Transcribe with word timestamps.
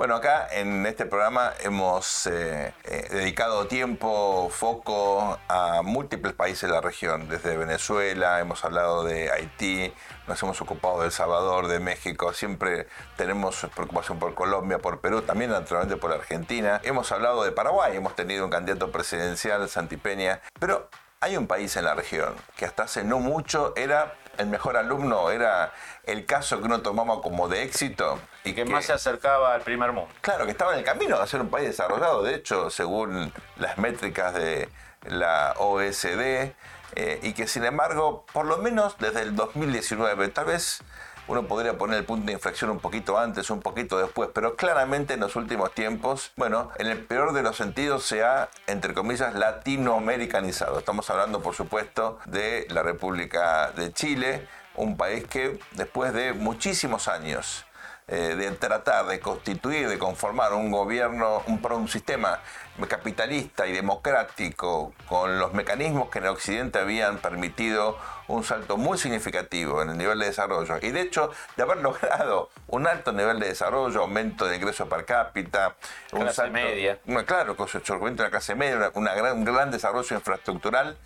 Bueno, 0.00 0.14
acá 0.14 0.48
en 0.50 0.86
este 0.86 1.04
programa 1.04 1.52
hemos 1.62 2.26
eh, 2.26 2.72
eh, 2.84 3.06
dedicado 3.10 3.66
tiempo, 3.66 4.48
foco 4.48 5.38
a 5.46 5.82
múltiples 5.82 6.32
países 6.32 6.70
de 6.70 6.74
la 6.74 6.80
región, 6.80 7.28
desde 7.28 7.54
Venezuela, 7.58 8.40
hemos 8.40 8.64
hablado 8.64 9.04
de 9.04 9.30
Haití, 9.30 9.92
nos 10.26 10.42
hemos 10.42 10.58
ocupado 10.62 11.00
de 11.00 11.08
El 11.08 11.12
Salvador, 11.12 11.66
de 11.66 11.80
México, 11.80 12.32
siempre 12.32 12.86
tenemos 13.18 13.66
preocupación 13.74 14.18
por 14.18 14.34
Colombia, 14.34 14.78
por 14.78 15.02
Perú, 15.02 15.20
también 15.20 15.50
naturalmente 15.50 15.98
por 15.98 16.14
Argentina. 16.14 16.80
Hemos 16.82 17.12
hablado 17.12 17.44
de 17.44 17.52
Paraguay, 17.52 17.94
hemos 17.94 18.16
tenido 18.16 18.46
un 18.46 18.50
candidato 18.50 18.90
presidencial, 18.90 19.68
Santipeña, 19.68 20.40
pero 20.58 20.88
hay 21.20 21.36
un 21.36 21.46
país 21.46 21.76
en 21.76 21.84
la 21.84 21.94
región 21.94 22.34
que 22.56 22.64
hasta 22.64 22.84
hace 22.84 23.04
no 23.04 23.18
mucho 23.18 23.74
era 23.76 24.14
el 24.38 24.46
mejor 24.46 24.76
alumno, 24.76 25.30
era 25.30 25.72
el 26.10 26.26
caso 26.26 26.58
que 26.58 26.64
uno 26.64 26.80
tomaba 26.80 27.20
como 27.20 27.48
de 27.48 27.62
éxito. 27.62 28.18
Y 28.44 28.54
que 28.54 28.64
más 28.64 28.86
se 28.86 28.92
acercaba 28.92 29.54
al 29.54 29.62
primer 29.62 29.92
mundo. 29.92 30.10
Claro, 30.20 30.44
que 30.44 30.52
estaba 30.52 30.72
en 30.72 30.78
el 30.78 30.84
camino 30.84 31.18
de 31.18 31.26
ser 31.26 31.40
un 31.40 31.48
país 31.48 31.68
desarrollado. 31.68 32.22
De 32.22 32.34
hecho, 32.34 32.70
según 32.70 33.32
las 33.56 33.78
métricas 33.78 34.34
de 34.34 34.68
la 35.06 35.54
OSD, 35.58 36.52
eh, 36.96 37.20
y 37.22 37.32
que 37.32 37.46
sin 37.46 37.64
embargo, 37.64 38.24
por 38.32 38.46
lo 38.46 38.58
menos 38.58 38.96
desde 38.98 39.22
el 39.22 39.36
2019, 39.36 40.28
tal 40.28 40.46
vez 40.46 40.82
uno 41.28 41.46
podría 41.46 41.78
poner 41.78 41.98
el 41.98 42.04
punto 42.04 42.26
de 42.26 42.32
inflexión 42.32 42.70
un 42.70 42.80
poquito 42.80 43.16
antes, 43.16 43.50
un 43.50 43.60
poquito 43.60 43.98
después, 43.98 44.30
pero 44.34 44.56
claramente 44.56 45.14
en 45.14 45.20
los 45.20 45.36
últimos 45.36 45.72
tiempos, 45.72 46.32
bueno, 46.36 46.70
en 46.78 46.88
el 46.88 47.04
peor 47.04 47.32
de 47.32 47.42
los 47.42 47.56
sentidos 47.56 48.04
se 48.04 48.24
ha, 48.24 48.48
entre 48.66 48.94
comillas, 48.94 49.34
latinoamericanizado. 49.36 50.80
Estamos 50.80 51.08
hablando, 51.08 51.40
por 51.40 51.54
supuesto, 51.54 52.18
de 52.26 52.66
la 52.70 52.82
República 52.82 53.70
de 53.70 53.92
Chile, 53.92 54.48
un 54.80 54.96
país 54.96 55.26
que 55.26 55.58
después 55.72 56.12
de 56.12 56.32
muchísimos 56.32 57.08
años 57.08 57.64
eh, 58.08 58.34
de 58.36 58.50
tratar 58.52 59.06
de 59.06 59.20
constituir, 59.20 59.88
de 59.88 59.96
conformar 59.98 60.52
un 60.52 60.72
gobierno, 60.72 61.42
un, 61.46 61.60
un 61.72 61.86
sistema 61.86 62.40
capitalista 62.88 63.68
y 63.68 63.72
democrático 63.72 64.92
con 65.08 65.38
los 65.38 65.52
mecanismos 65.52 66.08
que 66.10 66.18
en 66.18 66.24
el 66.24 66.30
Occidente 66.30 66.80
habían 66.80 67.18
permitido 67.18 67.96
un 68.26 68.42
salto 68.42 68.76
muy 68.76 68.98
significativo 68.98 69.80
en 69.82 69.90
el 69.90 69.98
nivel 69.98 70.18
de 70.18 70.26
desarrollo. 70.26 70.76
Y 70.82 70.90
de 70.90 71.02
hecho, 71.02 71.30
de 71.56 71.62
haber 71.62 71.76
logrado 71.82 72.50
un 72.66 72.88
alto 72.88 73.12
nivel 73.12 73.38
de 73.38 73.46
desarrollo, 73.48 74.00
aumento 74.00 74.46
de 74.46 74.56
ingresos 74.56 74.88
per 74.88 75.04
cápita, 75.04 75.76
un 76.12 76.20
Clase 76.22 76.34
salto, 76.36 76.52
media. 76.52 76.98
una- 77.06 77.24
claro, 77.24 77.54
con 77.54 77.68
su 77.68 77.78
de 77.78 78.22
la 78.24 78.30
clase 78.30 78.56
media, 78.56 78.76
una, 78.76 78.90
una 78.94 79.14
gran, 79.14 79.36
un 79.38 79.44
gran 79.44 79.70
desarrollo 79.70 80.16
infraestructural, 80.16 80.96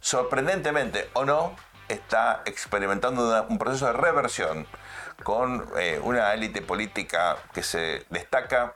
sorprendentemente 0.00 1.08
o 1.14 1.24
no, 1.24 1.56
está 1.92 2.42
experimentando 2.46 3.46
un 3.48 3.58
proceso 3.58 3.86
de 3.86 3.92
reversión 3.92 4.66
con 5.22 5.68
eh, 5.78 6.00
una 6.02 6.32
élite 6.34 6.62
política 6.62 7.36
que 7.54 7.62
se 7.62 8.04
destaca 8.10 8.74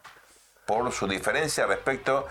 por 0.66 0.91
su 0.93 1.06
diferencia 1.06 1.66
respecto 1.66 2.26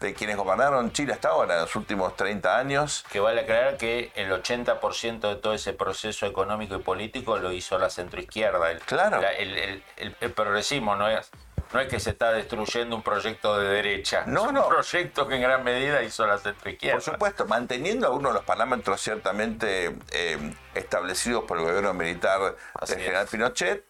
de 0.00 0.14
quienes 0.14 0.36
gobernaron 0.36 0.92
Chile 0.92 1.12
hasta 1.12 1.30
ahora, 1.30 1.54
en 1.56 1.60
los 1.62 1.74
últimos 1.74 2.14
30 2.16 2.56
años. 2.56 3.04
Que 3.10 3.18
vale 3.18 3.40
aclarar 3.40 3.76
que 3.76 4.12
el 4.14 4.30
80% 4.30 5.20
de 5.28 5.36
todo 5.36 5.54
ese 5.54 5.72
proceso 5.72 6.24
económico 6.26 6.76
y 6.76 6.78
político 6.78 7.36
lo 7.38 7.50
hizo 7.50 7.78
la 7.78 7.90
centroizquierda. 7.90 8.70
El, 8.70 8.78
Claro. 8.80 9.20
la- 9.20 9.32
el, 9.32 9.56
el- 9.58 9.84
el- 9.96 10.16
el 10.20 10.32
progresismo 10.32 10.94
no 10.94 11.08
es, 11.08 11.28
no 11.72 11.80
es 11.80 11.88
que 11.88 12.00
se 12.00 12.10
está 12.10 12.32
destruyendo 12.32 12.96
un 12.96 13.02
proyecto 13.02 13.58
de 13.58 13.68
derecha. 13.68 14.24
No, 14.26 14.46
es 14.46 14.52
no. 14.52 14.62
un 14.62 14.68
proyecto 14.68 15.26
que 15.28 15.36
en 15.36 15.42
gran 15.42 15.64
medida 15.64 16.02
hizo 16.02 16.26
la 16.26 16.38
centroizquierda. 16.38 16.96
Por 16.96 17.02
supuesto, 17.02 17.46
manteniendo 17.46 18.06
algunos 18.06 18.32
de 18.32 18.34
los 18.38 18.44
parámetros 18.44 19.00
ciertamente 19.00 19.96
eh, 20.12 20.54
establecidos 20.74 21.44
por 21.44 21.58
el 21.58 21.64
gobierno 21.64 21.94
militar 21.94 22.56
Así 22.74 22.94
del 22.94 23.02
general 23.02 23.24
es. 23.24 23.30
Pinochet, 23.30 23.84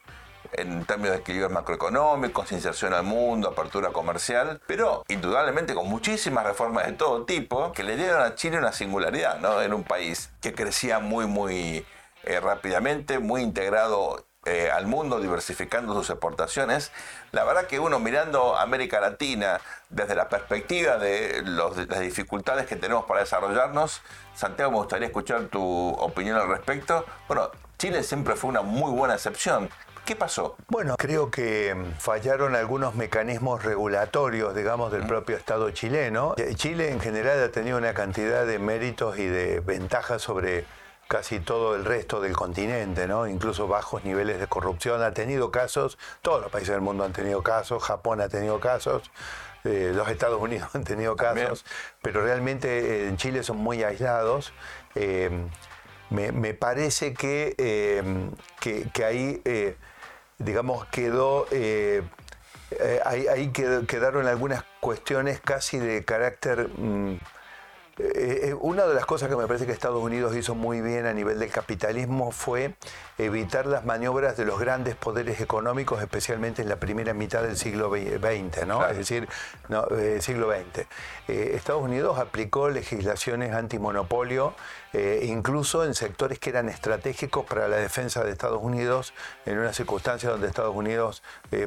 en 0.52 0.84
términos 0.84 1.12
de 1.12 1.20
equilibrio 1.20 1.50
macroeconómico, 1.50 2.44
inserción 2.50 2.94
al 2.94 3.04
mundo, 3.04 3.48
apertura 3.48 3.90
comercial, 3.90 4.60
pero 4.66 5.04
indudablemente 5.08 5.74
con 5.74 5.88
muchísimas 5.88 6.44
reformas 6.44 6.86
de 6.86 6.92
todo 6.92 7.24
tipo 7.24 7.72
que 7.72 7.82
le 7.82 7.96
dieron 7.96 8.22
a 8.22 8.34
Chile 8.34 8.58
una 8.58 8.72
singularidad, 8.72 9.40
¿no? 9.40 9.60
En 9.62 9.74
un 9.74 9.84
país 9.84 10.30
que 10.40 10.54
crecía 10.54 10.98
muy, 11.00 11.26
muy 11.26 11.84
eh, 12.24 12.40
rápidamente, 12.40 13.18
muy 13.18 13.42
integrado 13.42 14.27
eh, 14.48 14.70
al 14.70 14.86
mundo, 14.86 15.20
diversificando 15.20 15.94
sus 15.94 16.10
exportaciones. 16.10 16.90
La 17.32 17.44
verdad 17.44 17.66
que 17.66 17.78
uno 17.78 17.98
mirando 17.98 18.56
América 18.56 19.00
Latina 19.00 19.60
desde 19.90 20.14
la 20.14 20.28
perspectiva 20.28 20.96
de, 20.96 21.42
los- 21.44 21.76
de 21.76 21.86
las 21.86 22.00
dificultades 22.00 22.66
que 22.66 22.76
tenemos 22.76 23.04
para 23.04 23.20
desarrollarnos, 23.20 24.02
Santiago, 24.34 24.70
me 24.72 24.78
gustaría 24.78 25.06
escuchar 25.08 25.42
tu 25.48 25.90
opinión 25.90 26.36
al 26.38 26.48
respecto. 26.48 27.04
Bueno, 27.26 27.50
Chile 27.78 28.02
siempre 28.02 28.34
fue 28.36 28.50
una 28.50 28.62
muy 28.62 28.90
buena 28.92 29.14
excepción. 29.14 29.68
¿Qué 30.04 30.16
pasó? 30.16 30.56
Bueno, 30.68 30.96
creo 30.96 31.30
que 31.30 31.74
mm, 31.74 31.98
fallaron 32.00 32.56
algunos 32.56 32.94
mecanismos 32.94 33.62
regulatorios, 33.62 34.54
digamos, 34.54 34.90
del 34.90 35.06
propio 35.06 35.36
Estado 35.36 35.70
chileno. 35.70 36.34
Eh, 36.38 36.54
Chile 36.54 36.90
en 36.92 36.98
general 37.00 37.42
ha 37.42 37.50
tenido 37.50 37.76
una 37.76 37.92
cantidad 37.92 38.46
de 38.46 38.58
méritos 38.58 39.18
y 39.18 39.26
de 39.26 39.60
ventajas 39.60 40.22
sobre 40.22 40.64
casi 41.08 41.40
todo 41.40 41.74
el 41.74 41.86
resto 41.86 42.20
del 42.20 42.34
continente, 42.34 43.08
¿no? 43.08 43.26
Incluso 43.26 43.66
bajos 43.66 44.04
niveles 44.04 44.38
de 44.38 44.46
corrupción. 44.46 45.02
Ha 45.02 45.12
tenido 45.12 45.50
casos, 45.50 45.98
todos 46.20 46.42
los 46.42 46.52
países 46.52 46.74
del 46.74 46.82
mundo 46.82 47.02
han 47.04 47.14
tenido 47.14 47.42
casos, 47.42 47.82
Japón 47.82 48.20
ha 48.20 48.28
tenido 48.28 48.60
casos, 48.60 49.10
eh, 49.64 49.92
los 49.94 50.08
Estados 50.08 50.40
Unidos 50.40 50.68
han 50.74 50.84
tenido 50.84 51.16
casos, 51.16 51.64
pero 52.02 52.22
realmente 52.22 52.68
eh, 52.78 53.08
en 53.08 53.16
Chile 53.16 53.42
son 53.42 53.56
muy 53.56 53.82
aislados. 53.82 54.52
Eh, 54.94 55.30
me, 56.10 56.30
me 56.32 56.54
parece 56.54 57.12
que, 57.12 57.54
que, 58.60 58.88
que 58.94 59.04
ahí, 59.04 59.42
digamos, 60.38 60.86
quedó, 60.86 61.46
ahí, 63.04 63.52
quedaron 63.52 64.26
algunas 64.26 64.64
cuestiones 64.80 65.40
casi 65.40 65.78
de 65.78 66.04
carácter... 66.04 66.68
mm, 66.76 67.18
eh, 67.98 68.50
eh, 68.50 68.54
una 68.54 68.86
de 68.86 68.94
las 68.94 69.06
cosas 69.06 69.28
que 69.28 69.34
me 69.34 69.46
parece 69.46 69.66
que 69.66 69.72
Estados 69.72 70.00
Unidos 70.00 70.36
hizo 70.36 70.54
muy 70.54 70.80
bien 70.80 71.06
a 71.06 71.12
nivel 71.12 71.38
del 71.40 71.50
capitalismo 71.50 72.30
fue 72.30 72.74
evitar 73.18 73.66
las 73.66 73.84
maniobras 73.84 74.36
de 74.36 74.44
los 74.44 74.60
grandes 74.60 74.94
poderes 74.94 75.40
económicos, 75.40 76.00
especialmente 76.00 76.62
en 76.62 76.68
la 76.68 76.76
primera 76.76 77.12
mitad 77.12 77.42
del 77.42 77.56
siglo 77.56 77.90
XX, 77.90 78.66
¿no? 78.66 78.78
Claro. 78.78 78.92
Es 78.92 78.98
decir, 78.98 79.28
no, 79.68 79.84
eh, 79.96 80.20
siglo 80.20 80.48
XX. 80.48 80.86
Eh, 81.26 81.52
Estados 81.56 81.82
Unidos 81.82 82.18
aplicó 82.20 82.68
legislaciones 82.68 83.52
antimonopolio, 83.52 84.54
incluso 85.22 85.84
en 85.84 85.94
sectores 85.94 86.38
que 86.38 86.48
eran 86.48 86.70
estratégicos 86.70 87.44
para 87.44 87.68
la 87.68 87.76
defensa 87.76 88.24
de 88.24 88.32
Estados 88.32 88.62
Unidos, 88.62 89.12
en 89.44 89.58
una 89.58 89.74
circunstancia 89.74 90.30
donde 90.30 90.46
Estados 90.46 90.74
Unidos 90.74 91.22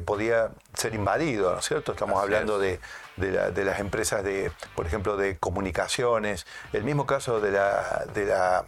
podía 0.05 0.49
ser 0.81 0.93
invadido, 0.95 1.53
¿no 1.53 1.59
es 1.59 1.65
cierto? 1.65 1.91
Estamos 1.93 2.15
Así 2.17 2.23
hablando 2.25 2.61
es. 2.61 2.79
de 3.17 3.27
de, 3.27 3.31
la- 3.31 3.51
de 3.51 3.65
las 3.65 3.79
empresas 3.79 4.23
de, 4.23 4.51
por 4.75 4.85
ejemplo, 4.87 5.15
de 5.17 5.37
comunicaciones. 5.37 6.45
El 6.73 6.83
mismo 6.83 7.05
caso 7.05 7.39
de 7.39 7.51
la, 7.51 8.05
de 8.13 8.25
la 8.25 8.65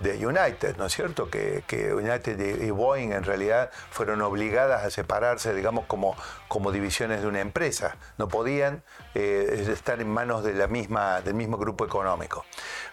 de 0.00 0.26
United, 0.26 0.76
¿no 0.78 0.86
es 0.86 0.92
cierto? 0.94 1.30
Que, 1.30 1.62
que 1.68 1.92
United 1.94 2.38
y 2.60 2.64
y 2.66 2.70
Boeing 2.70 3.12
en 3.12 3.22
realidad 3.22 3.70
fueron 3.90 4.20
obligadas 4.22 4.82
a 4.84 4.90
separarse, 4.90 5.54
digamos, 5.54 5.84
como, 5.86 6.16
como 6.48 6.72
divisiones 6.72 7.20
de 7.20 7.28
una 7.28 7.40
empresa. 7.40 7.96
No 8.18 8.26
podían 8.26 8.82
eh, 9.14 9.64
estar 9.70 10.00
en 10.00 10.08
manos 10.10 10.42
de 10.42 10.54
la 10.54 10.66
misma, 10.66 11.20
del 11.20 11.34
mismo 11.34 11.56
grupo 11.56 11.84
económico. 11.84 12.44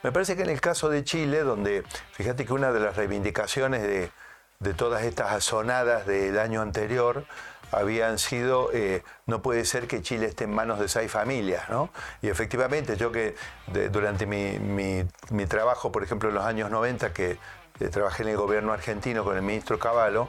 Me 0.03 0.11
parece 0.11 0.35
que 0.35 0.43
en 0.43 0.49
el 0.49 0.61
caso 0.61 0.89
de 0.89 1.03
Chile, 1.03 1.39
donde, 1.41 1.83
fíjate 2.11 2.45
que 2.45 2.53
una 2.53 2.71
de 2.71 2.79
las 2.81 2.95
reivindicaciones 2.95 3.81
de, 3.81 4.11
de 4.59 4.73
todas 4.75 5.01
estas 5.03 5.31
azonadas 5.31 6.05
del 6.05 6.37
año 6.37 6.61
anterior 6.61 7.25
habían 7.71 8.17
sido, 8.19 8.69
eh, 8.73 9.03
no 9.25 9.41
puede 9.41 9.65
ser 9.65 9.87
que 9.87 10.01
Chile 10.01 10.25
esté 10.27 10.45
en 10.45 10.53
manos 10.53 10.79
de 10.79 10.87
seis 10.87 11.11
familias, 11.11 11.69
¿no? 11.69 11.89
Y 12.21 12.29
efectivamente, 12.29 12.97
yo 12.97 13.11
que 13.11 13.35
durante 13.91 14.25
mi, 14.25 14.57
mi- 14.59 15.05
mi 15.29 15.45
trabajo, 15.45 15.91
por 15.91 16.03
ejemplo, 16.03 16.29
en 16.29 16.35
los 16.35 16.43
años 16.45 16.69
90, 16.71 17.13
que 17.13 17.37
eh, 17.79 17.87
trabajé 17.89 18.23
en 18.23 18.29
el 18.29 18.37
gobierno 18.37 18.73
argentino 18.73 19.23
con 19.23 19.35
el 19.35 19.41
ministro 19.41 19.79
Cavallo, 19.79 20.27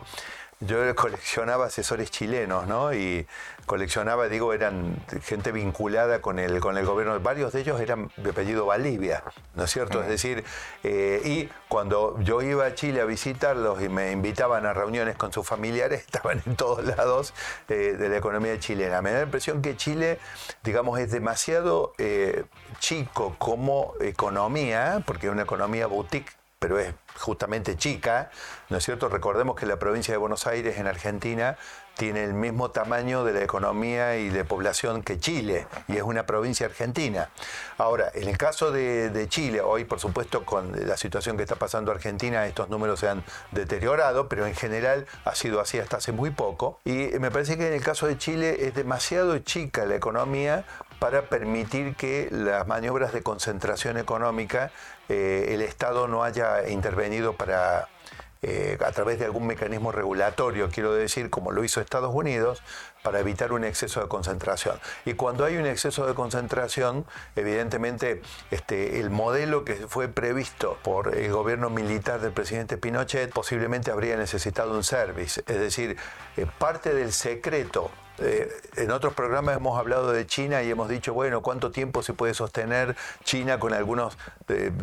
yo 0.61 0.95
coleccionaba 0.95 1.67
asesores 1.67 2.11
chilenos, 2.11 2.67
¿no? 2.67 2.93
Y 2.93 3.27
coleccionaba, 3.65 4.29
digo, 4.29 4.53
eran 4.53 4.97
gente 5.23 5.53
vinculada 5.53 6.21
con 6.21 6.39
el, 6.39 6.61
con 6.61 6.77
el 6.77 6.85
gobierno. 6.85 7.19
Varios 7.21 7.53
de 7.53 7.61
ellos 7.62 7.81
eran 7.81 8.11
de 8.19 8.31
apellido 8.31 8.67
Bolivia, 8.67 9.23
¿no 9.55 9.65
es 9.65 9.71
cierto? 9.71 10.03
Es 10.03 10.09
decir, 10.09 10.45
eh, 10.83 11.23
y 11.25 11.49
cuando 11.69 12.21
yo 12.21 12.43
iba 12.43 12.67
a 12.67 12.75
Chile 12.75 13.01
a 13.01 13.07
visitarlos 13.07 13.81
y 13.83 13.89
me 13.89 14.12
invitaban 14.12 14.67
a 14.67 14.75
reuniones 14.75 15.17
con 15.17 15.33
sus 15.33 15.47
familiares, 15.47 16.01
estaban 16.07 16.43
en 16.45 16.57
todos 16.57 16.85
lados 16.85 17.33
eh, 17.69 17.97
de 17.99 18.09
la 18.11 18.19
economía 18.19 18.59
chilena. 18.59 19.01
Me 19.01 19.12
da 19.12 19.19
la 19.19 19.25
impresión 19.25 19.62
que 19.62 19.77
Chile, 19.77 20.19
digamos, 20.62 20.99
es 21.01 21.11
demasiado 21.11 21.95
eh, 21.97 22.45
chico 22.81 23.35
como 23.39 23.95
economía, 24.01 25.03
porque 25.07 25.29
es 25.29 25.33
una 25.33 25.43
economía 25.43 25.87
boutique 25.87 26.33
pero 26.61 26.79
es 26.79 26.95
justamente 27.19 27.77
chica, 27.77 28.31
¿no 28.69 28.79
es 28.79 28.85
cierto? 28.85 29.09
Recordemos 29.09 29.57
que 29.57 29.67
la 29.67 29.79
provincia 29.79 30.12
de 30.12 30.19
Buenos 30.19 30.47
Aires 30.47 30.79
en 30.79 30.87
Argentina 30.87 31.57
tiene 32.01 32.25
el 32.25 32.33
mismo 32.33 32.71
tamaño 32.71 33.25
de 33.25 33.35
la 33.35 33.43
economía 33.43 34.17
y 34.17 34.31
de 34.31 34.45
población 34.45 35.03
que 35.03 35.19
Chile, 35.19 35.67
y 35.87 35.97
es 35.97 36.03
una 36.03 36.25
provincia 36.25 36.67
argentina. 36.67 37.29
Ahora, 37.77 38.11
en 38.15 38.27
el 38.27 38.39
caso 38.39 38.73
de, 38.73 39.27
Chile, 39.29 39.61
hoy 39.61 39.85
por 39.85 40.01
supuesto 40.01 40.47
con 40.47 40.73
la 40.87 40.97
situación 40.97 41.37
que 41.37 41.43
está 41.43 41.57
pasando 41.57 41.93
Argentina, 41.93 42.47
estos 42.47 42.71
números 42.71 43.01
se 43.01 43.09
han 43.09 43.23
deteriorado, 43.51 44.29
pero 44.29 44.47
en 44.47 44.55
general 44.55 45.07
ha 45.27 45.35
sido 45.35 45.61
así 45.61 45.79
hasta 45.79 45.99
hace 45.99 46.12
muy 46.12 46.31
poco, 46.31 46.81
y 46.87 47.11
me 47.19 47.31
parece 47.31 47.59
que 47.59 47.67
en 47.67 47.75
el 47.75 47.83
caso 47.83 48.07
de 48.07 48.17
Chile 48.17 48.67
es 48.67 48.75
demasiado 48.75 49.39
chica 49.41 49.85
la 49.85 49.97
economía 49.97 50.65
para 51.00 51.23
permitir 51.23 51.97
que 51.97 52.29
las 52.31 52.69
maniobras 52.69 53.12
de 53.12 53.23
concentración 53.23 53.97
económica 53.97 54.70
eh, 55.08 55.47
el 55.49 55.62
Estado 55.62 56.06
no 56.06 56.23
haya 56.23 56.69
intervenido 56.69 57.32
para 57.32 57.88
eh, 58.43 58.79
a 58.82 58.91
través 58.93 59.19
de 59.19 59.26
algún 59.26 59.47
mecanismo 59.47 59.93
regulatorio, 59.93 60.70
quiero 60.70 60.94
decir, 60.94 61.29
como 61.29 61.52
lo 61.52 61.62
hizo 61.62 61.82
Estados 61.82 62.14
Unidos, 62.14 62.62
para 63.02 63.20
evitar 63.20 63.52
un 63.52 63.64
exceso 63.64 64.00
de 64.00 64.08
concentración. 64.08 64.81
Y 65.05 65.12
cuando 65.12 65.44
hay 65.44 65.58
un 65.58 65.67
exceso 65.67 66.06
de 66.06 66.14
concentración, 66.14 67.05
evidentemente 67.37 68.23
este, 68.50 68.99
el 69.00 69.11
modelo 69.11 69.67
que 69.67 69.75
fue 69.75 70.08
previsto 70.08 70.79
por 70.82 71.14
el 71.19 71.31
gobierno 71.31 71.69
militar 71.69 72.20
del 72.20 72.32
presidente 72.32 72.79
Pinochet 72.79 73.31
posiblemente 73.31 73.91
habría 73.91 74.17
necesitado 74.17 74.75
un 74.75 74.85
service, 74.85 75.43
es 75.47 75.61
decir, 75.61 75.99
eh, 76.38 76.47
parte 76.58 76.94
del 76.94 77.12
secreto 77.12 77.91
eh, 78.20 78.49
en 78.76 78.90
otros 78.90 79.14
programas 79.14 79.56
hemos 79.56 79.78
hablado 79.78 80.12
de 80.12 80.26
China 80.26 80.62
y 80.62 80.70
hemos 80.70 80.88
dicho, 80.88 81.14
bueno, 81.14 81.43
¿cuánto 81.43 81.70
tiempo 81.70 82.02
se 82.02 82.12
puede 82.12 82.34
sostener 82.34 82.96
China 83.25 83.58
con 83.58 83.72
algunos, 83.72 84.17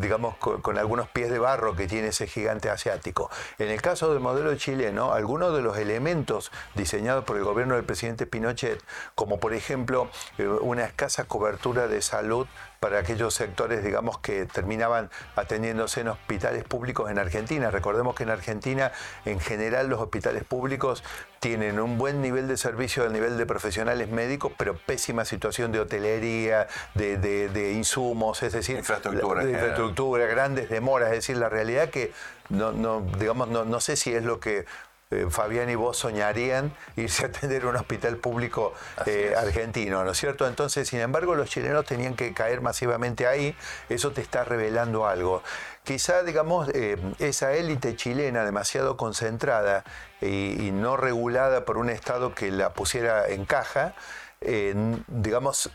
digamos, 0.00 0.36
con, 0.36 0.78
algunos 0.78 1.08
pies 1.08 1.30
de 1.30 1.38
barro 1.38 1.74
que 1.74 1.86
tiene 1.86 2.08
ese 2.08 2.26
gigante 2.26 2.70
asiático? 2.70 3.30
En 3.58 3.68
el 3.68 3.80
caso 3.80 4.12
del 4.12 4.20
modelo 4.20 4.54
chileno, 4.56 5.12
algunos 5.12 5.54
de 5.54 5.62
los 5.62 5.76
elementos 5.78 6.50
diseñados 6.74 7.24
por 7.24 7.36
el 7.36 7.44
gobierno 7.44 7.74
del 7.74 7.84
presidente 7.84 8.26
Pinochet, 8.26 8.82
como 9.14 9.40
por 9.40 9.54
ejemplo 9.54 10.10
eh, 10.38 10.46
una 10.46 10.84
escasa 10.84 11.24
cobertura 11.24 11.88
de 11.88 12.02
salud 12.02 12.46
para 12.80 13.00
aquellos 13.00 13.34
sectores, 13.34 13.82
digamos, 13.82 14.18
que 14.18 14.46
terminaban 14.46 15.10
atendiéndose 15.36 16.00
en 16.00 16.08
hospitales 16.08 16.64
públicos 16.64 17.10
en 17.10 17.18
Argentina. 17.18 17.70
Recordemos 17.70 18.14
que 18.14 18.22
en 18.22 18.30
Argentina, 18.30 18.92
en 19.24 19.40
general, 19.40 19.88
los 19.88 20.00
hospitales 20.00 20.44
públicos 20.44 21.02
tienen 21.40 21.80
un 21.80 21.98
buen 21.98 22.22
nivel 22.22 22.48
de 22.48 22.56
servicio 22.56 23.04
al 23.04 23.12
nivel 23.12 23.36
de 23.36 23.46
profesionales 23.46 24.08
médicos, 24.08 24.52
pero 24.56 24.76
pésima 24.76 25.24
situación 25.24 25.72
de 25.72 25.80
hotelería, 25.80 26.68
de, 26.94 27.72
insumos, 27.74 28.42
es 28.42 28.52
decir, 28.52 28.76
infraestructura, 28.76 29.44
de 29.44 29.52
infraestructura, 29.52 30.26
grandes 30.26 30.68
demoras. 30.68 31.08
Es 31.10 31.16
decir, 31.16 31.36
la 31.36 31.48
realidad 31.48 31.90
que 31.90 32.12
no, 32.48 32.72
no 32.72 33.00
digamos, 33.18 33.48
no, 33.48 33.64
no 33.64 33.80
sé 33.80 33.96
si 33.96 34.14
es 34.14 34.24
lo 34.24 34.40
que 34.40 34.64
eh, 35.10 35.26
Fabián 35.30 35.70
y 35.70 35.74
vos 35.74 35.96
soñarían 35.96 36.70
irse 36.96 37.24
a 37.24 37.28
atender 37.28 37.64
un 37.64 37.76
hospital 37.76 38.18
público 38.18 38.74
eh, 39.06 39.34
argentino, 39.36 40.04
¿no 40.04 40.10
es 40.10 40.18
cierto? 40.18 40.46
Entonces, 40.46 40.86
sin 40.86 41.00
embargo, 41.00 41.34
los 41.34 41.48
chilenos 41.48 41.86
tenían 41.86 42.14
que 42.14 42.34
caer 42.34 42.60
masivamente 42.60 43.26
ahí, 43.26 43.56
eso 43.88 44.12
te 44.12 44.20
está 44.20 44.44
revelando 44.44 45.06
algo. 45.06 45.42
Quizá, 45.82 46.22
digamos, 46.24 46.68
eh, 46.74 46.98
esa 47.18 47.54
élite 47.54 47.96
chilena 47.96 48.44
demasiado 48.44 48.98
concentrada 48.98 49.84
y, 50.20 50.70
no 50.72 50.98
regulada 50.98 51.64
por 51.64 51.78
un 51.78 51.88
Estado 51.88 52.34
que 52.34 52.50
la 52.50 52.74
pusiera 52.74 53.28
en 53.28 53.46
caja, 53.46 53.94
digamos, 54.40 55.70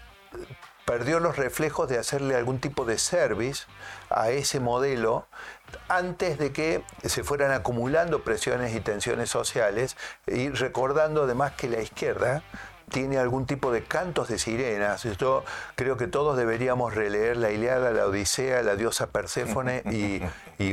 perdió 0.86 1.20
los 1.20 1.38
reflejos 1.38 1.90
de 1.90 1.98
hacerle 1.98 2.36
algún 2.36 2.60
tipo 2.60 2.86
de 2.86 2.98
service 2.98 3.66
a 4.10 4.30
ese 4.30 4.60
modelo 4.60 5.28
antes 5.88 6.38
de 6.38 6.52
que 6.52 6.84
se 7.04 7.24
fueran 7.24 7.52
acumulando 7.52 8.24
presiones 8.24 8.76
y 8.76 8.80
tensiones 8.80 9.30
sociales 9.30 9.98
y 10.28 10.50
recordando 10.50 11.24
además 11.24 11.54
que 11.54 11.70
la 11.70 11.82
izquierda 11.82 12.44
tiene 12.94 13.18
algún 13.18 13.46
tipo 13.46 13.72
de 13.72 13.84
cantos 13.84 14.28
de 14.30 14.38
sirenas. 14.38 15.04
Yo 15.18 15.44
creo 15.76 15.98
que 15.98 16.08
todos 16.08 16.38
deberíamos 16.38 16.94
releer 16.94 17.38
la 17.38 17.52
Iliada, 17.52 17.92
la 17.92 18.06
Odisea, 18.06 18.62
la 18.62 18.76
diosa 18.76 19.08
Perséfone 19.08 19.84
y, 19.92 20.22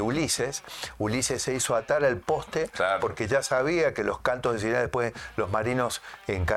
Ulises. 0.01 0.63
Ulises 0.99 1.43
se 1.43 1.55
hizo 1.55 1.75
atar 1.75 2.05
al 2.05 2.19
poste 2.19 2.71
porque 3.01 3.27
ya 3.27 3.43
sabía 3.43 3.93
que 3.95 4.05
los 4.05 4.21
cantos 4.21 4.53
de 4.53 4.61
sirena 4.61 4.81
después 4.81 5.13
los 5.37 5.51
marinos, 5.51 6.03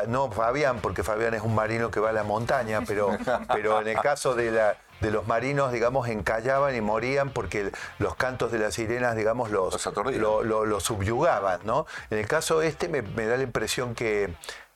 no 0.07 0.29
Fabián, 0.31 0.79
porque 0.81 1.01
Fabián 1.01 1.33
es 1.33 1.41
un 1.41 1.55
marino 1.55 1.89
que 1.89 1.99
va 1.99 2.09
a 2.09 2.13
la 2.13 2.23
montaña, 2.23 2.81
pero, 2.85 3.17
pero 3.51 3.81
en 3.81 3.87
el 3.87 3.99
caso 3.99 4.35
de 4.35 4.51
la 4.51 4.77
de 5.01 5.11
los 5.11 5.27
marinos, 5.27 5.71
digamos, 5.71 6.07
encallaban 6.07 6.75
y 6.75 6.81
morían 6.81 7.31
porque 7.31 7.71
los 7.99 8.15
cantos 8.15 8.51
de 8.51 8.59
las 8.59 8.75
sirenas, 8.75 9.15
digamos, 9.15 9.51
los, 9.51 9.85
los, 10.15 10.83
subyugaban, 10.83 11.59
¿no? 11.65 11.85
En 12.09 12.19
el 12.19 12.27
caso 12.27 12.61
este 12.61 12.87
me, 12.87 13.01
da 13.01 13.37
la 13.37 13.43
impresión 13.43 13.95
que, 13.95 14.33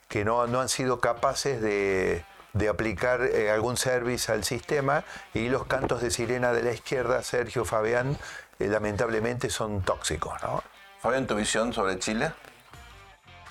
que 0.08 0.26
no, 0.26 0.48
no 0.48 0.62
han 0.62 0.70
sido 0.70 1.00
capaces 1.00 1.62
de, 1.62 2.26
aplicar 2.70 3.22
eh, 3.22 3.52
algún 3.52 3.78
service 3.78 4.32
al 4.32 4.44
sistema 4.44 5.04
y 5.34 5.50
los 5.50 5.68
cantos 5.68 6.02
de 6.02 6.10
sirena 6.10 6.54
de 6.54 6.64
la 6.64 6.74
izquierda, 6.74 7.22
Sergio 7.22 7.66
Fabián, 7.66 8.18
eh, 8.60 8.68
lamentablemente 8.68 9.52
son 9.52 9.84
tóxicos, 9.84 10.42
¿no? 10.42 10.64
Fabián, 11.00 11.28
¿tu 11.28 11.36
visión 11.36 11.72
sobre 11.72 12.00
Chile? 12.00 12.32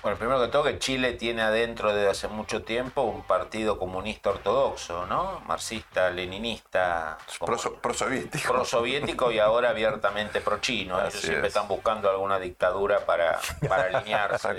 Bueno, 0.01 0.17
primero 0.17 0.41
que 0.41 0.47
todo 0.47 0.63
que 0.63 0.79
Chile 0.79 1.13
tiene 1.13 1.41
adentro 1.41 1.93
desde 1.93 2.09
hace 2.09 2.27
mucho 2.27 2.63
tiempo 2.63 3.01
un 3.01 3.23
partido 3.23 3.79
comunista 3.79 4.29
ortodoxo, 4.29 5.05
¿no? 5.05 5.41
Marxista, 5.45 6.09
leninista. 6.09 7.17
Prosoviético. 7.81 8.53
Prosoviético 8.53 9.31
y 9.31 9.39
ahora 9.39 9.69
abiertamente 9.69 10.41
pro-chino. 10.41 10.99
Ellos 10.99 11.15
siempre 11.15 11.47
están 11.47 11.67
buscando 11.67 12.09
alguna 12.09 12.39
dictadura 12.39 12.99
para, 13.05 13.39
para 13.67 13.83
alinearse. 13.97 14.55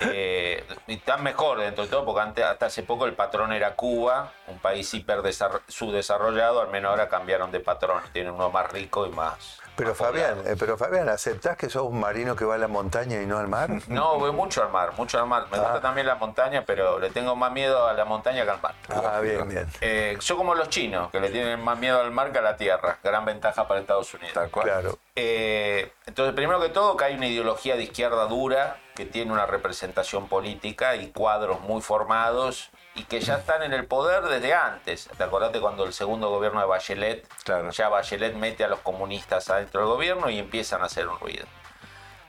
Eh, 0.00 0.64
y 0.86 0.94
están 0.94 1.22
mejor 1.22 1.60
dentro 1.60 1.84
de 1.84 1.90
todo, 1.90 2.04
porque 2.04 2.20
antes, 2.20 2.44
hasta 2.44 2.66
hace 2.66 2.82
poco 2.82 3.06
el 3.06 3.14
patrón 3.14 3.52
era 3.52 3.74
Cuba, 3.74 4.32
un 4.48 4.58
país 4.58 4.92
hiper 4.92 5.22
subdesarrollado, 5.68 6.60
al 6.60 6.68
menos 6.68 6.90
ahora 6.90 7.08
cambiaron 7.08 7.50
de 7.50 7.60
patrón, 7.60 8.02
tienen 8.12 8.32
uno 8.32 8.50
más 8.50 8.70
rico 8.70 9.06
y 9.06 9.10
más 9.10 9.60
pero 9.76 9.94
Fabián, 9.94 10.42
eh, 10.46 10.56
pero 10.58 10.76
Fabián, 10.76 11.08
¿aceptás 11.08 11.56
que 11.56 11.68
sos 11.68 11.82
un 11.82 12.00
marino 12.00 12.34
que 12.34 12.44
va 12.44 12.54
a 12.54 12.58
la 12.58 12.68
montaña 12.68 13.20
y 13.20 13.26
no 13.26 13.38
al 13.38 13.48
mar? 13.48 13.70
No, 13.88 14.18
voy 14.18 14.32
mucho 14.32 14.62
al 14.62 14.70
mar, 14.70 14.92
mucho 14.96 15.18
al 15.18 15.26
mar. 15.26 15.46
Me 15.50 15.58
gusta 15.58 15.74
ah. 15.74 15.80
también 15.80 16.06
la 16.06 16.14
montaña, 16.14 16.64
pero 16.64 16.98
le 16.98 17.10
tengo 17.10 17.36
más 17.36 17.52
miedo 17.52 17.86
a 17.86 17.92
la 17.92 18.04
montaña 18.04 18.44
que 18.44 18.50
al 18.50 18.60
mar. 18.62 18.74
Ah, 18.88 19.20
bien, 19.20 19.48
bien. 19.48 19.66
Eh, 19.80 20.16
yo 20.20 20.36
como 20.36 20.54
los 20.54 20.68
chinos, 20.68 21.10
que 21.10 21.20
le 21.20 21.30
tienen 21.30 21.62
más 21.62 21.78
miedo 21.78 22.00
al 22.00 22.10
mar 22.10 22.32
que 22.32 22.38
a 22.38 22.42
la 22.42 22.56
tierra. 22.56 22.98
Gran 23.02 23.24
ventaja 23.24 23.68
para 23.68 23.80
Estados 23.80 24.12
Unidos. 24.14 24.32
Claro. 24.50 24.98
Eh, 25.14 25.92
entonces, 26.06 26.34
primero 26.34 26.60
que 26.60 26.68
todo, 26.68 26.96
que 26.96 27.04
hay 27.04 27.14
una 27.14 27.26
ideología 27.26 27.76
de 27.76 27.84
izquierda 27.84 28.26
dura 28.26 28.78
que 28.94 29.04
tiene 29.04 29.32
una 29.32 29.46
representación 29.46 30.26
política 30.28 30.96
y 30.96 31.08
cuadros 31.12 31.60
muy 31.60 31.82
formados 31.82 32.70
y 32.96 33.04
que 33.04 33.20
ya 33.20 33.36
están 33.36 33.62
en 33.62 33.72
el 33.72 33.86
poder 33.86 34.24
desde 34.24 34.54
antes. 34.54 35.08
¿Te 35.16 35.22
acordate 35.22 35.60
cuando 35.60 35.84
el 35.84 35.92
segundo 35.92 36.30
gobierno 36.30 36.60
de 36.60 36.66
Bachelet, 36.66 37.28
ya 37.70 37.88
Bachelet 37.88 38.34
mete 38.34 38.64
a 38.64 38.68
los 38.68 38.80
comunistas 38.80 39.48
adentro 39.50 39.82
del 39.82 39.90
gobierno 39.90 40.30
y 40.30 40.38
empiezan 40.38 40.82
a 40.82 40.86
hacer 40.86 41.06
un 41.06 41.18
ruido? 41.18 41.46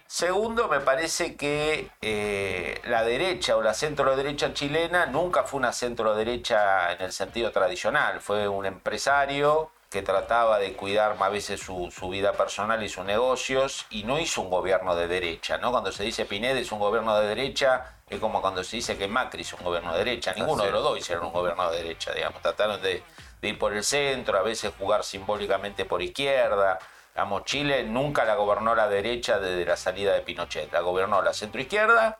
Segundo, 0.08 0.70
me 0.70 0.80
parece 0.80 1.36
que 1.36 1.92
eh, 2.02 2.82
la 2.86 3.04
derecha 3.04 3.58
o 3.58 3.62
la 3.62 3.74
centro 3.74 4.16
derecha 4.16 4.54
chilena 4.54 5.06
nunca 5.06 5.44
fue 5.44 5.60
una 5.60 5.74
centro 5.74 6.16
derecha 6.16 6.94
en 6.94 7.02
el 7.02 7.12
sentido 7.12 7.52
tradicional, 7.52 8.22
fue 8.22 8.48
un 8.48 8.66
empresario 8.66 9.70
que 9.90 10.02
trataba 10.02 10.60
de 10.60 10.74
cuidar 10.74 11.18
a 11.20 11.30
veces 11.30 11.60
su, 11.60 11.92
su, 11.92 12.10
vida 12.10 12.34
personal 12.34 12.84
y 12.84 12.90
sus 12.90 13.06
negocios 13.06 13.86
y 13.90 14.04
no 14.04 14.18
hizo 14.18 14.42
un 14.42 14.50
gobierno 14.50 14.96
de 14.96 15.08
derecha, 15.08 15.58
¿no? 15.58 15.72
Cuando 15.72 15.92
se 15.92 16.04
dice 16.04 16.26
Pineda 16.26 16.60
es 16.60 16.72
un 16.72 16.80
gobierno 16.80 17.18
de 17.20 17.28
derecha, 17.28 17.97
es 18.10 18.20
como 18.20 18.42
cuando 18.42 18.64
se 18.64 18.78
dice 18.78 18.98
que 18.98 19.08
Macri 19.08 19.42
es 19.42 19.54
un 19.54 19.64
gobierno 19.64 19.92
de 19.92 20.00
derecha. 20.00 20.34
Ninguno 20.34 20.64
de 20.64 20.72
los 20.72 20.82
dos 20.82 20.98
hicieron 20.98 21.26
un 21.26 21.34
gobierno 21.34 21.70
de 21.70 21.84
derecha, 21.84 22.14
digamos. 22.14 22.42
Trataron 22.42 22.82
de, 22.82 23.04
ir 23.42 23.60
por 23.60 23.74
el 23.74 23.84
centro, 23.84 24.38
a 24.38 24.44
veces 24.44 24.72
jugar 24.78 25.04
simbólicamente 25.04 25.84
por 25.84 26.02
izquierda. 26.02 26.80
Digamos, 27.14 27.44
Chile 27.44 27.84
nunca 27.84 28.24
la 28.24 28.36
gobernó 28.36 28.76
la 28.76 28.88
derecha 28.88 29.40
desde 29.40 29.66
la 29.66 29.76
salida 29.76 30.14
de 30.14 30.22
Pinochet. 30.22 30.72
La 30.72 30.80
gobernó 30.80 31.22
la 31.22 31.34
centroizquierda, 31.34 32.18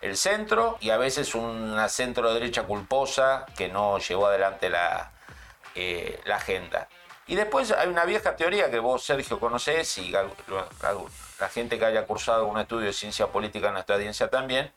el 0.00 0.16
centro 0.16 0.76
y 0.80 0.90
a 0.90 0.96
veces 0.96 1.34
una 1.34 1.88
centro 1.88 2.34
derecha 2.34 2.64
culposa 2.64 3.46
que 3.56 3.68
no 3.68 3.98
llevó 3.98 4.26
adelante 4.26 4.70
la, 4.70 5.12
eh, 5.76 6.20
la 6.24 6.36
agenda. 6.36 6.88
Y 7.28 7.36
después 7.36 7.70
hay 7.70 7.88
una 7.88 8.04
vieja 8.06 8.34
teoría 8.34 8.70
que 8.70 8.78
vos, 8.80 9.04
Sergio, 9.04 9.38
conocés 9.38 9.98
y 9.98 10.10
la 10.10 11.48
gente 11.52 11.78
que 11.78 11.84
haya 11.84 12.06
cursado 12.06 12.46
un 12.46 12.58
estudio 12.58 12.86
de 12.86 12.92
ciencia 12.92 13.26
política 13.28 13.68
en 13.68 13.74
nuestra 13.74 13.96
audiencia 13.96 14.28
también, 14.28 14.72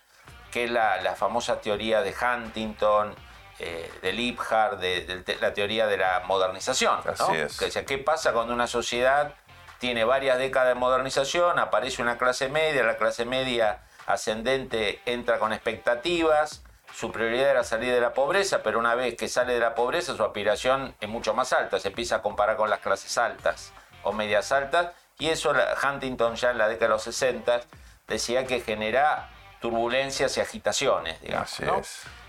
que 0.51 0.65
es 0.65 0.71
la, 0.71 1.15
famosa 1.15 1.61
teoría 1.61 2.01
de 2.01 2.13
Huntington, 2.13 3.15
eh, 3.59 3.91
de 4.01 4.13
Liebhardt, 4.13 4.79
de, 4.79 5.37
la 5.39 5.53
teoría 5.53 5.87
de 5.87 5.97
la 5.97 6.21
modernización. 6.25 6.99
Así 7.05 7.35
es. 7.35 7.57
Que, 7.57 7.85
¿Qué 7.85 7.97
pasa 7.97 8.33
cuando 8.33 8.53
una 8.53 8.67
sociedad 8.67 9.33
tiene 9.79 10.03
varias 10.03 10.37
décadas 10.37 10.69
de 10.69 10.75
modernización, 10.75 11.57
aparece 11.57 12.01
una 12.01 12.17
clase 12.17 12.49
media, 12.49 12.83
la 12.83 12.97
clase 12.97 13.25
media 13.25 13.79
ascendente 14.05 15.01
entra 15.05 15.39
con 15.39 15.53
expectativas, 15.53 16.63
su 16.93 17.11
prioridad 17.11 17.49
era 17.49 17.63
salir 17.63 17.93
de 17.93 18.01
la 18.01 18.13
pobreza, 18.13 18.61
pero 18.61 18.77
una 18.77 18.93
vez 18.95 19.15
que 19.15 19.27
sale 19.27 19.53
de 19.53 19.59
la 19.59 19.73
pobreza 19.73 20.15
su 20.15 20.23
aspiración 20.23 20.93
es 20.99 21.09
mucho 21.09 21.33
más 21.33 21.51
alta, 21.53 21.79
se 21.79 21.87
empieza 21.87 22.17
a 22.17 22.21
comparar 22.21 22.57
con 22.57 22.69
las 22.69 22.79
clases 22.79 23.17
altas 23.17 23.73
o 24.03 24.11
medias 24.11 24.51
altas, 24.51 24.91
y 25.17 25.29
eso 25.29 25.51
Huntington 25.83 26.35
ya 26.35 26.51
en 26.51 26.57
la 26.57 26.67
década 26.67 26.87
de 26.87 26.93
los 26.93 27.03
60 27.03 27.61
decía 28.07 28.45
que 28.45 28.61
genera 28.61 29.29
turbulencias 29.61 30.35
y 30.37 30.41
agitaciones, 30.41 31.21
digamos. 31.21 31.59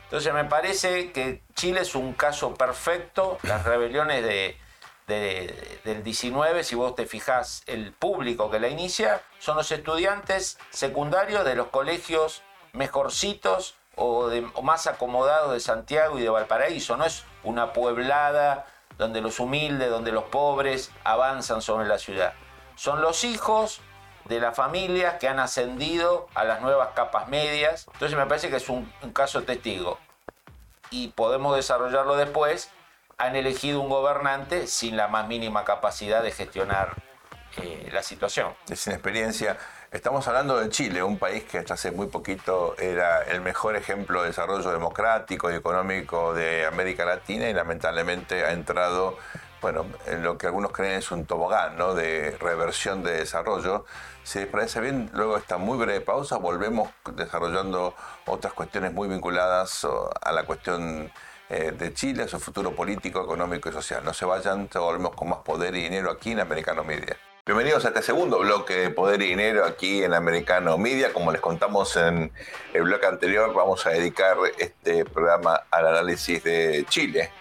Entonces 0.04 0.34
me 0.34 0.44
parece 0.44 1.10
que 1.10 1.42
Chile 1.54 1.80
es 1.80 1.94
un 1.94 2.12
caso 2.12 2.54
perfecto, 2.54 3.38
las 3.42 3.64
rebeliones 3.64 4.22
de, 4.22 4.56
del 5.84 6.02
19, 6.04 6.64
si 6.64 6.74
vos 6.74 6.94
te 6.94 7.06
fijás, 7.06 7.62
el 7.66 7.92
público 7.92 8.50
que 8.50 8.60
la 8.60 8.68
inicia 8.68 9.22
son 9.38 9.56
los 9.56 9.72
estudiantes 9.72 10.58
secundarios 10.70 11.44
de 11.44 11.54
los 11.54 11.68
colegios 11.68 12.42
mejorcitos 12.72 13.74
o, 13.96 14.30
más 14.62 14.86
acomodados 14.86 15.52
de 15.52 15.60
Santiago 15.60 16.18
y 16.18 16.22
de 16.22 16.30
Valparaíso. 16.30 16.96
No 16.96 17.04
es 17.04 17.24
una 17.42 17.72
pueblada 17.72 18.66
donde 18.98 19.20
los 19.20 19.40
humildes, 19.40 19.90
donde 19.90 20.12
los 20.12 20.24
pobres 20.24 20.90
avanzan 21.04 21.62
sobre 21.62 21.86
la 21.88 21.98
ciudad. 21.98 22.34
Son 22.76 23.00
los 23.02 23.24
hijos 23.24 23.80
de 24.26 24.40
las 24.40 24.56
familias 24.56 25.14
que 25.18 25.28
han 25.28 25.40
ascendido 25.40 26.28
a 26.34 26.44
las 26.44 26.60
nuevas 26.60 26.90
capas 26.94 27.28
medias. 27.28 27.86
Entonces 27.92 28.16
me 28.16 28.26
parece 28.26 28.50
que 28.50 28.56
es 28.56 28.68
un, 28.68 28.90
caso 29.12 29.42
testigo. 29.42 29.98
Y 30.90 31.08
podemos 31.08 31.56
desarrollarlo 31.56 32.16
después. 32.16 32.70
Han 33.18 33.36
elegido 33.36 33.80
un 33.80 33.88
gobernante 33.88 34.66
sin 34.66 34.96
la 34.96 35.08
más 35.08 35.28
mínima 35.28 35.64
capacidad 35.64 36.22
de 36.22 36.32
gestionar 36.32 36.94
eh, 37.58 37.88
la 37.92 38.02
situación. 38.02 38.54
Sin 38.74 38.92
experiencia. 38.92 39.58
Estamos 39.92 40.26
hablando 40.26 40.58
de 40.58 40.70
Chile, 40.70 41.02
un 41.02 41.18
país 41.18 41.44
que 41.44 41.58
hasta 41.58 41.74
hace 41.74 41.90
muy 41.90 42.06
poquito 42.06 42.74
era 42.78 43.24
el 43.24 43.42
mejor 43.42 43.76
ejemplo 43.76 44.22
de 44.22 44.28
desarrollo 44.28 44.70
democrático 44.70 45.52
y 45.52 45.54
económico 45.54 46.32
de 46.32 46.64
América 46.64 47.04
Latina 47.04 47.50
y 47.50 47.52
lamentablemente 47.52 48.42
ha 48.46 48.52
entrado, 48.52 49.18
bueno, 49.62 49.86
en 50.06 50.24
lo 50.24 50.36
que 50.36 50.48
algunos 50.48 50.72
creen 50.72 50.98
es 50.98 51.10
un 51.12 51.24
tobogán, 51.24 51.78
¿no? 51.78 51.94
De 51.94 52.36
reversión 52.40 53.02
de 53.04 53.12
desarrollo. 53.12 53.86
Si 54.24 54.40
les 54.40 54.48
parece 54.48 54.80
bien, 54.80 55.08
luego 55.14 55.36
esta 55.36 55.56
muy 55.56 55.78
breve 55.78 56.00
pausa 56.00 56.36
volvemos 56.36 56.90
desarrollando 57.14 57.94
otras 58.26 58.52
cuestiones 58.52 58.92
muy 58.92 59.08
vinculadas 59.08 59.86
a 60.20 60.32
la 60.32 60.44
cuestión 60.44 61.10
eh, 61.48 61.72
de 61.78 61.94
Chile, 61.94 62.24
a 62.24 62.28
su 62.28 62.40
futuro 62.40 62.72
político, 62.72 63.22
económico 63.22 63.68
y 63.68 63.72
social. 63.72 64.04
No 64.04 64.12
se 64.12 64.24
vayan, 64.24 64.68
volvemos 64.74 65.14
con 65.14 65.28
más 65.28 65.38
poder 65.38 65.76
y 65.76 65.84
dinero 65.84 66.10
aquí 66.10 66.32
en 66.32 66.40
Americano 66.40 66.82
Media. 66.82 67.16
Bienvenidos 67.44 67.84
a 67.84 67.88
este 67.88 68.02
segundo 68.02 68.38
bloque 68.38 68.74
de 68.74 68.90
Poder 68.90 69.20
y 69.20 69.26
Dinero 69.26 69.64
aquí 69.64 70.04
en 70.04 70.14
Americano 70.14 70.78
Media. 70.78 71.12
Como 71.12 71.32
les 71.32 71.40
contamos 71.40 71.96
en 71.96 72.30
el 72.72 72.82
bloque 72.82 73.06
anterior, 73.06 73.52
vamos 73.52 73.84
a 73.84 73.90
dedicar 73.90 74.36
este 74.58 75.04
programa 75.04 75.62
al 75.72 75.88
análisis 75.88 76.44
de 76.44 76.86
Chile, 76.88 77.32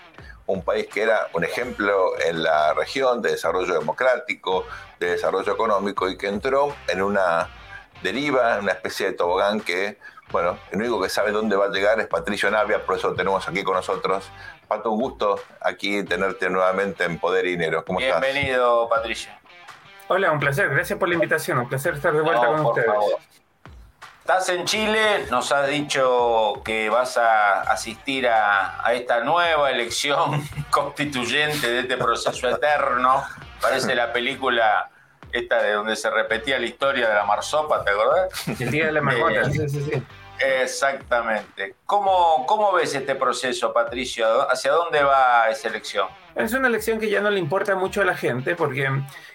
un 0.47 0.63
país 0.63 0.87
que 0.87 1.03
era 1.03 1.27
un 1.33 1.43
ejemplo 1.43 2.19
en 2.19 2.43
la 2.43 2.73
región 2.73 3.21
de 3.21 3.31
desarrollo 3.31 3.73
democrático, 3.73 4.65
de 4.99 5.11
desarrollo 5.11 5.53
económico 5.53 6.09
y 6.09 6.17
que 6.17 6.27
entró 6.27 6.75
en 6.87 7.01
una 7.01 7.49
deriva, 8.01 8.55
en 8.55 8.63
una 8.63 8.73
especie 8.73 9.07
de 9.07 9.13
tobogán 9.13 9.61
que, 9.61 9.97
bueno, 10.31 10.57
el 10.71 10.79
único 10.79 11.01
que 11.01 11.09
sabe 11.09 11.31
dónde 11.31 11.55
va 11.55 11.65
a 11.65 11.69
llegar 11.69 11.99
es 11.99 12.07
Patricio 12.07 12.49
Navia, 12.49 12.85
por 12.85 12.97
eso 12.97 13.09
lo 13.09 13.15
tenemos 13.15 13.47
aquí 13.47 13.63
con 13.63 13.75
nosotros. 13.75 14.29
Pato, 14.67 14.91
un 14.91 15.01
gusto 15.01 15.39
aquí 15.59 16.03
tenerte 16.03 16.49
nuevamente 16.49 17.03
en 17.03 17.19
Poder 17.19 17.45
y 17.45 17.51
Dinero. 17.51 17.83
¿Cómo 17.85 17.99
Bienvenido, 17.99 18.87
Patricio. 18.89 19.31
Hola, 20.07 20.31
un 20.31 20.39
placer. 20.39 20.69
Gracias 20.69 20.97
por 20.97 21.07
la 21.07 21.15
invitación. 21.15 21.57
Un 21.57 21.69
placer 21.69 21.93
estar 21.93 22.13
de 22.13 22.21
vuelta 22.21 22.47
con 22.47 22.65
ustedes. 22.65 22.87
Estás 24.31 24.47
en 24.47 24.63
Chile, 24.63 25.25
nos 25.29 25.51
has 25.51 25.67
dicho 25.67 26.61
que 26.63 26.89
vas 26.89 27.17
a 27.17 27.63
asistir 27.63 28.29
a, 28.29 28.81
esta 28.93 29.25
nueva 29.25 29.69
elección 29.69 30.41
constituyente 30.69 31.69
de 31.69 31.79
este 31.81 31.97
proceso 31.97 32.47
eterno. 32.47 33.25
Parece 33.59 33.93
la 33.93 34.13
película 34.13 34.89
esta 35.33 35.61
de 35.61 35.73
donde 35.73 35.97
se 35.97 36.09
repetía 36.09 36.57
la 36.59 36.65
historia 36.65 37.09
de 37.09 37.15
la 37.15 37.25
marsopa, 37.25 37.83
¿te 37.83 37.91
acordás? 37.91 38.47
El 38.57 38.71
día 38.71 38.85
de 38.85 38.93
la 38.93 39.01
marmota, 39.01 39.41
eh, 39.41 39.51
sí, 39.51 39.67
sí, 39.67 39.81
sí. 39.91 40.03
Exactamente. 40.39 41.75
¿Cómo, 41.85 42.45
¿Cómo 42.47 42.71
ves 42.71 42.95
este 42.95 43.15
proceso, 43.15 43.73
Patricio? 43.73 44.49
¿Hacia 44.49 44.71
dónde 44.71 45.03
va 45.03 45.49
esa 45.49 45.67
elección? 45.67 46.07
Es 46.35 46.53
una 46.53 46.69
elección 46.69 47.01
que 47.01 47.09
ya 47.09 47.19
no 47.19 47.29
le 47.29 47.39
importa 47.39 47.75
mucho 47.75 48.01
a 48.01 48.05
la 48.05 48.15
gente 48.15 48.55
porque 48.55 48.89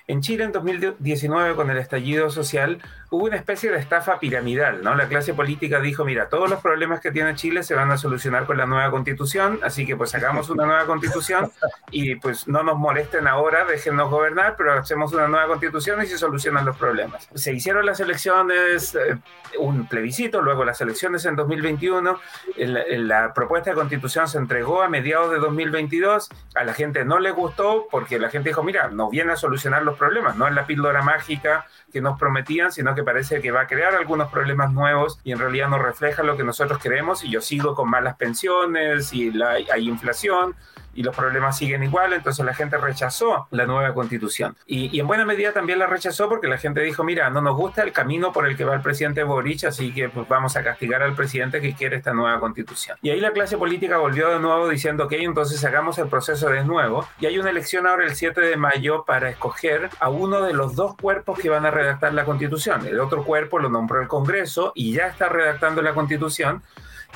en 0.09 0.21
Chile 0.21 0.45
en 0.45 0.53
2019, 0.53 1.57
con 1.57 1.69
el 1.71 1.79
estallido 1.79 2.31
social, 2.31 2.81
hubo 3.11 3.25
una 3.25 3.37
especie 3.37 3.73
de 3.73 3.79
estafa 3.79 4.21
piramidal, 4.21 4.83
¿no? 4.85 4.95
La 4.95 5.09
clase 5.09 5.35
política 5.35 5.81
dijo, 5.81 6.05
mira, 6.05 6.29
todos 6.29 6.49
los 6.49 6.61
problemas 6.61 7.01
que 7.01 7.11
tiene 7.11 7.35
Chile 7.35 7.65
se 7.65 7.75
van 7.75 7.91
a 7.91 7.99
solucionar 7.99 8.47
con 8.47 8.57
la 8.57 8.67
nueva 8.67 8.91
constitución, 8.91 9.59
así 9.65 9.85
que 9.85 9.97
pues 9.97 10.11
sacamos 10.11 10.49
una 10.49 10.65
nueva 10.65 10.87
constitución 10.87 11.51
y 11.91 12.15
pues 12.17 12.47
no 12.47 12.63
nos 12.63 12.79
molesten 12.79 13.27
ahora, 13.27 13.65
déjennos 13.65 14.09
gobernar, 14.09 14.55
pero 14.57 14.75
hacemos 14.75 15.13
una 15.13 15.27
nueva 15.27 15.49
constitución 15.49 16.01
y 16.03 16.07
se 16.07 16.19
solucionan 16.19 16.65
los 16.65 16.77
problemas. 16.77 17.29
Se 17.35 17.53
hicieron 17.53 17.85
las 17.85 17.99
elecciones, 17.99 18.95
eh, 18.95 19.19
un 19.59 19.87
plebiscito, 19.89 20.41
luego 20.41 20.65
las 20.65 20.81
elecciones 20.81 21.25
en 21.25 21.35
2021, 21.35 22.21
la 22.57 23.35
propuesta 23.35 23.71
de 23.71 23.77
constitución 23.77 24.29
se 24.29 24.39
entregó 24.39 24.83
a 24.83 24.89
mediados 24.89 25.33
de 25.33 25.39
2022, 25.39 26.29
a 26.55 26.65
la 26.65 26.75
gente 26.75 27.05
no 27.05 27.19
le 27.19 27.33
gustó 27.33 27.89
porque 27.91 28.21
la 28.21 28.31
gente 28.31 28.51
dijo, 28.51 28.63
mira, 28.63 28.89
nos 28.89 29.11
viene 29.11 29.33
a 29.33 29.37
solucionar 29.37 29.83
los 29.83 29.96
problemas, 29.97 30.37
no 30.37 30.47
es 30.47 30.55
la 30.55 30.67
píldora 30.67 31.03
mágica 31.03 31.67
que 31.93 32.00
nos 32.00 32.19
prometían, 32.19 32.73
sino 32.73 32.95
que 32.95 33.03
parece 33.03 33.41
que 33.41 33.50
va 33.50 33.62
a 33.62 33.67
crear 33.67 33.95
algunos 33.95 34.31
problemas 34.31 34.73
nuevos 34.73 35.21
y 35.25 35.33
en 35.33 35.38
realidad 35.38 35.69
no 35.69 35.79
refleja 35.79 36.23
lo 36.23 36.37
que 36.37 36.45
nosotros 36.45 36.79
queremos 36.79 37.25
y 37.25 37.31
yo 37.31 37.41
sigo 37.41 37.75
con 37.75 37.91
malas 37.91 38.17
pensiones 38.17 39.12
y 39.12 39.33
hay 39.43 39.88
inflación 39.88 40.55
y 40.97 41.03
los 41.03 41.15
problemas 41.15 41.57
siguen 41.59 41.83
igual, 41.83 42.12
entonces 42.12 42.45
la 42.45 42.55
gente 42.55 42.76
rechazó 42.79 43.47
la 43.50 43.67
nueva 43.67 43.95
constitución. 43.95 44.57
Y, 44.67 44.99
en 44.99 45.07
buena 45.07 45.25
medida 45.25 45.53
también 45.53 45.79
la 45.79 45.87
rechazó 45.87 46.29
porque 46.29 46.49
la 46.49 46.59
gente 46.59 46.81
dijo, 46.81 47.05
mira, 47.05 47.29
no 47.31 47.41
nos 47.41 47.57
gusta 47.57 47.83
el 47.83 47.93
camino 47.93 48.33
por 48.33 48.47
el 48.47 48.57
que 48.57 48.65
va 48.65 48.75
el 48.75 48.81
presidente 48.81 49.23
Boric, 49.23 49.65
así 49.65 49.93
que 49.93 50.09
pues, 50.09 50.26
vamos 50.29 50.57
a 50.57 50.65
castigar 50.65 51.03
al 51.03 51.15
presidente 51.15 51.61
que 51.61 51.75
quiere 51.75 51.97
esta 51.97 52.12
nueva 52.12 52.41
constitución. 52.41 52.97
Y 53.03 53.11
ahí 53.11 53.21
la 53.21 53.33
clase 53.33 53.59
política 53.59 53.99
volvió 53.99 54.31
de 54.31 54.41
nuevo 54.41 54.69
diciendo, 54.69 55.05
ok, 55.05 55.12
entonces 55.12 55.62
hagamos 55.65 55.99
el 55.99 56.09
proceso 56.09 56.49
de 56.49 56.65
nuevo. 56.65 57.07
Y 57.21 57.26
hay 57.26 57.38
una 57.38 57.50
elección 57.50 57.87
ahora 57.87 58.05
el 58.05 58.15
7 58.15 58.41
de 58.41 58.57
mayo 58.57 59.05
para 59.05 59.29
escoger 59.29 59.91
a 60.00 60.09
uno 60.09 60.43
de 60.43 60.55
los 60.55 60.75
dos 60.75 60.97
cuerpos 60.97 61.38
que 61.38 61.50
van 61.50 61.67
a 61.67 61.71
redactar 61.71 62.15
la 62.15 62.25
constitución. 62.25 62.87
El 62.87 63.00
otro 63.00 63.25
cuerpo 63.25 63.59
lo 63.59 63.69
nombró 63.69 64.00
el 64.00 64.09
Congreso 64.09 64.73
y 64.75 64.93
ya 64.93 65.07
está 65.07 65.29
redactando 65.29 65.83
la 65.83 65.93
constitución 65.95 66.62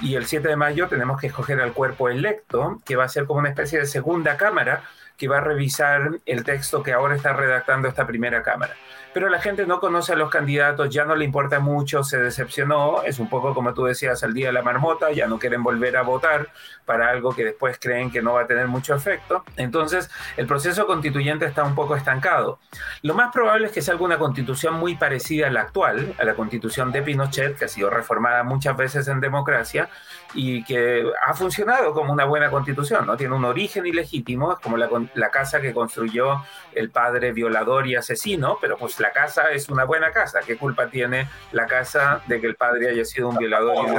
y 0.00 0.14
el 0.14 0.26
7 0.26 0.49
de 0.49 0.56
mayo 0.56 0.88
tenemos 0.88 1.20
que 1.20 1.26
escoger 1.26 1.61
al 1.61 1.73
cuerpo 1.73 2.09
electo, 2.09 2.80
que 2.85 2.97
va 2.97 3.04
a 3.04 3.09
ser 3.09 3.26
como 3.26 3.40
una 3.40 3.50
especie 3.50 3.78
de 3.78 3.87
segunda 3.87 4.37
cámara 4.37 4.85
que 5.20 5.28
va 5.28 5.36
a 5.36 5.42
revisar 5.42 6.18
el 6.24 6.44
texto 6.44 6.82
que 6.82 6.94
ahora 6.94 7.14
está 7.14 7.34
redactando 7.34 7.88
esta 7.88 8.06
primera 8.06 8.42
cámara 8.42 8.74
pero 9.12 9.28
la 9.28 9.40
gente 9.40 9.66
no 9.66 9.80
conoce 9.80 10.12
a 10.12 10.16
los 10.16 10.30
candidatos, 10.30 10.88
ya 10.90 11.04
no 11.04 11.16
le 11.16 11.24
importa 11.24 11.58
mucho, 11.58 12.04
se 12.04 12.18
decepcionó, 12.18 13.02
es 13.02 13.18
un 13.18 13.28
poco 13.28 13.54
como 13.54 13.74
tú 13.74 13.84
decías 13.84 14.22
al 14.22 14.34
día 14.34 14.46
de 14.46 14.52
la 14.52 14.62
marmota, 14.62 15.10
ya 15.10 15.26
no 15.26 15.38
quieren 15.38 15.62
volver 15.62 15.96
a 15.96 16.02
votar 16.02 16.48
para 16.84 17.10
algo 17.10 17.34
que 17.34 17.44
después 17.44 17.78
creen 17.80 18.10
que 18.10 18.22
no 18.22 18.34
va 18.34 18.42
a 18.42 18.46
tener 18.46 18.68
mucho 18.68 18.94
efecto. 18.94 19.44
Entonces, 19.56 20.10
el 20.36 20.46
proceso 20.46 20.86
constituyente 20.86 21.44
está 21.44 21.64
un 21.64 21.74
poco 21.74 21.96
estancado. 21.96 22.60
Lo 23.02 23.14
más 23.14 23.32
probable 23.32 23.66
es 23.66 23.72
que 23.72 23.82
salga 23.82 24.04
una 24.04 24.18
constitución 24.18 24.74
muy 24.74 24.96
parecida 24.96 25.48
a 25.48 25.50
la 25.50 25.62
actual, 25.62 26.14
a 26.18 26.24
la 26.24 26.34
constitución 26.34 26.92
de 26.92 27.02
Pinochet, 27.02 27.58
que 27.58 27.64
ha 27.64 27.68
sido 27.68 27.90
reformada 27.90 28.42
muchas 28.44 28.76
veces 28.76 29.08
en 29.08 29.20
democracia 29.20 29.88
y 30.34 30.64
que 30.64 31.04
ha 31.26 31.34
funcionado 31.34 31.92
como 31.92 32.12
una 32.12 32.24
buena 32.24 32.50
constitución, 32.50 33.06
¿no? 33.06 33.16
Tiene 33.16 33.34
un 33.34 33.44
origen 33.44 33.86
ilegítimo, 33.86 34.52
es 34.52 34.58
como 34.60 34.76
la, 34.76 34.88
la 35.14 35.30
casa 35.30 35.60
que 35.60 35.72
construyó 35.72 36.44
el 36.72 36.90
padre 36.90 37.32
violador 37.32 37.86
y 37.86 37.96
asesino, 37.96 38.58
pero 38.60 38.76
pues 38.76 38.98
la 39.00 39.12
casa 39.12 39.50
es 39.50 39.68
una 39.68 39.84
buena 39.84 40.12
casa. 40.12 40.40
¿Qué 40.46 40.56
culpa 40.56 40.88
tiene 40.88 41.28
la 41.52 41.66
casa 41.66 42.22
de 42.26 42.40
que 42.40 42.46
el 42.46 42.56
padre 42.56 42.90
haya 42.90 43.04
sido 43.04 43.28
un 43.28 43.36
violador? 43.36 43.86
Y 43.86 43.92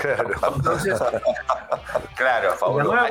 claro. 0.00 0.30
Entonces, 0.56 1.00
claro, 2.16 2.56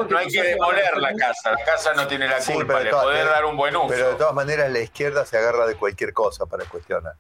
no 0.08 0.18
hay 0.18 0.28
que 0.28 0.44
demoler 0.44 0.98
la 0.98 1.14
casa. 1.16 1.52
La 1.52 1.64
casa 1.66 1.94
no 1.94 2.08
tiene 2.08 2.28
la 2.28 2.40
culpa. 2.40 2.80
Le 2.80 2.90
poder 2.90 3.26
dar 3.26 3.46
un 3.46 3.58
buen 3.58 3.76
uso. 3.76 3.88
Pero 3.88 4.10
de 4.10 4.16
todas 4.16 4.34
maneras, 4.34 4.72
la 4.72 4.80
izquierda 4.80 5.26
se 5.26 5.38
agarra 5.38 5.66
de 5.66 5.76
cualquier 5.76 6.14
cosa 6.14 6.46
para 6.46 6.66
cuestionar. 6.66 7.14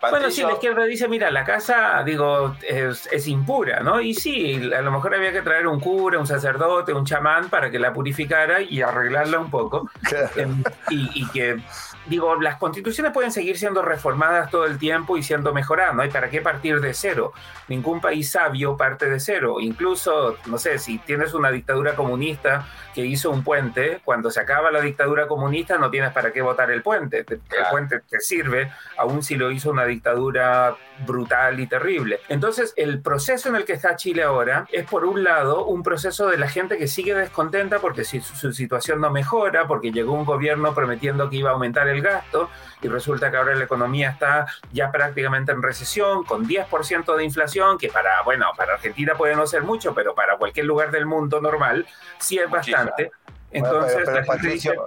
Bueno, 0.00 0.30
sí, 0.30 0.42
la 0.42 0.52
izquierda 0.52 0.84
dice, 0.84 1.08
mira, 1.08 1.30
la 1.30 1.44
casa, 1.44 2.02
digo, 2.04 2.56
es, 2.66 3.28
impura, 3.28 3.80
¿no? 3.80 4.00
Y 4.00 4.14
sí, 4.14 4.72
a 4.72 4.80
lo 4.80 4.90
mejor 4.90 5.14
había 5.14 5.30
que 5.30 5.42
traer 5.42 5.66
un 5.66 5.78
cura, 5.78 6.18
un 6.18 6.26
sacerdote, 6.26 6.94
un 6.94 7.04
chamán 7.04 7.50
para 7.50 7.70
que 7.70 7.78
la 7.78 7.92
purificara 7.92 8.62
y 8.62 8.80
arreglarla 8.80 9.38
un 9.38 9.50
poco. 9.50 9.90
Em, 10.36 10.62
y, 10.90 11.28
que, 11.30 11.60
digo, 12.06 12.40
las 12.40 12.56
constituciones 12.56 13.12
pueden 13.12 13.32
seguir 13.32 13.58
siendo 13.58 13.82
reformadas 13.82 14.50
todo 14.50 14.64
el 14.64 14.78
tiempo 14.78 15.16
y 15.16 15.22
siendo 15.22 15.52
mejoradas, 15.52 15.94
¿no? 15.94 16.04
¿Y 16.04 16.08
para 16.08 16.30
qué 16.30 16.40
partir 16.40 16.80
de 16.80 16.94
cero? 16.94 17.32
Ningún 17.68 18.00
país 18.00 18.30
sabio 18.30 18.76
parte 18.76 19.08
de 19.08 19.20
cero. 19.20 19.56
Incluso, 19.60 20.36
no 20.46 20.58
sé, 20.58 20.78
si 20.78 20.98
tienes 20.98 21.34
una 21.34 21.50
dictadura 21.50 21.94
comunista 21.94 22.66
que 22.94 23.04
hizo 23.04 23.30
un 23.30 23.44
puente, 23.44 24.00
cuando 24.04 24.30
se 24.30 24.40
acaba 24.40 24.70
la 24.70 24.80
dictadura 24.80 25.28
comunista 25.28 25.78
no 25.78 25.90
tienes 25.90 26.12
para 26.12 26.32
qué 26.32 26.42
votar 26.42 26.70
el 26.70 26.82
puente. 26.82 27.24
El 27.28 27.40
puente 27.70 28.00
te 28.00 28.20
sirve, 28.20 28.72
aun 28.96 29.22
si 29.22 29.36
lo 29.36 29.50
hizo 29.50 29.70
una 29.70 29.84
dictadura 29.84 30.76
brutal 31.06 31.60
y 31.60 31.66
terrible. 31.66 32.20
Entonces, 32.28 32.74
el 32.76 33.00
proceso 33.00 33.48
en 33.48 33.56
el 33.56 33.64
que 33.64 33.72
está 33.72 33.96
Chile 33.96 34.22
ahora 34.22 34.66
es, 34.72 34.84
por 34.84 35.04
un 35.04 35.24
lado, 35.24 35.66
un 35.66 35.82
proceso 35.82 36.28
de 36.28 36.36
la 36.36 36.48
gente 36.48 36.78
que 36.78 36.88
sigue 36.88 37.14
descontenta 37.14 37.78
porque 37.78 38.04
su, 38.04 38.20
su 38.20 38.52
situación 38.52 39.00
no 39.00 39.10
mejora, 39.10 39.66
porque 39.66 39.92
llegó 39.92 40.12
un 40.12 40.24
gobierno 40.24 40.74
prometiendo 40.74 41.30
que 41.30 41.36
iba 41.36 41.50
a 41.50 41.52
aumentar 41.54 41.88
el 41.90 42.02
gasto 42.02 42.50
y 42.82 42.88
resulta 42.88 43.30
que 43.30 43.36
ahora 43.36 43.54
la 43.54 43.64
economía 43.64 44.10
está 44.10 44.46
ya 44.72 44.90
prácticamente 44.90 45.52
en 45.52 45.62
recesión, 45.62 46.24
con 46.24 46.46
10% 46.46 47.16
de 47.16 47.24
inflación, 47.24 47.78
que 47.78 47.88
para, 47.88 48.22
bueno, 48.22 48.46
para 48.56 48.74
Argentina 48.74 49.14
puede 49.14 49.36
no 49.36 49.46
ser 49.46 49.62
mucho, 49.62 49.94
pero 49.94 50.14
para 50.14 50.36
cualquier 50.36 50.66
lugar 50.66 50.90
del 50.90 51.06
mundo 51.06 51.40
normal 51.40 51.86
sí 52.18 52.38
es 52.38 52.48
bastante. 52.48 53.10
Entonces, 53.50 54.08
Patricio, 54.26 54.86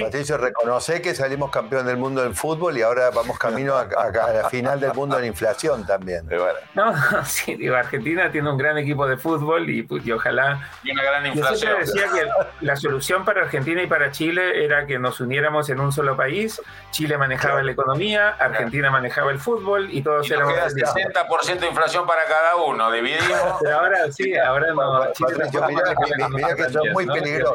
Patricio, 0.00 0.36
reconoce 0.36 1.00
que 1.00 1.14
salimos 1.14 1.50
campeón 1.50 1.86
del 1.86 1.96
mundo 1.96 2.24
en 2.24 2.34
fútbol 2.34 2.76
y 2.76 2.82
ahora 2.82 3.10
vamos 3.10 3.38
camino 3.38 3.76
a, 3.76 3.86
la 3.86 4.48
final 4.50 4.78
del 4.80 4.92
mundo 4.92 5.18
en 5.18 5.26
inflación 5.26 5.86
también. 5.86 6.28
No, 6.74 6.92
sí, 7.24 7.54
digo, 7.54 7.76
Argentina 7.76 8.30
tiene 8.30 8.50
un 8.50 8.58
gran 8.58 8.76
equipo 8.78 9.06
de 9.06 9.16
fútbol 9.16 9.68
y, 9.70 9.82
pues, 9.82 10.02
ojalá. 10.10 10.68
Y 10.82 10.92
una 10.92 11.02
gran 11.02 11.26
inflación. 11.26 11.72
Yo 11.72 11.78
decía 11.78 12.04
que 12.12 12.64
la 12.64 12.76
solución 12.76 13.24
para 13.24 13.42
Argentina 13.42 13.82
y 13.82 13.86
para 13.86 14.10
Chile 14.10 14.64
era 14.64 14.86
que 14.86 14.98
nos 14.98 15.20
uniéramos 15.20 15.68
en 15.70 15.80
un 15.80 15.92
solo 15.92 16.16
país. 16.16 16.60
Chile 16.90 17.16
manejaba 17.16 17.62
la 17.62 17.72
economía, 17.72 18.30
Argentina 18.38 18.90
manejaba 18.90 19.30
el 19.30 19.38
fútbol 19.38 19.88
y 19.90 20.02
todos 20.02 20.28
y 20.28 20.34
éramos. 20.34 20.54
Queda 20.54 20.68
60% 20.68 21.58
de 21.58 21.66
inflación 21.68 22.06
para 22.06 22.24
cada 22.24 22.56
uno, 22.56 22.90
dividimos. 22.90 23.58
Pero 23.62 23.78
ahora 23.78 24.12
sí, 24.12 24.36
ahora 24.36 24.74
no. 24.74 25.12
Chile 25.12 25.34
mira, 26.32 26.54
que 26.54 26.70
son 26.70 26.92
muy 26.92 27.06
peligrosos 27.06 27.45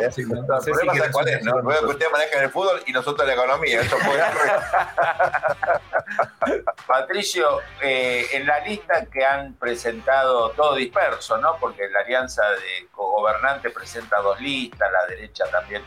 ¿eh? 0.00 0.10
el 0.16 0.24
problema 0.24 1.06
es 1.06 1.12
cuál 1.12 1.28
es, 1.28 1.42
¿no? 1.42 1.54
que 1.62 1.86
ustedes 1.86 2.12
manejan 2.12 2.44
el 2.44 2.50
fútbol 2.50 2.82
y 2.86 2.92
nosotros 2.92 3.26
la 3.26 3.34
economía. 3.34 3.80
Eso 3.80 3.96
Patricio, 6.86 7.60
eh, 7.82 8.26
en 8.32 8.46
la 8.46 8.60
lista 8.60 9.06
que 9.06 9.24
han 9.24 9.54
presentado 9.54 10.50
todo 10.50 10.76
disperso, 10.76 11.38
¿no? 11.38 11.56
Porque 11.58 11.88
la 11.88 12.00
alianza 12.00 12.42
de 12.50 12.88
cogobernantes 12.92 13.72
presenta 13.72 14.20
dos 14.20 14.40
listas, 14.40 14.90
la 14.90 15.06
derecha 15.06 15.44
también 15.50 15.82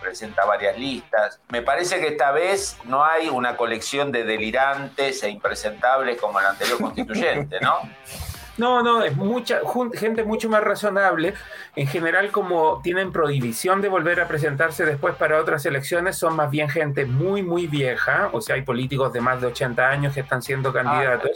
presenta 0.00 0.44
varias 0.44 0.78
listas. 0.78 1.40
Me 1.48 1.62
parece 1.62 2.00
que 2.00 2.08
esta 2.08 2.30
vez 2.30 2.76
no 2.84 3.04
hay 3.04 3.28
una 3.28 3.56
colección 3.56 4.12
de 4.12 4.24
delirantes 4.24 5.22
e 5.22 5.28
impresentables 5.28 6.20
como 6.20 6.40
el 6.40 6.46
anterior 6.46 6.80
constituyente, 6.80 7.60
¿no? 7.60 7.80
No, 8.58 8.82
no, 8.82 9.02
es 9.02 9.16
mucha 9.16 9.60
gente 9.94 10.24
mucho 10.24 10.48
más 10.48 10.62
razonable. 10.62 11.34
En 11.76 11.86
general, 11.86 12.30
como 12.30 12.80
tienen 12.82 13.12
prohibición 13.12 13.80
de 13.80 13.88
volver 13.88 14.20
a 14.20 14.28
presentarse 14.28 14.84
después 14.84 15.14
para 15.14 15.40
otras 15.40 15.64
elecciones, 15.64 16.16
son 16.16 16.36
más 16.36 16.50
bien 16.50 16.68
gente 16.68 17.06
muy, 17.06 17.42
muy 17.42 17.68
vieja. 17.68 18.30
O 18.32 18.40
sea, 18.40 18.56
hay 18.56 18.62
políticos 18.62 19.12
de 19.12 19.20
más 19.20 19.40
de 19.40 19.46
80 19.46 19.88
años 19.88 20.14
que 20.14 20.20
están 20.20 20.42
siendo 20.42 20.72
candidatos. 20.72 21.30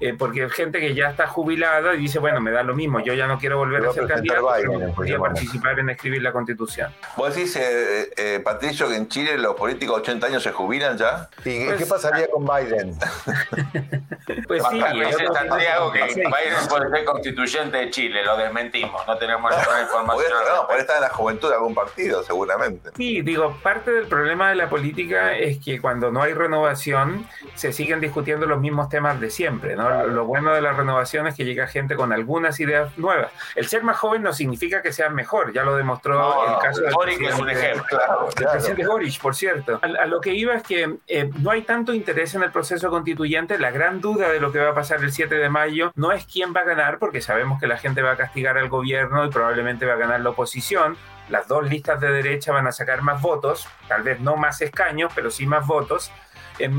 Eh, 0.00 0.14
porque 0.18 0.44
hay 0.44 0.50
gente 0.50 0.80
que 0.80 0.94
ya 0.94 1.10
está 1.10 1.26
jubilada 1.26 1.94
y 1.94 1.98
dice, 1.98 2.18
bueno, 2.18 2.40
me 2.40 2.50
da 2.50 2.62
lo 2.62 2.74
mismo, 2.74 3.00
yo 3.00 3.12
ya 3.12 3.26
no 3.26 3.38
quiero 3.38 3.58
volver 3.58 3.84
a 3.84 3.92
ser 3.92 4.06
candidato, 4.06 4.48
pero 4.56 4.94
podría 4.94 5.18
participar 5.18 5.78
en 5.78 5.90
escribir 5.90 6.22
la 6.22 6.32
constitución. 6.32 6.90
¿Vos 7.18 7.34
decís, 7.34 7.54
eh, 7.56 8.10
eh, 8.16 8.40
Patricio, 8.42 8.88
que 8.88 8.96
en 8.96 9.08
Chile 9.08 9.36
los 9.36 9.54
políticos 9.56 9.96
de 9.96 10.02
80 10.02 10.26
años 10.26 10.42
se 10.42 10.52
jubilan 10.52 10.96
ya? 10.96 11.28
¿Y 11.40 11.42
qué 11.42 11.74
pues, 11.76 11.88
pasaría 11.88 12.28
con 12.30 12.46
Biden? 12.46 12.96
pues 14.48 14.62
sí, 14.70 14.82
dice 14.94 15.26
Santiago 15.34 15.92
que 15.92 16.02
Biden 16.04 16.68
puede 16.68 16.90
ser 16.90 17.04
constituyente 17.04 17.76
de 17.76 17.90
Chile, 17.90 18.24
lo 18.24 18.38
desmentimos, 18.38 19.06
no 19.06 19.18
tenemos 19.18 19.50
ninguna 19.50 19.82
información. 19.82 20.32
no, 20.56 20.66
por 20.66 20.78
estar 20.78 20.96
en 20.96 21.02
la 21.02 21.10
juventud 21.10 21.48
de 21.48 21.54
algún 21.56 21.74
partido, 21.74 22.22
seguramente. 22.22 22.90
Sí, 22.96 23.20
digo, 23.20 23.54
parte 23.62 23.90
del 23.90 24.06
problema 24.06 24.48
de 24.48 24.54
la 24.54 24.70
política 24.70 25.36
es 25.36 25.58
que 25.58 25.78
cuando 25.78 26.10
no 26.10 26.22
hay 26.22 26.32
renovación, 26.32 27.26
se 27.54 27.72
siguen 27.72 28.00
discutiendo 28.00 28.46
los 28.46 28.60
mismos 28.60 28.88
temas 28.88 29.20
de 29.20 29.28
siempre, 29.28 29.76
¿no? 29.76 29.89
Lo 30.06 30.24
bueno 30.24 30.52
de 30.52 30.60
la 30.60 30.72
renovación 30.72 31.26
es 31.26 31.34
que 31.34 31.44
llega 31.44 31.66
gente 31.66 31.96
con 31.96 32.12
algunas 32.12 32.58
ideas 32.60 32.96
nuevas. 32.98 33.32
El 33.54 33.66
ser 33.66 33.82
más 33.82 33.98
joven 33.98 34.22
no 34.22 34.32
significa 34.32 34.82
que 34.82 34.92
sea 34.92 35.10
mejor, 35.10 35.52
ya 35.52 35.64
lo 35.64 35.76
demostró 35.76 36.54
el 36.54 36.58
caso 36.58 36.82
de 36.82 36.90
Boric 36.90 37.20
es 37.22 37.38
un 37.38 37.50
ejemplo. 37.50 37.98
El 38.36 38.46
presidente 38.46 38.86
Boric, 38.86 39.20
por 39.20 39.34
cierto. 39.34 39.80
A, 39.82 40.06
lo 40.06 40.20
que 40.20 40.34
iba 40.34 40.54
es 40.54 40.62
que 40.62 40.98
eh, 41.06 41.30
no 41.38 41.50
hay 41.50 41.62
tanto 41.62 41.92
interés 41.92 42.34
en 42.34 42.42
el 42.42 42.50
proceso 42.50 42.90
constituyente. 42.90 43.58
La 43.58 43.70
gran 43.70 44.00
duda 44.00 44.28
de 44.30 44.40
lo 44.40 44.52
que 44.52 44.58
va 44.58 44.70
a 44.70 44.74
pasar 44.74 45.02
el 45.02 45.12
7 45.12 45.34
de 45.34 45.48
mayo 45.48 45.92
no 45.94 46.12
es 46.12 46.26
quién 46.26 46.54
va 46.54 46.60
a 46.60 46.64
ganar, 46.64 46.98
porque 46.98 47.20
sabemos 47.20 47.60
que 47.60 47.66
la 47.66 47.78
gente 47.78 48.02
va 48.02 48.12
a 48.12 48.16
castigar 48.16 48.58
al 48.58 48.68
gobierno 48.68 49.24
y 49.24 49.30
probablemente 49.30 49.86
va 49.86 49.94
a 49.94 49.96
ganar 49.96 50.20
la 50.20 50.30
oposición 50.30 50.96
las 51.30 51.46
dos 51.46 51.68
listas 51.68 52.00
de 52.00 52.10
derecha 52.10 52.52
van 52.52 52.66
a 52.66 52.72
sacar 52.72 53.02
más 53.02 53.22
votos, 53.22 53.68
tal 53.88 54.02
vez 54.02 54.20
no 54.20 54.36
más 54.36 54.60
escaños, 54.60 55.12
pero 55.14 55.30
sí 55.30 55.46
más 55.46 55.66
votos. 55.66 56.10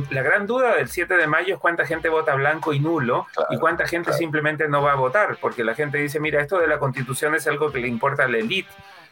La 0.10 0.22
gran 0.22 0.48
duda 0.48 0.76
del 0.76 0.90
7 0.90 1.16
de 1.16 1.28
mayo 1.28 1.56
es 1.56 1.60
cuánta 1.60 1.86
gente 1.86 2.10
vota 2.10 2.36
blanco 2.36 2.74
y 2.74 2.80
nulo 2.80 3.28
y 3.50 3.58
cuánta 3.58 3.88
gente 3.88 4.14
simplemente 4.14 4.68
no 4.68 4.82
va 4.82 4.94
a 4.94 4.96
votar, 4.96 5.38
porque 5.40 5.64
la 5.64 5.76
gente 5.76 5.98
dice, 5.98 6.20
mira, 6.20 6.42
esto 6.42 6.60
de 6.60 6.68
la 6.68 6.80
constitución 6.80 7.36
es 7.36 7.48
algo 7.48 7.72
que 7.72 7.80
le 7.80 7.88
importa 7.88 8.26
a 8.26 8.28
la 8.28 8.38
élite 8.38 8.70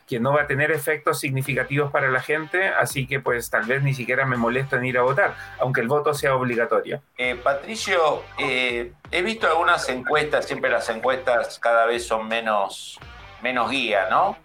que 0.10 0.20
no 0.20 0.34
va 0.34 0.42
a 0.42 0.48
tener 0.48 0.72
efectos 0.72 1.20
significativos 1.20 1.92
para 1.92 2.10
la 2.10 2.20
gente, 2.20 2.68
así 2.70 3.06
que 3.06 3.20
pues 3.20 3.52
tal 3.52 3.66
vez 3.66 3.84
ni 3.84 3.94
siquiera 3.94 4.26
me 4.26 4.38
molesto 4.38 4.76
en 4.76 4.86
ir 4.86 4.98
a 4.98 5.04
votar, 5.04 5.36
aunque 5.60 5.82
el 5.82 5.88
voto 5.88 6.16
sea 6.16 6.36
obligatorio. 6.36 7.04
Eh, 7.16 7.36
Patricio, 7.36 8.24
eh, 8.40 8.92
he 9.12 9.22
visto 9.22 9.46
algunas 9.46 9.88
encuestas, 9.88 10.48
siempre 10.48 10.72
las 10.72 10.90
encuestas 10.90 11.60
cada 11.60 11.86
vez 11.86 12.08
son 12.08 12.28
menos, 12.28 13.00
menos 13.44 13.70
guía, 13.70 14.08
¿no? 14.10 14.36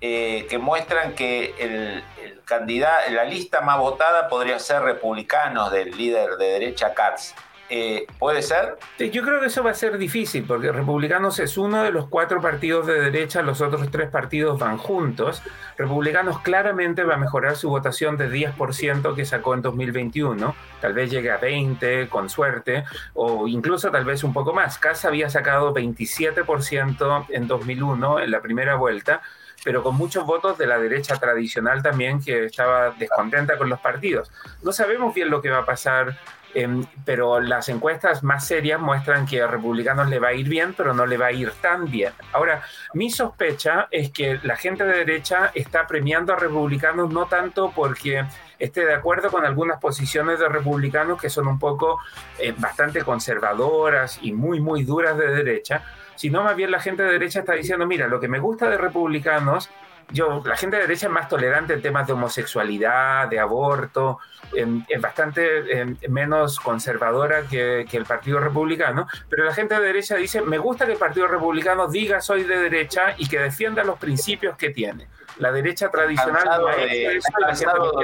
Eh, 0.00 0.46
que 0.50 0.58
muestran 0.58 1.14
que 1.14 1.54
el, 1.58 2.04
candidato, 2.44 3.10
la 3.10 3.24
lista 3.24 3.62
más 3.62 3.78
votada 3.78 4.28
podría 4.28 4.58
ser 4.58 4.82
republicanos 4.82 5.72
del 5.72 5.96
líder 5.96 6.36
de 6.36 6.46
derecha 6.46 6.92
Katz. 6.94 7.34
Eh, 7.68 8.06
¿Puede 8.20 8.42
ser? 8.42 8.76
Yo 8.98 9.22
creo 9.22 9.40
que 9.40 9.46
eso 9.46 9.64
va 9.64 9.70
a 9.70 9.74
ser 9.74 9.98
difícil, 9.98 10.44
porque 10.46 10.70
Republicanos 10.70 11.40
es 11.40 11.58
uno 11.58 11.82
de 11.82 11.90
los 11.90 12.06
cuatro 12.06 12.40
partidos 12.40 12.86
de 12.86 13.00
derecha, 13.00 13.42
los 13.42 13.60
otros 13.60 13.90
tres 13.90 14.08
partidos 14.08 14.58
van 14.60 14.78
juntos. 14.78 15.42
Republicanos 15.76 16.38
claramente 16.40 17.02
va 17.02 17.14
a 17.14 17.18
mejorar 17.18 17.56
su 17.56 17.68
votación 17.68 18.16
de 18.16 18.30
10% 18.30 19.16
que 19.16 19.24
sacó 19.24 19.54
en 19.54 19.62
2021, 19.62 20.54
tal 20.80 20.92
vez 20.92 21.10
llegue 21.10 21.32
a 21.32 21.38
20 21.38 22.08
con 22.08 22.30
suerte, 22.30 22.84
o 23.14 23.48
incluso 23.48 23.90
tal 23.90 24.04
vez 24.04 24.22
un 24.22 24.32
poco 24.32 24.52
más. 24.52 24.78
Katz 24.78 25.04
había 25.04 25.28
sacado 25.28 25.74
27% 25.74 27.26
en 27.30 27.48
2001 27.48 28.20
en 28.20 28.30
la 28.30 28.40
primera 28.40 28.76
vuelta 28.76 29.22
pero 29.64 29.82
con 29.82 29.96
muchos 29.96 30.24
votos 30.24 30.58
de 30.58 30.66
la 30.66 30.78
derecha 30.78 31.16
tradicional 31.16 31.82
también 31.82 32.22
que 32.22 32.44
estaba 32.46 32.90
descontenta 32.90 33.58
con 33.58 33.68
los 33.68 33.80
partidos. 33.80 34.30
No 34.62 34.72
sabemos 34.72 35.14
bien 35.14 35.30
lo 35.30 35.42
que 35.42 35.50
va 35.50 35.58
a 35.58 35.66
pasar, 35.66 36.16
em, 36.54 36.84
pero 37.04 37.40
las 37.40 37.68
encuestas 37.68 38.22
más 38.22 38.46
serias 38.46 38.80
muestran 38.80 39.26
que 39.26 39.42
a 39.42 39.46
republicanos 39.46 40.08
le 40.08 40.18
va 40.18 40.28
a 40.28 40.32
ir 40.32 40.48
bien, 40.48 40.74
pero 40.74 40.94
no 40.94 41.04
le 41.04 41.16
va 41.16 41.26
a 41.26 41.32
ir 41.32 41.50
tan 41.60 41.90
bien. 41.90 42.12
Ahora, 42.32 42.62
mi 42.94 43.10
sospecha 43.10 43.88
es 43.90 44.10
que 44.10 44.38
la 44.42 44.56
gente 44.56 44.84
de 44.84 44.98
derecha 44.98 45.50
está 45.54 45.86
premiando 45.86 46.32
a 46.32 46.36
republicanos 46.36 47.10
no 47.10 47.26
tanto 47.26 47.72
porque 47.74 48.24
esté 48.58 48.86
de 48.86 48.94
acuerdo 48.94 49.30
con 49.30 49.44
algunas 49.44 49.80
posiciones 49.80 50.38
de 50.38 50.48
republicanos 50.48 51.20
que 51.20 51.28
son 51.28 51.46
un 51.46 51.58
poco 51.58 51.98
eh, 52.38 52.54
bastante 52.56 53.02
conservadoras 53.02 54.18
y 54.22 54.32
muy, 54.32 54.60
muy 54.60 54.84
duras 54.84 55.18
de 55.18 55.28
derecha, 55.28 55.82
sino 56.16 56.42
más 56.42 56.56
bien 56.56 56.70
la 56.70 56.80
gente 56.80 57.02
de 57.02 57.12
derecha 57.12 57.40
está 57.40 57.52
diciendo, 57.52 57.86
mira, 57.86 58.06
lo 58.06 58.20
que 58.20 58.28
me 58.28 58.38
gusta 58.38 58.68
de 58.68 58.78
republicanos, 58.78 59.70
yo, 60.12 60.40
la 60.44 60.56
gente 60.56 60.76
de 60.76 60.82
derecha 60.82 61.06
es 61.06 61.12
más 61.12 61.28
tolerante 61.28 61.74
en 61.74 61.82
temas 61.82 62.06
de 62.06 62.12
homosexualidad, 62.12 63.28
de 63.28 63.40
aborto, 63.40 64.20
es 64.54 65.00
bastante 65.00 65.96
menos 66.08 66.60
conservadora 66.60 67.42
que, 67.42 67.84
que, 67.90 67.96
el 67.96 68.04
Partido 68.04 68.38
Republicano, 68.38 69.08
pero 69.28 69.44
la 69.44 69.52
gente 69.52 69.74
de 69.74 69.80
derecha 69.80 70.14
dice, 70.14 70.42
me 70.42 70.58
gusta 70.58 70.86
que 70.86 70.92
el 70.92 70.98
Partido 70.98 71.26
Republicano 71.26 71.88
diga 71.88 72.20
soy 72.20 72.44
de 72.44 72.56
derecha 72.56 73.14
y 73.18 73.28
que 73.28 73.40
defienda 73.40 73.82
los 73.82 73.98
principios 73.98 74.56
que 74.56 74.70
tiene 74.70 75.08
la 75.38 75.52
derecha 75.52 75.90
tradicional 75.90 76.62
de, 76.76 77.20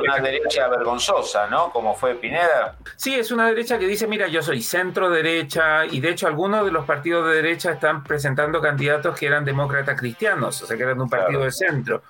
una 0.01 0.19
derecha 0.19 0.69
vergonzosa, 0.69 1.47
¿no? 1.47 1.71
Como 1.71 1.95
fue 1.95 2.15
Pineda. 2.15 2.77
Sí, 2.97 3.15
es 3.15 3.31
una 3.31 3.47
derecha 3.47 3.79
que 3.79 3.87
dice, 3.87 4.07
mira, 4.07 4.29
yo 4.29 4.43
soy 4.43 4.63
centro 4.63 5.09
derecha 5.09 5.87
y 5.87 6.01
de 6.01 6.11
hecho 6.11 6.27
algunos 6.27 6.65
de 6.65 6.73
los 6.73 6.85
partidos 6.85 7.29
de 7.29 7.37
derecha 7.37 7.73
están 7.73 8.05
presentando 8.05 8.61
candidatos 8.61 9.19
que 9.19 9.27
eran 9.27 9.45
demócratas 9.45 9.99
cristianos, 9.99 10.63
o 10.63 10.67
sea, 10.67 10.77
que 10.77 10.83
eran 10.83 11.01
un 11.01 11.09
partido 11.09 11.43
de 11.45 11.51
centro. 11.51 12.03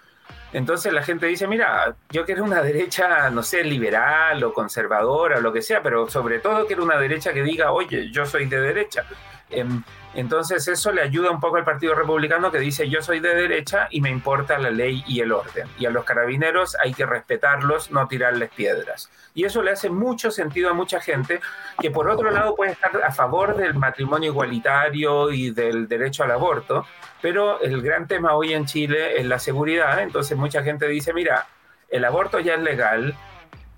Entonces 0.52 0.92
la 0.92 1.02
gente 1.02 1.26
dice, 1.26 1.46
mira, 1.46 1.94
yo 2.10 2.26
quiero 2.26 2.44
una 2.44 2.60
derecha, 2.60 3.30
no 3.30 3.42
sé, 3.42 3.64
liberal 3.64 4.42
o 4.44 4.52
conservadora 4.52 5.38
o 5.38 5.40
lo 5.40 5.52
que 5.52 5.62
sea, 5.62 5.82
pero 5.82 6.08
sobre 6.10 6.40
todo 6.40 6.66
quiero 6.66 6.82
una 6.82 6.98
derecha 6.98 7.32
que 7.32 7.42
diga, 7.42 7.72
oye, 7.72 8.10
yo 8.10 8.26
soy 8.26 8.46
de 8.46 8.60
derecha. 8.60 9.04
Em, 9.52 9.82
entonces 10.14 10.68
eso 10.68 10.92
le 10.92 11.00
ayuda 11.00 11.30
un 11.30 11.40
poco 11.40 11.56
al 11.56 11.64
Partido 11.64 11.94
Republicano 11.94 12.50
que 12.50 12.58
dice 12.58 12.88
yo 12.88 13.00
soy 13.00 13.20
de 13.20 13.34
derecha 13.34 13.88
y 13.90 14.00
me 14.00 14.10
importa 14.10 14.58
la 14.58 14.70
ley 14.70 15.02
y 15.06 15.20
el 15.20 15.32
orden. 15.32 15.66
Y 15.78 15.86
a 15.86 15.90
los 15.90 16.04
carabineros 16.04 16.76
hay 16.82 16.92
que 16.92 17.06
respetarlos, 17.06 17.90
no 17.90 18.06
tirarles 18.08 18.50
piedras. 18.50 19.10
Y 19.34 19.44
eso 19.44 19.62
le 19.62 19.70
hace 19.70 19.88
mucho 19.88 20.30
sentido 20.30 20.70
a 20.70 20.74
mucha 20.74 21.00
gente 21.00 21.40
que 21.80 21.90
por 21.90 22.08
otro 22.10 22.30
lado 22.30 22.54
puede 22.54 22.72
estar 22.72 23.02
a 23.02 23.12
favor 23.12 23.56
del 23.56 23.74
matrimonio 23.74 24.30
igualitario 24.30 25.30
y 25.30 25.50
del 25.50 25.88
derecho 25.88 26.24
al 26.24 26.32
aborto, 26.32 26.86
pero 27.22 27.60
el 27.60 27.80
gran 27.80 28.06
tema 28.06 28.34
hoy 28.34 28.52
en 28.52 28.66
Chile 28.66 29.18
es 29.18 29.26
la 29.26 29.38
seguridad. 29.38 30.00
Entonces 30.00 30.36
mucha 30.36 30.62
gente 30.62 30.86
dice, 30.88 31.14
mira, 31.14 31.46
el 31.88 32.04
aborto 32.04 32.40
ya 32.40 32.54
es 32.54 32.60
legal, 32.60 33.14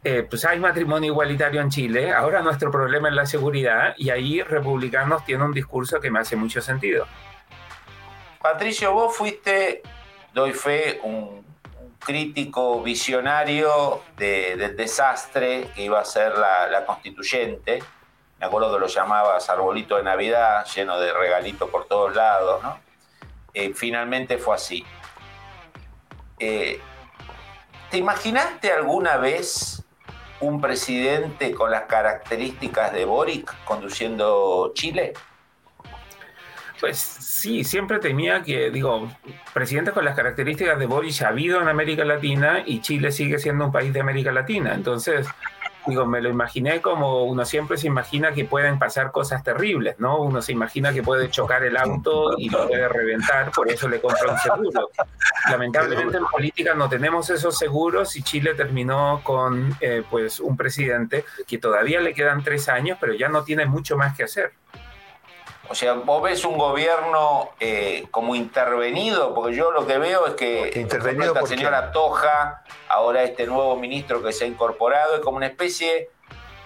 eh, 0.05 0.27
pues 0.29 0.45
hay 0.45 0.59
matrimonio 0.61 1.13
igualitario 1.13 1.61
en 1.61 1.71
Chile, 1.71 2.13
ahora 2.13 2.43
nuestro 2.43 2.71
problema 2.71 3.09
es 3.09 3.15
la 3.15 3.27
seguridad 3.27 3.95
y 3.97 4.11
ahí 4.11 4.43
republicanos 4.43 5.25
tienen 5.25 5.47
un 5.47 5.53
discurso 5.53 6.01
que 6.01 6.11
me 6.11 6.21
hace 6.21 6.37
mucho 6.37 6.61
sentido. 6.61 7.07
Patricio, 8.41 8.93
vos 8.93 9.17
fuiste, 9.17 9.83
doy 10.33 10.53
fe, 10.53 11.01
un, 11.03 11.45
crítico 12.05 12.83
visionario 12.83 14.03
del 14.17 14.77
desastre 14.77 15.69
que 15.75 15.83
iba 15.83 15.99
a 16.01 16.05
ser 16.05 16.37
la, 16.37 16.85
constituyente. 16.87 17.83
Me 18.39 18.47
acuerdo 18.47 18.73
que 18.75 18.81
lo 18.81 18.87
llamabas 18.87 19.49
arbolito 19.49 19.97
de 19.97 20.03
Navidad, 20.03 20.67
lleno 20.75 20.99
de 21.01 21.13
regalitos 21.13 21.71
por 21.71 21.87
todos 21.87 22.15
lados, 22.15 22.63
¿no? 22.63 22.79
Eh, 23.55 23.73
finalmente 23.75 24.37
fue 24.37 24.57
así. 24.57 24.85
Eh, 26.39 26.81
¿Te 27.91 27.99
imaginaste 27.99 28.73
alguna 28.73 29.17
vez 29.17 29.84
un 30.41 30.61
presidente 30.61 31.53
con 31.53 31.71
las 31.71 31.83
características 31.83 32.93
de 32.93 33.05
Boric 33.05 33.55
conduciendo 33.65 34.73
Chile? 34.75 35.13
Pues 36.81 36.99
sí, 36.99 37.65
siempre 37.65 37.99
temía 37.99 38.43
que, 38.43 38.71
digo, 38.71 39.09
presidentes 39.53 39.95
con 39.95 40.05
las 40.05 40.17
características 40.17 40.79
de 40.79 40.87
Boric 40.87 41.23
ha 41.23 41.29
habido 41.29 41.63
en 41.63 41.69
América 41.69 42.05
Latina 42.05 42.63
y 42.67 42.81
Chile 42.81 43.13
sigue 43.13 43.39
siendo 43.39 43.67
un 43.67 43.73
país 43.73 43.93
de 43.93 44.01
América 44.01 44.33
Latina. 44.33 44.75
Entonces, 44.75 45.27
digo, 45.87 46.07
me 46.07 46.21
lo 46.21 46.29
imaginé 46.29 46.81
como 46.81 47.25
uno 47.25 47.45
siempre 47.45 47.77
se 47.77 47.87
imagina 47.87 48.33
que 48.33 48.45
pueden 48.45 48.79
pasar 48.79 49.13
cosas 49.13 49.43
terribles, 49.43 49.97
¿no? 49.99 50.19
Uno 50.19 50.41
se 50.43 50.53
imagina 50.53 50.93
que 50.93 51.03
puede 51.03 51.31
chocar 51.31 51.65
el 51.65 51.77
auto 51.77 52.39
y 52.39 52.49
lo 52.49 52.67
puede 52.67 52.89
reventar, 52.89 53.51
por 53.53 53.71
eso 53.71 53.89
le 53.89 54.01
compra 54.01 54.33
un 54.33 54.39
seguro. 54.39 54.91
Lamentablemente 55.51 56.17
en 56.17 56.27
política 56.27 56.75
no 56.75 56.89
tenemos 56.89 57.29
esos 57.31 57.57
seguros 57.57 58.17
y 58.17 58.23
Chile 58.23 58.55
terminó 58.55 59.21
con 59.23 59.77
eh, 59.81 60.03
pues 60.09 60.41
un 60.41 60.57
presidente 60.57 61.25
que 61.47 61.59
todavía 61.59 62.01
le 62.01 62.15
quedan 62.15 62.43
tres 62.43 62.69
años, 62.69 62.99
pero 63.01 63.15
ya 63.15 63.29
no 63.29 63.45
tiene 63.45 63.67
mucho 63.67 63.97
más 63.97 64.17
que 64.17 64.25
hacer. 64.25 64.53
O 65.69 65.75
sea, 65.75 65.95
vos 65.95 66.23
ves 66.23 66.45
un 66.45 66.59
gobierno 66.59 67.51
eh, 67.59 68.07
como 68.11 68.35
intervenido, 68.35 69.35
porque 69.35 69.55
yo 69.57 69.71
lo 69.71 69.87
que 69.87 69.99
veo 69.99 70.27
es 70.27 70.35
que 70.35 70.73
intervenido 70.75 71.35
esta 71.35 71.47
señora 71.47 71.91
Toja, 71.91 72.63
ahora 72.89 73.23
este 73.23 73.47
nuevo 73.47 73.75
ministro 73.77 74.23
que 74.23 74.33
se 74.33 74.45
ha 74.45 74.47
incorporado, 74.47 75.15
es 75.15 75.21
como 75.21 75.39
una 75.39 75.47
especie 75.47 76.11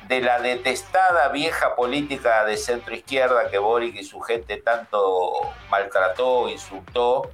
de 0.09 0.21
la 0.21 0.41
detestada 0.41 1.29
vieja 1.29 1.77
política 1.77 2.45
de 2.45 2.57
centro 2.57 2.95
izquierda 2.95 3.51
que 3.51 3.59
Boric 3.59 3.95
y 3.95 4.05
su 4.05 4.21
gente 4.21 4.57
tanto 4.57 5.33
maltrató, 5.71 6.49
insultó, 6.49 7.31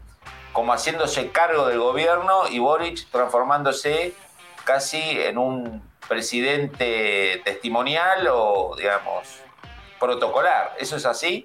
como 0.53 0.73
haciéndose 0.73 1.31
cargo 1.31 1.67
del 1.67 1.79
gobierno 1.79 2.49
y 2.49 2.59
Boric 2.59 3.09
transformándose 3.11 4.13
casi 4.65 5.21
en 5.21 5.39
un 5.39 5.83
presidente 6.09 7.41
testimonial 7.45 8.29
o, 8.31 8.75
digamos, 8.77 9.41
protocolar. 9.99 10.75
¿Eso 10.79 10.97
es 10.97 11.07
así? 11.07 11.45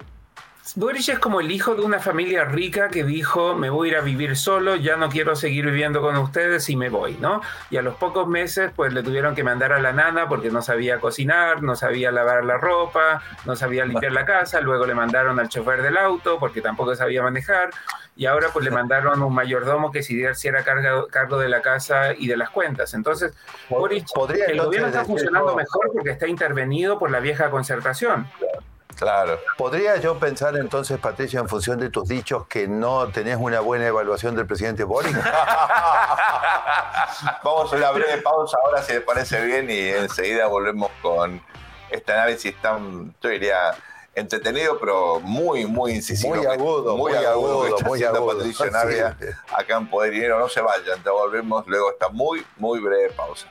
Boris 0.76 1.08
es 1.08 1.18
como 1.18 1.40
el 1.40 1.50
hijo 1.50 1.74
de 1.74 1.82
una 1.82 1.98
familia 1.98 2.44
rica 2.44 2.88
que 2.88 3.02
dijo, 3.02 3.54
me 3.54 3.70
voy 3.70 3.88
a 3.88 3.92
ir 3.92 3.98
a 3.98 4.00
vivir 4.02 4.36
solo, 4.36 4.76
ya 4.76 4.96
no 4.96 5.08
quiero 5.08 5.34
seguir 5.34 5.64
viviendo 5.66 6.00
con 6.00 6.16
ustedes 6.16 6.68
y 6.68 6.76
me 6.76 6.90
voy, 6.90 7.16
¿no? 7.20 7.40
Y 7.70 7.76
a 7.76 7.82
los 7.82 7.96
pocos 7.96 8.28
meses, 8.28 8.70
pues 8.76 8.92
le 8.92 9.02
tuvieron 9.02 9.34
que 9.34 9.42
mandar 9.42 9.72
a 9.72 9.80
la 9.80 9.92
nana 9.92 10.28
porque 10.28 10.50
no 10.50 10.62
sabía 10.62 11.00
cocinar, 11.00 11.62
no 11.62 11.74
sabía 11.74 12.12
lavar 12.12 12.44
la 12.44 12.56
ropa, 12.56 13.22
no 13.46 13.56
sabía 13.56 13.84
limpiar 13.84 14.12
la 14.12 14.24
casa, 14.24 14.60
luego 14.60 14.86
le 14.86 14.94
mandaron 14.94 15.40
al 15.40 15.48
chofer 15.48 15.82
del 15.82 15.96
auto 15.96 16.38
porque 16.38 16.60
tampoco 16.60 16.94
sabía 16.94 17.22
manejar, 17.22 17.70
y 18.14 18.26
ahora 18.26 18.48
pues 18.52 18.64
le 18.64 18.70
mandaron 18.70 19.22
un 19.22 19.34
mayordomo 19.34 19.90
que 19.90 20.02
si 20.02 20.22
era 20.22 20.62
cargo, 20.62 21.08
cargo 21.08 21.38
de 21.38 21.48
la 21.48 21.62
casa 21.62 22.14
y 22.14 22.28
de 22.28 22.36
las 22.36 22.50
cuentas. 22.50 22.94
Entonces, 22.94 23.32
Boris, 23.68 24.04
el 24.46 24.60
gobierno 24.60 24.88
está 24.88 25.04
funcionando 25.04 25.56
mejor 25.56 25.90
porque 25.92 26.10
está 26.10 26.28
intervenido 26.28 26.98
por 26.98 27.10
la 27.10 27.18
vieja 27.18 27.50
concertación. 27.50 28.28
Claro. 29.00 29.40
¿Podría 29.56 29.96
yo 29.96 30.18
pensar 30.18 30.54
entonces, 30.56 30.98
Patricia, 30.98 31.40
en 31.40 31.48
función 31.48 31.80
de 31.80 31.88
tus 31.88 32.06
dichos, 32.06 32.46
que 32.46 32.68
no 32.68 33.08
tenés 33.08 33.38
una 33.38 33.60
buena 33.60 33.86
evaluación 33.86 34.36
del 34.36 34.46
presidente 34.46 34.84
Boris? 34.84 35.16
Vamos 37.42 37.72
a 37.72 37.76
una 37.76 37.92
breve 37.92 38.20
pausa 38.20 38.58
ahora, 38.62 38.82
si 38.82 38.92
les 38.92 39.00
parece 39.00 39.42
bien, 39.42 39.70
y 39.70 39.88
enseguida 39.88 40.48
volvemos 40.48 40.90
con 41.00 41.42
este 41.88 42.12
análisis 42.12 42.54
tan, 42.60 43.14
yo 43.22 43.30
diría, 43.30 43.74
entretenido, 44.14 44.78
pero 44.78 45.18
muy, 45.20 45.64
muy 45.64 45.92
incisivo. 45.92 46.34
Muy 46.34 46.44
agudo, 46.44 46.98
muy, 46.98 47.14
agudo, 47.14 47.78
muy 47.86 48.04
agudo. 48.04 48.36
Patricia 48.36 48.70
Navia 48.70 49.16
acá 49.56 49.78
en 49.78 49.88
Poder 49.88 50.12
Dinero. 50.12 50.38
No 50.38 50.50
se 50.50 50.60
vayan, 50.60 51.02
te 51.02 51.08
volvemos 51.08 51.66
luego 51.66 51.90
esta 51.90 52.10
muy, 52.10 52.44
muy 52.58 52.80
breve 52.80 53.08
pausa. 53.12 53.50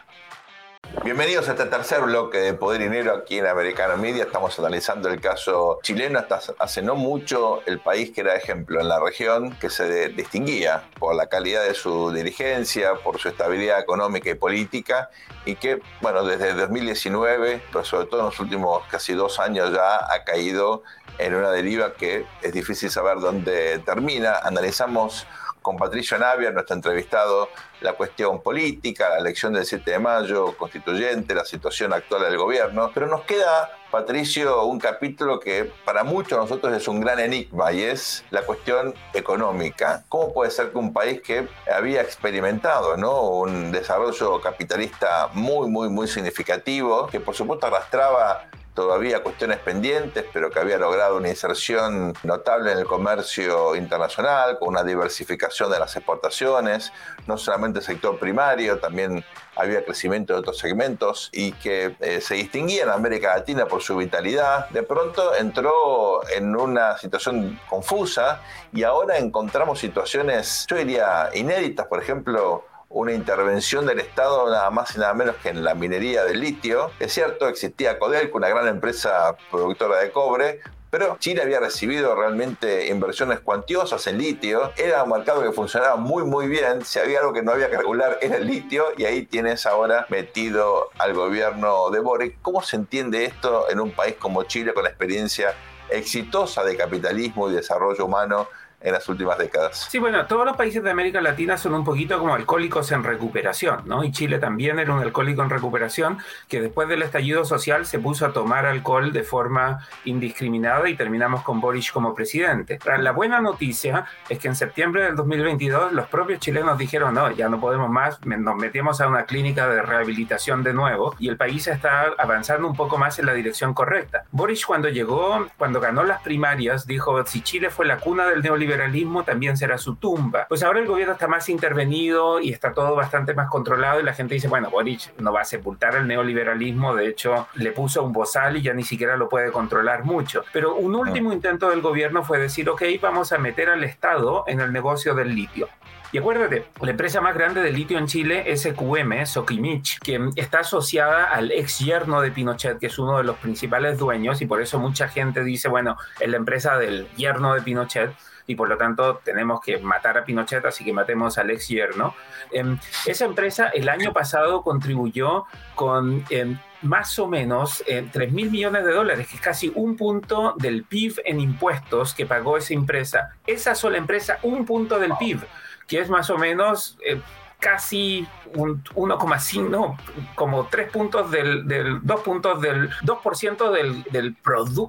Bienvenidos 1.03 1.47
a 1.47 1.51
este 1.51 1.65
tercer 1.65 2.01
bloque 2.01 2.39
de 2.39 2.55
Poder 2.55 2.81
Dinero 2.81 3.13
aquí 3.13 3.37
en 3.37 3.45
Americano 3.45 3.95
Media. 3.95 4.23
Estamos 4.23 4.57
analizando 4.57 5.07
el 5.07 5.21
caso 5.21 5.77
chileno. 5.83 6.17
Hasta 6.17 6.41
hace 6.57 6.81
no 6.81 6.95
mucho 6.95 7.61
el 7.67 7.79
país 7.79 8.09
que 8.09 8.21
era 8.21 8.35
ejemplo 8.35 8.81
en 8.81 8.87
la 8.87 8.99
región, 8.99 9.55
que 9.57 9.69
se 9.69 10.09
distinguía 10.09 10.89
por 10.97 11.15
la 11.15 11.27
calidad 11.27 11.63
de 11.63 11.75
su 11.75 12.11
dirigencia, 12.11 12.95
por 12.95 13.19
su 13.19 13.29
estabilidad 13.29 13.79
económica 13.79 14.31
y 14.31 14.33
política, 14.33 15.11
y 15.45 15.55
que, 15.55 15.79
bueno, 16.01 16.23
desde 16.23 16.55
2019, 16.55 17.61
pero 17.71 17.85
sobre 17.85 18.07
todo 18.07 18.21
en 18.21 18.25
los 18.25 18.39
últimos 18.39 18.83
casi 18.89 19.13
dos 19.13 19.39
años 19.39 19.71
ya, 19.71 20.11
ha 20.11 20.23
caído 20.23 20.81
en 21.19 21.35
una 21.35 21.51
deriva 21.51 21.93
que 21.93 22.25
es 22.41 22.51
difícil 22.51 22.89
saber 22.89 23.19
dónde 23.19 23.77
termina. 23.79 24.39
Analizamos 24.39 25.27
con 25.61 25.77
Patricio 25.77 26.17
Navia, 26.17 26.51
nuestro 26.51 26.75
entrevistado, 26.75 27.49
la 27.81 27.93
cuestión 27.93 28.41
política, 28.41 29.09
la 29.09 29.19
elección 29.19 29.53
del 29.53 29.65
7 29.65 29.91
de 29.91 29.99
mayo, 29.99 30.57
constituyente, 30.57 31.33
la 31.33 31.45
situación 31.45 31.93
actual 31.93 32.23
del 32.23 32.37
gobierno. 32.37 32.91
Pero 32.93 33.07
nos 33.07 33.21
queda, 33.21 33.69
Patricio, 33.91 34.65
un 34.65 34.79
capítulo 34.79 35.39
que 35.39 35.71
para 35.85 36.03
muchos 36.03 36.31
de 36.31 36.37
nosotros 36.37 36.73
es 36.73 36.87
un 36.87 37.01
gran 37.01 37.19
enigma 37.19 37.71
y 37.71 37.83
es 37.83 38.23
la 38.31 38.43
cuestión 38.43 38.93
económica. 39.13 40.03
¿Cómo 40.09 40.33
puede 40.33 40.51
ser 40.51 40.71
que 40.71 40.77
un 40.77 40.93
país 40.93 41.21
que 41.21 41.47
había 41.71 42.01
experimentado 42.01 42.97
¿no? 42.97 43.21
un 43.29 43.71
desarrollo 43.71 44.41
capitalista 44.41 45.29
muy, 45.33 45.69
muy, 45.69 45.89
muy 45.89 46.07
significativo, 46.07 47.07
que 47.07 47.19
por 47.19 47.35
supuesto 47.35 47.67
arrastraba 47.67 48.49
todavía 48.73 49.23
cuestiones 49.23 49.59
pendientes, 49.59 50.25
pero 50.31 50.49
que 50.49 50.59
había 50.59 50.77
logrado 50.77 51.17
una 51.17 51.29
inserción 51.29 52.13
notable 52.23 52.71
en 52.71 52.79
el 52.79 52.85
comercio 52.85 53.75
internacional, 53.75 54.57
con 54.57 54.69
una 54.69 54.83
diversificación 54.83 55.71
de 55.71 55.79
las 55.79 55.95
exportaciones, 55.95 56.91
no 57.27 57.37
solamente 57.37 57.79
el 57.79 57.85
sector 57.85 58.17
primario, 58.19 58.79
también 58.79 59.23
había 59.55 59.83
crecimiento 59.83 60.33
de 60.33 60.39
otros 60.39 60.57
segmentos 60.57 61.29
y 61.33 61.51
que 61.51 61.95
eh, 61.99 62.21
se 62.21 62.35
distinguía 62.35 62.83
en 62.83 62.89
América 62.89 63.35
Latina 63.35 63.65
por 63.65 63.81
su 63.81 63.97
vitalidad, 63.97 64.69
de 64.69 64.83
pronto 64.83 65.35
entró 65.35 66.21
en 66.29 66.55
una 66.55 66.97
situación 66.97 67.59
confusa 67.69 68.41
y 68.71 68.83
ahora 68.83 69.17
encontramos 69.17 69.79
situaciones, 69.79 70.65
yo 70.69 70.77
diría, 70.77 71.29
inéditas, 71.33 71.87
por 71.87 72.01
ejemplo, 72.01 72.63
una 72.89 73.13
intervención 73.13 73.85
del 73.85 73.99
Estado 73.99 74.49
nada 74.49 74.69
más 74.71 74.95
y 74.95 74.99
nada 74.99 75.13
menos 75.13 75.35
que 75.37 75.49
en 75.49 75.63
la 75.63 75.75
minería 75.75 76.23
del 76.25 76.41
litio. 76.41 76.91
Es 76.99 77.13
cierto, 77.13 77.47
existía 77.47 77.99
Codelco, 77.99 78.37
una 78.37 78.49
gran 78.49 78.67
empresa 78.67 79.37
productora 79.51 79.99
de 79.99 80.11
cobre, 80.11 80.59
pero 80.89 81.17
Chile 81.19 81.43
había 81.43 81.59
recibido 81.59 82.15
realmente 82.15 82.87
inversiones 82.87 83.41
cuantiosas 83.41 84.07
en 84.07 84.17
litio. 84.17 84.71
Era 84.75 85.03
un 85.03 85.11
mercado 85.11 85.43
que 85.43 85.51
funcionaba 85.51 85.97
muy, 85.97 86.23
muy 86.23 86.47
bien. 86.47 86.83
Si 86.83 86.97
había 86.97 87.19
algo 87.19 87.31
que 87.31 87.43
no 87.43 87.51
había 87.51 87.69
que 87.69 87.77
regular 87.77 88.17
era 88.21 88.37
el 88.37 88.47
litio. 88.47 88.85
Y 88.97 89.05
ahí 89.05 89.23
tienes 89.23 89.67
ahora 89.67 90.07
metido 90.09 90.89
al 90.97 91.13
gobierno 91.13 91.91
de 91.91 91.99
Boric. 91.99 92.41
¿Cómo 92.41 92.63
se 92.63 92.75
entiende 92.75 93.25
esto 93.25 93.69
en 93.69 93.79
un 93.79 93.91
país 93.91 94.15
como 94.17 94.43
Chile 94.43 94.73
con 94.73 94.83
la 94.83 94.89
experiencia 94.89 95.53
exitosa 95.91 96.63
de 96.63 96.75
capitalismo 96.75 97.51
y 97.51 97.53
desarrollo 97.53 98.05
humano 98.05 98.47
en 98.81 98.93
las 98.93 99.07
últimas 99.09 99.37
décadas. 99.37 99.87
Sí, 99.89 99.99
bueno, 99.99 100.25
todos 100.25 100.45
los 100.45 100.55
países 100.55 100.83
de 100.83 100.91
América 100.91 101.21
Latina 101.21 101.57
son 101.57 101.73
un 101.73 101.83
poquito 101.83 102.17
como 102.19 102.33
alcohólicos 102.33 102.91
en 102.91 103.03
recuperación, 103.03 103.81
¿no? 103.85 104.03
Y 104.03 104.11
Chile 104.11 104.39
también 104.39 104.79
era 104.79 104.93
un 104.93 105.01
alcohólico 105.01 105.41
en 105.43 105.49
recuperación 105.49 106.17
que 106.47 106.61
después 106.61 106.87
del 106.87 107.01
estallido 107.01 107.45
social 107.45 107.85
se 107.85 107.99
puso 107.99 108.25
a 108.25 108.33
tomar 108.33 108.65
alcohol 108.65 109.11
de 109.11 109.23
forma 109.23 109.87
indiscriminada 110.05 110.89
y 110.89 110.95
terminamos 110.95 111.43
con 111.43 111.59
Boris 111.59 111.91
como 111.91 112.13
presidente. 112.15 112.79
La 112.99 113.11
buena 113.11 113.41
noticia 113.41 114.05
es 114.29 114.39
que 114.39 114.47
en 114.47 114.55
septiembre 114.55 115.03
del 115.03 115.15
2022 115.15 115.93
los 115.93 116.07
propios 116.07 116.39
chilenos 116.39 116.77
dijeron, 116.77 117.13
no, 117.13 117.31
ya 117.31 117.49
no 117.49 117.59
podemos 117.59 117.89
más, 117.89 118.19
nos 118.25 118.55
metimos 118.55 119.01
a 119.01 119.07
una 119.07 119.25
clínica 119.25 119.67
de 119.67 119.81
rehabilitación 119.81 120.63
de 120.63 120.73
nuevo 120.73 121.15
y 121.19 121.29
el 121.29 121.37
país 121.37 121.67
está 121.67 122.13
avanzando 122.17 122.67
un 122.67 122.75
poco 122.75 122.97
más 122.97 123.19
en 123.19 123.25
la 123.25 123.33
dirección 123.33 123.73
correcta. 123.73 124.23
Boris 124.31 124.65
cuando 124.65 124.89
llegó, 124.89 125.47
cuando 125.57 125.79
ganó 125.79 126.03
las 126.03 126.21
primarias, 126.21 126.85
dijo, 126.87 127.25
si 127.25 127.41
Chile 127.41 127.69
fue 127.69 127.85
la 127.85 127.97
cuna 127.97 128.27
del 128.27 128.41
neoliberalismo, 128.41 128.68
liberalismo 128.69 129.23
también 129.23 129.57
será 129.57 129.77
su 129.77 129.95
tumba. 129.95 130.45
Pues 130.47 130.61
ahora 130.61 130.79
el 130.79 130.85
gobierno 130.85 131.13
está 131.13 131.27
más 131.27 131.49
intervenido 131.49 132.39
y 132.39 132.51
está 132.51 132.71
todo 132.71 132.95
bastante 132.95 133.33
más 133.33 133.49
controlado 133.49 133.99
y 133.99 134.03
la 134.03 134.13
gente 134.13 134.35
dice, 134.35 134.47
bueno, 134.47 134.69
Boric 134.69 135.11
no 135.19 135.33
va 135.33 135.41
a 135.41 135.45
sepultar 135.45 135.95
el 135.95 136.07
neoliberalismo, 136.07 136.95
de 136.95 137.07
hecho 137.07 137.47
le 137.55 137.71
puso 137.71 138.03
un 138.03 138.13
bozal 138.13 138.57
y 138.57 138.61
ya 138.61 138.73
ni 138.73 138.83
siquiera 138.83 139.17
lo 139.17 139.27
puede 139.27 139.51
controlar 139.51 140.05
mucho. 140.05 140.43
Pero 140.53 140.75
un 140.75 140.93
último 140.95 141.33
intento 141.33 141.69
del 141.69 141.81
gobierno 141.81 142.23
fue 142.23 142.37
decir, 142.37 142.69
ok, 142.69 142.83
vamos 143.01 143.31
a 143.31 143.39
meter 143.39 143.69
al 143.69 143.83
Estado 143.83 144.43
en 144.47 144.59
el 144.59 144.71
negocio 144.71 145.15
del 145.15 145.33
litio. 145.33 145.67
Y 146.11 146.17
acuérdate, 146.17 146.65
la 146.81 146.89
empresa 146.89 147.21
más 147.21 147.35
grande 147.35 147.61
de 147.61 147.71
litio 147.71 147.99
en 147.99 148.07
Chile 148.07 148.43
es 148.47 148.63
SQM, 148.63 149.25
Sokimich, 149.27 149.99
que 149.99 150.19
está 150.37 150.61
asociada 150.61 151.25
al 151.25 151.51
ex 151.51 151.79
yerno 151.79 152.21
de 152.21 152.31
Pinochet, 152.31 152.79
que 152.79 152.87
es 152.87 152.97
uno 152.97 153.19
de 153.19 153.23
los 153.23 153.37
principales 153.37 153.99
dueños, 153.99 154.41
y 154.41 154.47
por 154.47 154.59
eso 154.59 154.79
mucha 154.79 155.07
gente 155.07 155.43
dice, 155.43 155.69
bueno, 155.69 155.97
es 156.19 156.27
la 156.27 156.37
empresa 156.37 156.79
del 156.79 157.07
yerno 157.15 157.53
de 157.53 157.61
Pinochet 157.61 158.11
y 158.49 158.55
por 158.55 158.67
lo 158.67 158.77
tanto 158.77 159.21
tenemos 159.23 159.61
que 159.61 159.77
matar 159.77 160.17
a 160.17 160.25
Pinochet, 160.25 160.65
así 160.65 160.83
que 160.83 160.91
matemos 160.91 161.37
al 161.37 161.51
ex 161.51 161.67
yerno. 161.67 162.15
Em, 162.51 162.79
esa 163.05 163.25
empresa 163.25 163.67
el 163.67 163.87
año 163.87 164.11
pasado 164.11 164.63
contribuyó 164.63 165.45
con 165.75 166.25
em, 166.31 166.57
más 166.81 167.19
o 167.19 167.27
menos 167.27 167.83
3 167.85 168.13
em, 168.15 168.33
mil 168.33 168.49
millones 168.49 168.85
de 168.85 168.91
dólares, 168.91 169.27
que 169.27 169.35
es 169.35 169.41
casi 169.41 169.71
un 169.75 169.95
punto 169.95 170.55
del 170.57 170.83
PIB 170.83 171.21
en 171.25 171.39
impuestos 171.39 172.15
que 172.15 172.25
pagó 172.25 172.57
esa 172.57 172.73
empresa. 172.73 173.35
Esa 173.45 173.75
sola 173.75 173.99
empresa, 173.99 174.39
un 174.41 174.65
punto 174.65 174.97
del 174.97 175.13
PIB, 175.19 175.41
que 175.85 175.99
es 175.99 176.09
más 176.09 176.31
o 176.31 176.39
menos 176.39 176.97
eh, 177.05 177.21
casi 177.59 178.25
un 178.55 178.83
1,5, 178.83 179.69
no, 179.69 179.97
como 180.33 180.67
3 180.67 180.91
puntos 180.91 181.29
del, 181.29 181.67
del 181.67 181.99
2 182.01 182.21
puntos 182.21 182.61
del 182.61 182.89
2% 182.89 183.71
del, 183.71 184.03
del, 184.03 184.35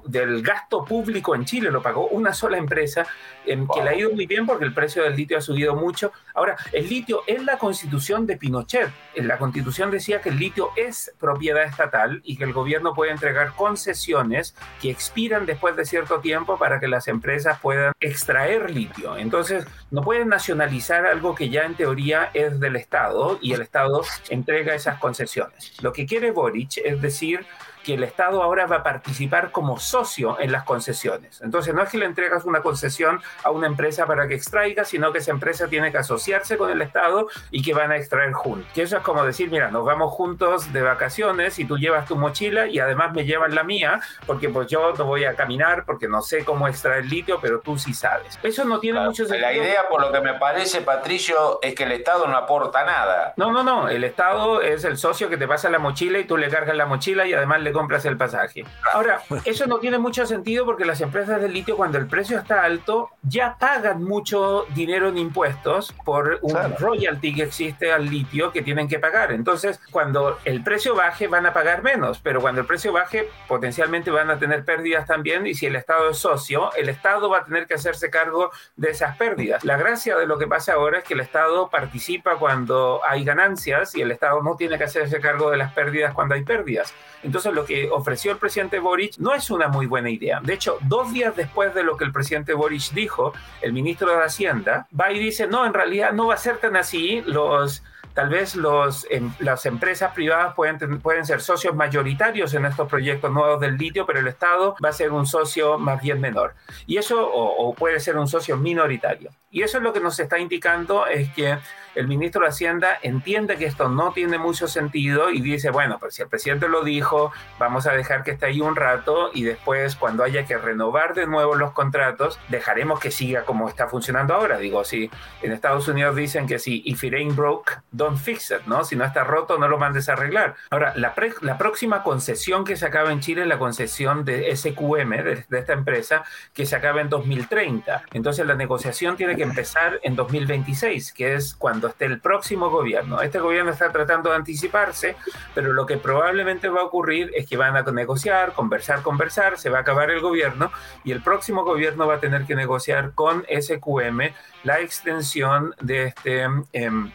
del 0.05 0.41
gasto 0.41 0.85
público 0.85 1.35
en 1.35 1.45
Chile, 1.45 1.69
lo 1.69 1.81
pagó 1.81 2.07
una 2.07 2.33
sola 2.33 2.57
empresa, 2.57 3.05
en, 3.45 3.67
que 3.67 3.83
le 3.83 3.89
ha 3.89 3.95
ido 3.95 4.11
muy 4.11 4.25
bien 4.25 4.45
porque 4.45 4.65
el 4.65 4.73
precio 4.73 5.03
del 5.03 5.15
litio 5.15 5.37
ha 5.37 5.41
subido 5.41 5.75
mucho. 5.75 6.11
Ahora, 6.33 6.55
el 6.71 6.87
litio 6.87 7.23
es 7.27 7.43
la 7.43 7.57
constitución 7.57 8.25
de 8.25 8.37
Pinochet. 8.37 8.89
En 9.15 9.27
la 9.27 9.37
constitución 9.37 9.91
decía 9.91 10.21
que 10.21 10.29
el 10.29 10.37
litio 10.37 10.69
es 10.75 11.13
propiedad 11.19 11.63
estatal 11.63 12.21
y 12.23 12.37
que 12.37 12.45
el 12.45 12.53
gobierno 12.53 12.93
puede 12.93 13.11
entregar 13.11 13.53
concesiones 13.53 14.55
que 14.81 14.89
expiran 14.89 15.45
después 15.45 15.75
de 15.75 15.85
cierto 15.85 16.19
tiempo 16.19 16.57
para 16.57 16.79
que 16.79 16.87
las 16.87 17.07
empresas 17.07 17.59
puedan 17.59 17.93
extraer 17.99 18.71
litio. 18.71 19.17
Entonces, 19.17 19.65
no 19.89 20.01
pueden 20.03 20.29
nacionalizar 20.29 21.05
algo 21.05 21.35
que 21.35 21.49
ya 21.49 21.63
en 21.63 21.75
teoría 21.75 22.29
es 22.33 22.60
del 22.61 22.77
Estado 22.77 23.37
y 23.41 23.51
el 23.51 23.61
Estado 23.61 24.01
entrega 24.29 24.73
esas 24.73 24.99
concesiones. 24.99 25.73
Lo 25.81 25.91
que 25.91 26.05
quiere 26.05 26.31
Boric 26.31 26.77
es 26.77 27.01
decir 27.01 27.45
que 27.83 27.95
el 27.95 28.03
Estado 28.03 28.41
ahora 28.43 28.65
va 28.65 28.77
a 28.77 28.83
participar 28.83 29.51
como 29.51 29.79
socio 29.79 30.39
en 30.39 30.51
las 30.51 30.63
concesiones. 30.63 31.41
Entonces 31.41 31.73
no 31.73 31.81
es 31.81 31.89
que 31.89 31.97
le 31.97 32.05
entregas 32.05 32.45
una 32.45 32.61
concesión 32.61 33.21
a 33.43 33.51
una 33.51 33.67
empresa 33.67 34.05
para 34.05 34.27
que 34.27 34.35
extraiga, 34.35 34.85
sino 34.85 35.11
que 35.11 35.19
esa 35.19 35.31
empresa 35.31 35.67
tiene 35.67 35.91
que 35.91 35.97
asociarse 35.97 36.57
con 36.57 36.71
el 36.71 36.81
Estado 36.81 37.27
y 37.49 37.61
que 37.61 37.73
van 37.73 37.91
a 37.91 37.97
extraer 37.97 38.33
juntos. 38.33 38.69
Que 38.73 38.83
eso 38.83 38.97
es 38.97 39.03
como 39.03 39.23
decir, 39.23 39.49
mira, 39.49 39.71
nos 39.71 39.85
vamos 39.85 40.13
juntos 40.13 40.71
de 40.71 40.81
vacaciones 40.81 41.59
y 41.59 41.65
tú 41.65 41.77
llevas 41.77 42.05
tu 42.05 42.15
mochila 42.15 42.67
y 42.67 42.79
además 42.79 43.13
me 43.13 43.25
llevas 43.25 43.53
la 43.53 43.63
mía, 43.63 44.01
porque 44.25 44.49
pues 44.49 44.67
yo 44.67 44.93
no 44.93 45.05
voy 45.05 45.25
a 45.25 45.35
caminar 45.35 45.85
porque 45.85 46.07
no 46.07 46.21
sé 46.21 46.45
cómo 46.45 46.67
extraer 46.67 47.05
litio, 47.05 47.39
pero 47.41 47.59
tú 47.59 47.77
sí 47.77 47.93
sabes. 47.93 48.39
Eso 48.43 48.65
no 48.65 48.79
tiene 48.79 48.99
mucho 48.99 49.25
sentido. 49.25 49.41
La 49.41 49.53
idea, 49.53 49.87
por 49.89 50.01
lo 50.01 50.11
que 50.11 50.21
me 50.21 50.33
parece, 50.35 50.81
Patricio, 50.81 51.59
es 51.61 51.75
que 51.75 51.83
el 51.83 51.91
Estado 51.91 52.27
no 52.27 52.37
aporta 52.37 52.83
nada. 52.83 53.33
No, 53.37 53.51
no, 53.51 53.63
no. 53.63 53.89
El 53.89 54.03
Estado 54.03 54.61
es 54.61 54.83
el 54.83 54.97
socio 54.97 55.29
que 55.29 55.37
te 55.37 55.47
pasa 55.47 55.69
la 55.69 55.79
mochila 55.79 56.19
y 56.19 56.25
tú 56.25 56.37
le 56.37 56.49
cargas 56.49 56.75
la 56.75 56.85
mochila 56.85 57.25
y 57.25 57.33
además 57.33 57.61
le 57.61 57.70
compras 57.71 58.05
el 58.05 58.17
pasaje. 58.17 58.65
Ahora, 58.93 59.21
eso 59.45 59.65
no 59.67 59.79
tiene 59.79 59.97
mucho 59.97 60.25
sentido 60.25 60.65
porque 60.65 60.85
las 60.85 61.01
empresas 61.01 61.41
de 61.41 61.49
litio, 61.49 61.77
cuando 61.77 61.97
el 61.97 62.07
precio 62.07 62.39
está 62.39 62.63
alto, 62.63 63.09
ya 63.23 63.57
pagan 63.59 64.03
mucho 64.03 64.65
dinero 64.73 65.09
en 65.09 65.17
impuestos 65.17 65.93
por 66.05 66.39
un 66.41 66.55
royalty 66.77 67.35
que 67.35 67.43
existe 67.43 67.91
al 67.91 68.09
litio 68.09 68.51
que 68.51 68.61
tienen 68.61 68.87
que 68.87 68.99
pagar. 68.99 69.31
Entonces, 69.31 69.79
cuando 69.91 70.39
el 70.45 70.63
precio 70.63 70.95
baje, 70.95 71.27
van 71.27 71.45
a 71.45 71.53
pagar 71.53 71.83
menos, 71.83 72.19
pero 72.19 72.41
cuando 72.41 72.61
el 72.61 72.67
precio 72.67 72.91
baje, 72.91 73.29
potencialmente 73.47 74.11
van 74.11 74.29
a 74.29 74.39
tener 74.39 74.65
pérdidas 74.65 75.05
también. 75.05 75.47
Y 75.47 75.53
si 75.53 75.65
el 75.65 75.75
Estado 75.75 76.09
es 76.09 76.17
socio, 76.17 76.73
el 76.75 76.89
Estado 76.89 77.29
va 77.29 77.39
a 77.39 77.45
tener 77.45 77.67
que 77.67 77.75
hacerse 77.75 78.09
cargo 78.09 78.51
de 78.75 78.91
esas 78.91 79.17
pérdidas. 79.17 79.63
La 79.63 79.77
gracia 79.77 80.17
de 80.17 80.25
lo 80.25 80.37
que 80.37 80.47
pasa 80.47 80.73
ahora 80.73 80.99
es 80.99 81.03
que 81.03 81.13
el 81.13 81.19
Estado 81.19 81.69
participa 81.69 82.37
cuando 82.37 83.01
hay 83.07 83.23
ganancias 83.23 83.95
y 83.95 84.01
el 84.01 84.11
Estado 84.11 84.41
no 84.41 84.55
tiene 84.55 84.77
que 84.77 84.85
hacerse 84.85 85.19
cargo 85.19 85.49
de 85.49 85.57
las 85.57 85.73
pérdidas 85.73 86.13
cuando 86.13 86.35
hay 86.35 86.43
pérdidas. 86.43 86.93
Entonces, 87.23 87.53
lo 87.53 87.60
que 87.65 87.89
ofreció 87.89 88.31
el 88.31 88.37
presidente 88.37 88.79
Boric 88.79 89.17
no 89.17 89.33
es 89.33 89.49
una 89.49 89.67
muy 89.67 89.85
buena 89.85 90.09
idea. 90.09 90.39
De 90.41 90.53
hecho, 90.53 90.77
dos 90.81 91.13
días 91.13 91.35
después 91.35 91.73
de 91.73 91.83
lo 91.83 91.97
que 91.97 92.03
el 92.03 92.11
presidente 92.11 92.53
Boric 92.53 92.91
dijo, 92.91 93.33
el 93.61 93.73
ministro 93.73 94.09
de 94.09 94.23
Hacienda 94.23 94.87
va 94.97 95.11
y 95.11 95.19
dice, 95.19 95.47
no, 95.47 95.65
en 95.65 95.73
realidad 95.73 96.13
no 96.13 96.27
va 96.27 96.35
a 96.35 96.37
ser 96.37 96.57
tan 96.57 96.75
así, 96.75 97.21
los 97.25 97.83
tal 98.13 98.29
vez 98.29 98.55
los, 98.55 99.07
em, 99.09 99.31
las 99.39 99.65
empresas 99.65 100.13
privadas 100.13 100.53
pueden, 100.53 100.99
pueden 100.99 101.25
ser 101.25 101.41
socios 101.41 101.75
mayoritarios 101.75 102.53
en 102.53 102.65
estos 102.65 102.89
proyectos 102.89 103.31
nuevos 103.31 103.59
del 103.61 103.77
litio, 103.77 104.05
pero 104.05 104.19
el 104.19 104.27
Estado 104.27 104.75
va 104.83 104.89
a 104.89 104.93
ser 104.93 105.11
un 105.11 105.25
socio 105.25 105.77
más 105.77 106.01
bien 106.01 106.19
menor. 106.19 106.53
Y 106.85 106.97
eso, 106.97 107.25
o 107.25 107.73
puede 107.73 107.99
ser 107.99 108.17
un 108.17 108.27
socio 108.27 108.57
minoritario. 108.57 109.31
Y 109.51 109.63
eso 109.63 109.77
es 109.77 109.83
lo 109.83 109.93
que 109.93 109.99
nos 109.99 110.17
está 110.19 110.39
indicando 110.39 111.05
es 111.07 111.29
que 111.33 111.57
el 111.93 112.07
ministro 112.07 112.41
de 112.41 112.47
Hacienda 112.47 112.97
entiende 113.01 113.57
que 113.57 113.65
esto 113.65 113.89
no 113.89 114.13
tiene 114.13 114.37
mucho 114.37 114.67
sentido 114.67 115.29
y 115.29 115.41
dice, 115.41 115.71
bueno, 115.71 115.97
pues 115.99 116.15
si 116.15 116.21
el 116.21 116.29
presidente 116.29 116.69
lo 116.69 116.83
dijo, 116.83 117.33
vamos 117.59 117.85
a 117.85 117.91
dejar 117.91 118.23
que 118.23 118.31
esté 118.31 118.45
ahí 118.45 118.61
un 118.61 118.77
rato 118.77 119.29
y 119.33 119.43
después 119.43 119.97
cuando 119.97 120.23
haya 120.23 120.45
que 120.45 120.57
renovar 120.57 121.13
de 121.13 121.27
nuevo 121.27 121.55
los 121.55 121.73
contratos, 121.73 122.39
dejaremos 122.47 122.99
que 122.99 123.11
siga 123.11 123.43
como 123.43 123.67
está 123.67 123.87
funcionando 123.87 124.33
ahora. 124.33 124.57
Digo, 124.57 124.85
si 124.85 125.11
en 125.41 125.51
Estados 125.51 125.87
Unidos 125.89 126.15
dicen 126.15 126.47
que 126.47 126.59
si 126.59 126.81
if 126.85 127.03
it 127.03 127.13
ain't 127.13 127.35
broke, 127.35 127.73
don't 127.91 128.17
fix 128.17 128.51
it, 128.51 128.65
¿no? 128.67 128.85
Si 128.85 128.95
no 128.95 129.03
está 129.03 129.25
roto, 129.25 129.57
no 129.57 129.67
lo 129.67 129.77
mandes 129.77 130.07
a 130.07 130.13
arreglar. 130.13 130.55
Ahora, 130.69 130.93
la, 130.95 131.13
la 131.41 131.57
próxima 131.57 132.03
concesión 132.03 132.63
que 132.63 132.77
se 132.77 132.85
acaba 132.85 133.11
en 133.11 133.19
Chile 133.19 133.41
es 133.41 133.47
la 133.47 133.59
concesión 133.59 134.23
de 134.23 134.55
SQM, 134.55 135.09
de, 135.09 135.45
de 135.49 135.59
esta 135.59 135.73
empresa, 135.73 136.23
que 136.53 136.65
se 136.65 136.75
acaba 136.75 137.01
en 137.01 137.09
2030. 137.09 138.03
Entonces 138.13 138.45
la 138.45 138.55
negociación 138.55 139.17
tiene 139.17 139.35
que 139.35 139.40
empezar 139.43 139.99
en 140.03 140.15
2026, 140.15 141.13
que 141.13 141.35
es 141.35 141.53
cuando 141.53 141.87
esté 141.87 142.05
el 142.05 142.19
próximo 142.19 142.69
gobierno. 142.69 143.21
Este 143.21 143.39
gobierno 143.39 143.71
está 143.71 143.91
tratando 143.91 144.29
de 144.29 144.35
anticiparse, 144.37 145.15
pero 145.53 145.73
lo 145.73 145.85
que 145.85 145.97
probablemente 145.97 146.69
va 146.69 146.81
a 146.81 146.85
ocurrir 146.85 147.31
es 147.35 147.47
que 147.47 147.57
van 147.57 147.75
a 147.77 147.83
negociar, 147.91 148.53
conversar, 148.53 149.01
conversar, 149.01 149.57
se 149.57 149.69
va 149.69 149.79
a 149.79 149.81
acabar 149.81 150.11
el 150.11 150.21
gobierno 150.21 150.71
y 151.03 151.11
el 151.11 151.21
próximo 151.21 151.63
gobierno 151.63 152.07
va 152.07 152.15
a 152.15 152.19
tener 152.19 152.45
que 152.45 152.55
negociar 152.55 153.11
con 153.13 153.45
SQM 153.49 154.33
la 154.63 154.79
extensión 154.79 155.75
de 155.81 156.05
este... 156.05 156.41
Em, 156.73 157.11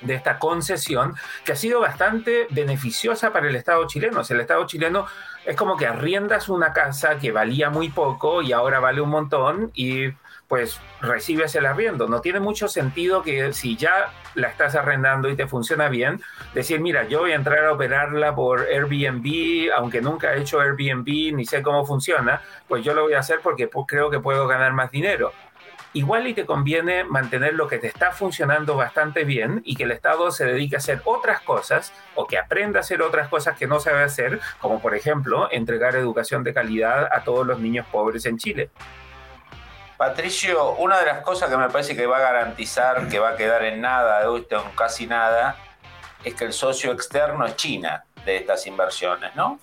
de 0.00 0.14
esta 0.14 0.38
concesión 0.38 1.14
que 1.44 1.52
ha 1.52 1.56
sido 1.56 1.80
bastante 1.80 2.46
beneficiosa 2.50 3.32
para 3.32 3.48
el 3.48 3.56
Estado 3.56 3.86
chileno. 3.86 4.22
el 4.28 4.40
Estado 4.40 4.66
chileno 4.66 5.06
es 5.44 5.56
como 5.56 5.76
que 5.76 5.86
arriendas 5.86 6.48
una 6.48 6.72
casa 6.72 7.18
que 7.18 7.32
valía 7.32 7.70
muy 7.70 7.88
poco 7.88 8.42
y 8.42 8.52
ahora 8.52 8.80
vale 8.80 9.00
un 9.00 9.10
montón 9.10 9.70
y 9.74 10.12
pues 10.48 10.80
recibes 11.00 11.54
el 11.54 11.66
arriendo. 11.66 12.08
No 12.08 12.20
tiene 12.20 12.40
mucho 12.40 12.68
sentido 12.68 13.22
que 13.22 13.52
si 13.52 13.76
ya 13.76 14.12
la 14.34 14.48
estás 14.48 14.74
arrendando 14.74 15.28
y 15.28 15.36
te 15.36 15.46
funciona 15.46 15.88
bien, 15.88 16.20
decir, 16.54 16.80
mira, 16.80 17.06
yo 17.06 17.20
voy 17.20 17.32
a 17.32 17.36
entrar 17.36 17.64
a 17.66 17.72
operarla 17.72 18.34
por 18.34 18.62
Airbnb, 18.62 19.70
aunque 19.76 20.00
nunca 20.00 20.34
he 20.34 20.40
hecho 20.40 20.60
Airbnb 20.60 21.34
ni 21.34 21.44
sé 21.44 21.62
cómo 21.62 21.84
funciona, 21.84 22.40
pues 22.66 22.82
yo 22.82 22.94
lo 22.94 23.02
voy 23.02 23.12
a 23.12 23.20
hacer 23.20 23.40
porque 23.42 23.68
creo 23.86 24.10
que 24.10 24.20
puedo 24.20 24.48
ganar 24.48 24.72
más 24.72 24.90
dinero. 24.90 25.32
Igual 25.94 26.26
y 26.26 26.34
te 26.34 26.44
conviene 26.44 27.04
mantener 27.04 27.54
lo 27.54 27.66
que 27.66 27.78
te 27.78 27.86
está 27.86 28.12
funcionando 28.12 28.76
bastante 28.76 29.24
bien 29.24 29.62
y 29.64 29.74
que 29.74 29.84
el 29.84 29.90
Estado 29.90 30.30
se 30.30 30.44
dedique 30.44 30.76
a 30.76 30.78
hacer 30.78 31.00
otras 31.04 31.40
cosas 31.40 31.92
o 32.14 32.26
que 32.26 32.38
aprenda 32.38 32.78
a 32.78 32.82
hacer 32.82 33.00
otras 33.00 33.28
cosas 33.28 33.58
que 33.58 33.66
no 33.66 33.80
sabe 33.80 34.02
hacer, 34.02 34.38
como 34.60 34.80
por 34.80 34.94
ejemplo 34.94 35.48
entregar 35.50 35.96
educación 35.96 36.44
de 36.44 36.52
calidad 36.52 37.08
a 37.10 37.24
todos 37.24 37.46
los 37.46 37.58
niños 37.58 37.86
pobres 37.90 38.26
en 38.26 38.36
Chile. 38.36 38.70
Patricio, 39.98 40.76
una 40.76 41.00
de 41.00 41.06
las 41.06 41.22
cosas 41.22 41.50
que 41.50 41.56
me 41.56 41.68
parece 41.70 41.96
que 41.96 42.06
va 42.06 42.18
a 42.18 42.20
garantizar 42.20 43.08
que 43.08 43.18
va 43.18 43.30
a 43.30 43.36
quedar 43.36 43.64
en 43.64 43.80
nada, 43.80 44.22
en 44.22 44.70
casi 44.76 45.08
nada, 45.08 45.56
es 46.22 46.34
que 46.34 46.44
el 46.44 46.52
socio 46.52 46.92
externo 46.92 47.44
es 47.44 47.56
China 47.56 48.04
de 48.24 48.36
estas 48.36 48.64
inversiones, 48.68 49.34
¿no? 49.34 49.58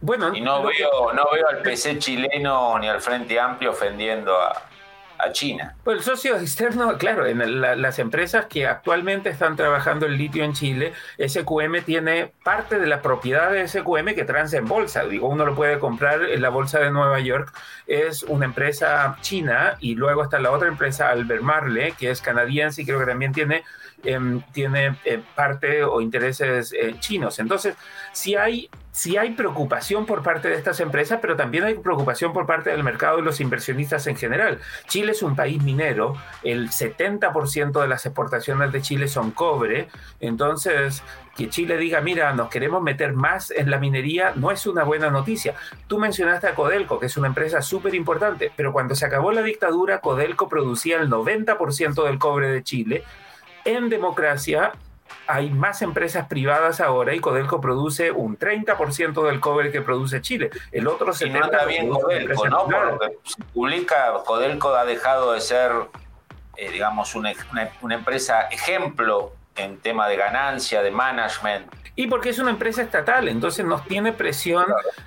Bueno, 0.00 0.34
y 0.34 0.40
no 0.40 0.62
veo, 0.62 1.12
no 1.12 1.28
veo 1.30 1.48
al 1.48 1.60
PC 1.60 1.98
chileno 1.98 2.78
ni 2.78 2.88
al 2.88 3.02
Frente 3.02 3.38
Amplio 3.38 3.72
ofendiendo 3.72 4.34
a, 4.40 4.62
China. 5.32 5.76
Pues 5.84 5.98
el 5.98 6.02
socio 6.04 6.36
externo, 6.40 6.96
claro, 6.98 7.26
en 7.26 7.60
las 7.60 7.98
empresas 7.98 8.46
que 8.46 8.66
actualmente 8.66 9.30
están 9.30 9.56
trabajando 9.56 10.06
el 10.06 10.16
litio 10.16 10.44
en 10.44 10.52
Chile, 10.52 10.92
SQM 11.18 11.82
tiene 11.84 12.32
parte 12.42 12.78
de 12.78 12.86
la 12.86 13.02
propiedad 13.02 13.50
de 13.50 13.66
SQM 13.66 14.14
que 14.14 14.24
transa 14.24 14.56
en 14.56 14.66
bolsa. 14.66 15.04
Digo, 15.04 15.28
uno 15.28 15.44
lo 15.44 15.54
puede 15.54 15.78
comprar 15.78 16.22
en 16.22 16.42
la 16.42 16.48
bolsa 16.48 16.78
de 16.80 16.90
Nueva 16.90 17.20
York. 17.20 17.52
Es 17.86 18.22
una 18.22 18.44
empresa 18.44 19.16
china 19.20 19.76
y 19.80 19.94
luego 19.94 20.22
está 20.22 20.38
la 20.38 20.50
otra 20.50 20.68
empresa, 20.68 21.10
Albemarle, 21.10 21.92
que 21.92 22.10
es 22.10 22.20
canadiense 22.20 22.82
y 22.82 22.86
creo 22.86 23.00
que 23.00 23.06
también 23.06 23.32
tiene 23.32 23.64
Em, 24.04 24.42
tiene 24.52 24.96
eh, 25.04 25.22
parte 25.34 25.82
o 25.82 26.00
intereses 26.00 26.72
eh, 26.72 26.96
chinos. 27.00 27.38
Entonces, 27.38 27.74
si 28.12 28.34
hay, 28.36 28.68
si 28.92 29.16
hay 29.16 29.30
preocupación 29.30 30.04
por 30.04 30.22
parte 30.22 30.48
de 30.48 30.56
estas 30.56 30.78
empresas, 30.80 31.20
pero 31.22 31.36
también 31.36 31.64
hay 31.64 31.74
preocupación 31.74 32.34
por 32.34 32.46
parte 32.46 32.68
del 32.68 32.84
mercado 32.84 33.18
y 33.18 33.22
los 33.22 33.40
inversionistas 33.40 34.06
en 34.06 34.16
general. 34.16 34.60
Chile 34.88 35.12
es 35.12 35.22
un 35.22 35.34
país 35.34 35.62
minero, 35.62 36.16
el 36.42 36.68
70% 36.68 37.80
de 37.80 37.88
las 37.88 38.04
exportaciones 38.04 38.72
de 38.72 38.82
Chile 38.82 39.08
son 39.08 39.30
cobre, 39.30 39.88
entonces 40.20 41.02
que 41.34 41.48
Chile 41.48 41.78
diga, 41.78 42.00
mira, 42.00 42.32
nos 42.34 42.48
queremos 42.48 42.82
meter 42.82 43.14
más 43.14 43.50
en 43.50 43.70
la 43.70 43.78
minería, 43.78 44.34
no 44.36 44.50
es 44.50 44.66
una 44.66 44.84
buena 44.84 45.10
noticia. 45.10 45.54
Tú 45.88 45.98
mencionaste 45.98 46.46
a 46.46 46.54
Codelco, 46.54 47.00
que 47.00 47.06
es 47.06 47.16
una 47.16 47.26
empresa 47.26 47.62
súper 47.62 47.94
importante, 47.94 48.52
pero 48.54 48.72
cuando 48.72 48.94
se 48.94 49.06
acabó 49.06 49.32
la 49.32 49.42
dictadura, 49.42 50.00
Codelco 50.00 50.48
producía 50.48 51.00
el 51.00 51.08
90% 51.08 52.04
del 52.04 52.18
cobre 52.18 52.50
de 52.50 52.62
Chile 52.62 53.04
en 53.64 53.88
democracia 53.88 54.72
hay 55.26 55.50
más 55.50 55.82
empresas 55.82 56.26
privadas 56.28 56.80
ahora 56.80 57.14
y 57.14 57.20
Codelco 57.20 57.60
produce 57.60 58.10
un 58.10 58.38
30% 58.38 59.26
del 59.26 59.40
cobre 59.40 59.70
que 59.70 59.80
produce 59.80 60.20
Chile. 60.20 60.50
El 60.70 60.86
otro 60.86 61.12
70% 61.12 61.32
no 61.32 61.44
está 61.44 61.64
bien 61.64 61.88
Codelco, 61.88 62.48
¿no? 62.48 62.66
Por 62.66 62.92
lo 62.92 62.98
que 62.98 63.18
se 63.24 63.42
publica, 63.52 64.12
Codelco 64.24 64.74
ha 64.74 64.84
dejado 64.84 65.32
de 65.32 65.40
ser, 65.40 65.72
eh, 66.56 66.70
digamos, 66.70 67.14
una, 67.14 67.32
una 67.80 67.94
empresa 67.94 68.42
ejemplo 68.50 69.32
en 69.56 69.78
tema 69.78 70.08
de 70.08 70.16
ganancia, 70.16 70.82
de 70.82 70.90
management, 70.90 71.72
y 71.96 72.08
porque 72.08 72.30
es 72.30 72.38
una 72.38 72.50
empresa 72.50 72.82
estatal, 72.82 73.28
entonces 73.28 73.64
nos 73.64 73.84
tiene 73.84 74.12
presión 74.12 74.64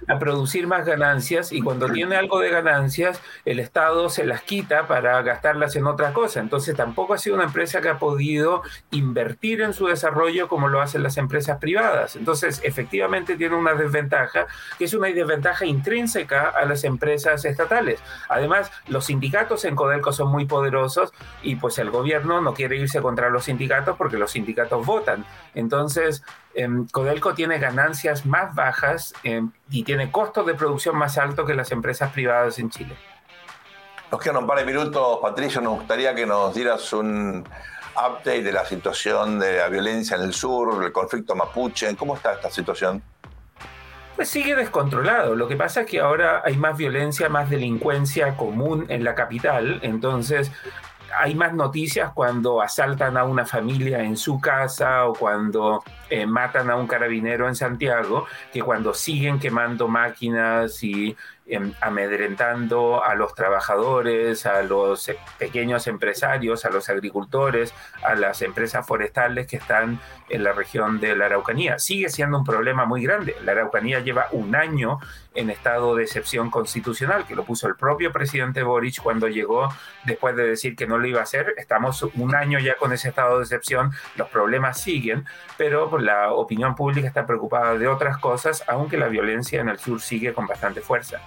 a 0.07 0.19
producir 0.19 0.67
más 0.67 0.85
ganancias 0.85 1.51
y 1.51 1.61
cuando 1.61 1.89
tiene 1.89 2.15
algo 2.15 2.39
de 2.39 2.49
ganancias, 2.49 3.21
el 3.43 3.59
Estado 3.59 4.09
se 4.09 4.25
las 4.25 4.41
quita 4.41 4.87
para 4.87 5.21
gastarlas 5.21 5.75
en 5.75 5.85
otra 5.85 6.13
cosa. 6.13 6.39
Entonces 6.39 6.75
tampoco 6.75 7.13
ha 7.13 7.17
sido 7.17 7.35
una 7.35 7.45
empresa 7.45 7.81
que 7.81 7.89
ha 7.89 7.99
podido 7.99 8.61
invertir 8.91 9.61
en 9.61 9.73
su 9.73 9.87
desarrollo 9.87 10.47
como 10.47 10.69
lo 10.69 10.81
hacen 10.81 11.03
las 11.03 11.17
empresas 11.17 11.57
privadas. 11.59 12.15
Entonces 12.15 12.61
efectivamente 12.63 13.35
tiene 13.35 13.55
una 13.55 13.73
desventaja, 13.73 14.47
que 14.77 14.85
es 14.85 14.93
una 14.93 15.07
desventaja 15.07 15.65
intrínseca 15.65 16.49
a 16.49 16.65
las 16.65 16.85
empresas 16.85 17.43
estatales. 17.43 17.99
Además, 18.29 18.71
los 18.87 19.05
sindicatos 19.05 19.65
en 19.65 19.75
Codelco 19.75 20.13
son 20.13 20.29
muy 20.29 20.45
poderosos 20.45 21.11
y 21.43 21.55
pues 21.57 21.77
el 21.79 21.91
gobierno 21.91 22.39
no 22.39 22.53
quiere 22.53 22.77
irse 22.77 23.01
contra 23.01 23.29
los 23.29 23.45
sindicatos 23.45 23.97
porque 23.97 24.17
los 24.17 24.31
sindicatos 24.31 24.85
votan. 24.85 25.25
Entonces, 25.53 26.23
Codelco 26.91 27.33
tiene 27.33 27.59
ganancias 27.59 28.25
más 28.25 28.55
bajas 28.55 29.13
em, 29.23 29.51
y 29.69 29.83
tiene 29.83 30.11
costos 30.11 30.45
de 30.45 30.55
producción 30.55 30.95
más 30.95 31.17
altos 31.17 31.45
que 31.45 31.53
las 31.53 31.71
empresas 31.71 32.11
privadas 32.11 32.57
en 32.59 32.69
Chile. 32.69 32.95
Nos 34.11 34.21
quedan 34.21 34.37
un 34.37 34.47
par 34.47 34.59
de 34.59 34.65
minutos, 34.65 35.19
Patricio. 35.21 35.61
Nos 35.61 35.79
gustaría 35.79 36.15
que 36.15 36.25
nos 36.25 36.55
dieras 36.55 36.93
un 36.93 37.43
update 37.95 38.43
de 38.43 38.51
la 38.51 38.65
situación 38.65 39.39
de 39.39 39.57
la 39.57 39.69
violencia 39.69 40.15
en 40.15 40.23
el 40.23 40.33
sur, 40.33 40.83
el 40.83 40.91
conflicto 40.91 41.35
mapuche. 41.35 41.95
¿Cómo 41.95 42.15
está 42.15 42.33
esta 42.33 42.49
situación? 42.49 43.03
Pues 44.15 44.29
sigue 44.29 44.55
descontrolado. 44.55 45.35
Lo 45.35 45.47
que 45.47 45.55
pasa 45.55 45.81
es 45.81 45.87
que 45.87 45.99
ahora 45.99 46.41
hay 46.43 46.57
más 46.57 46.77
violencia, 46.77 47.29
más 47.29 47.49
delincuencia 47.49 48.35
común 48.35 48.85
en 48.89 49.03
la 49.03 49.13
capital. 49.13 49.79
Entonces, 49.83 50.51
hay 51.15 51.35
más 51.35 51.53
noticias 51.53 52.11
cuando 52.13 52.61
asaltan 52.61 53.17
a 53.17 53.23
una 53.23 53.45
familia 53.45 54.03
en 54.03 54.17
su 54.17 54.39
casa 54.39 55.05
o 55.05 55.13
cuando 55.13 55.83
eh, 56.09 56.25
matan 56.25 56.69
a 56.69 56.75
un 56.75 56.87
carabinero 56.87 57.47
en 57.47 57.55
Santiago 57.55 58.25
que 58.51 58.61
cuando 58.61 58.93
siguen 58.93 59.39
quemando 59.39 59.87
máquinas 59.87 60.83
y 60.83 61.15
amedrentando 61.81 63.03
a 63.03 63.15
los 63.15 63.33
trabajadores, 63.33 64.45
a 64.45 64.61
los 64.63 65.09
eh, 65.09 65.17
pequeños 65.37 65.87
empresarios, 65.87 66.65
a 66.65 66.69
los 66.69 66.89
agricultores, 66.89 67.73
a 68.03 68.15
las 68.15 68.41
empresas 68.41 68.85
forestales 68.85 69.47
que 69.47 69.57
están 69.57 69.99
en 70.29 70.43
la 70.43 70.51
región 70.51 70.99
de 70.99 71.15
la 71.15 71.25
Araucanía. 71.27 71.79
Sigue 71.79 72.09
siendo 72.09 72.37
un 72.37 72.43
problema 72.43 72.85
muy 72.85 73.03
grande. 73.03 73.35
La 73.43 73.53
Araucanía 73.53 73.99
lleva 73.99 74.27
un 74.31 74.55
año 74.55 74.99
en 75.33 75.49
estado 75.49 75.95
de 75.95 76.03
excepción 76.03 76.49
constitucional, 76.49 77.25
que 77.25 77.35
lo 77.35 77.45
puso 77.45 77.67
el 77.67 77.75
propio 77.75 78.11
presidente 78.11 78.63
Boric 78.63 79.01
cuando 79.01 79.27
llegó 79.27 79.69
después 80.03 80.35
de 80.35 80.43
decir 80.47 80.75
que 80.75 80.87
no 80.87 80.97
lo 80.97 81.07
iba 81.07 81.19
a 81.19 81.23
hacer. 81.23 81.53
Estamos 81.57 82.03
un 82.15 82.35
año 82.35 82.59
ya 82.59 82.75
con 82.75 82.91
ese 82.91 83.09
estado 83.09 83.37
de 83.37 83.43
excepción, 83.43 83.91
los 84.15 84.29
problemas 84.29 84.81
siguen, 84.81 85.25
pero 85.55 85.97
la 85.99 86.33
opinión 86.33 86.75
pública 86.75 87.07
está 87.07 87.25
preocupada 87.25 87.77
de 87.77 87.87
otras 87.87 88.17
cosas, 88.17 88.63
aunque 88.67 88.97
la 88.97 89.07
violencia 89.07 89.61
en 89.61 89.69
el 89.69 89.77
sur 89.77 90.01
sigue 90.01 90.33
con 90.33 90.47
bastante 90.47 90.81
fuerza. 90.81 91.21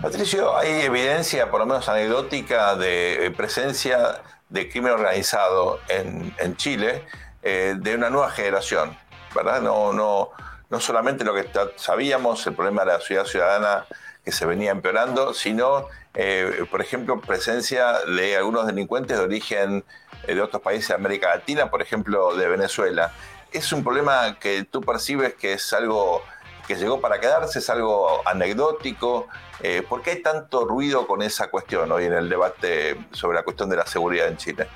Patricio, 0.00 0.56
hay 0.56 0.82
evidencia, 0.82 1.50
por 1.50 1.60
lo 1.60 1.66
menos 1.66 1.88
anecdótica, 1.88 2.76
de 2.76 3.32
presencia 3.36 4.22
de 4.48 4.68
crimen 4.68 4.92
organizado 4.92 5.80
en, 5.88 6.56
Chile 6.56 7.04
eh, 7.42 7.74
de 7.76 7.94
una 7.94 8.10
nueva 8.10 8.30
generación, 8.30 8.96
¿verdad? 9.34 9.60
No, 9.60 9.92
no, 9.92 10.30
no 10.70 10.80
solamente 10.80 11.24
lo 11.24 11.34
que 11.34 11.48
sabíamos, 11.76 12.46
el 12.46 12.54
problema 12.54 12.84
de 12.84 12.92
la 12.92 13.00
ciudad 13.00 13.24
ciudadana 13.24 13.84
que 14.24 14.32
se 14.32 14.46
venía 14.46 14.70
empeorando, 14.70 15.34
sino, 15.34 15.88
eh, 16.14 16.64
por 16.70 16.80
ejemplo, 16.80 17.20
presencia 17.20 18.00
de 18.06 18.36
algunos 18.36 18.66
delincuentes 18.66 19.18
de 19.18 19.24
origen 19.24 19.84
eh, 20.26 20.34
de 20.34 20.40
otros 20.40 20.62
países 20.62 20.88
de 20.88 20.94
América 20.94 21.34
Latina, 21.34 21.70
por 21.70 21.82
ejemplo, 21.82 22.34
de 22.36 22.48
Venezuela. 22.48 23.12
¿Es 23.52 23.72
un 23.72 23.84
problema 23.84 24.38
que 24.38 24.64
tú 24.64 24.80
percibes 24.80 25.34
que 25.34 25.54
es 25.54 25.72
algo 25.72 26.22
que 26.66 26.76
llegó 26.76 27.00
para 27.00 27.20
quedarse, 27.20 27.58
es 27.58 27.70
algo 27.70 28.26
anecdótico. 28.26 29.26
Eh, 29.60 29.82
¿Por 29.88 30.02
qué 30.02 30.10
hay 30.12 30.22
tanto 30.22 30.64
ruido 30.64 31.06
con 31.06 31.22
esa 31.22 31.48
cuestión 31.50 31.90
hoy 31.92 32.06
en 32.06 32.12
el 32.12 32.28
debate 32.28 32.96
sobre 33.12 33.36
la 33.36 33.42
cuestión 33.42 33.68
de 33.70 33.76
la 33.76 33.86
seguridad 33.86 34.28
en 34.28 34.36
Chile? 34.36 34.68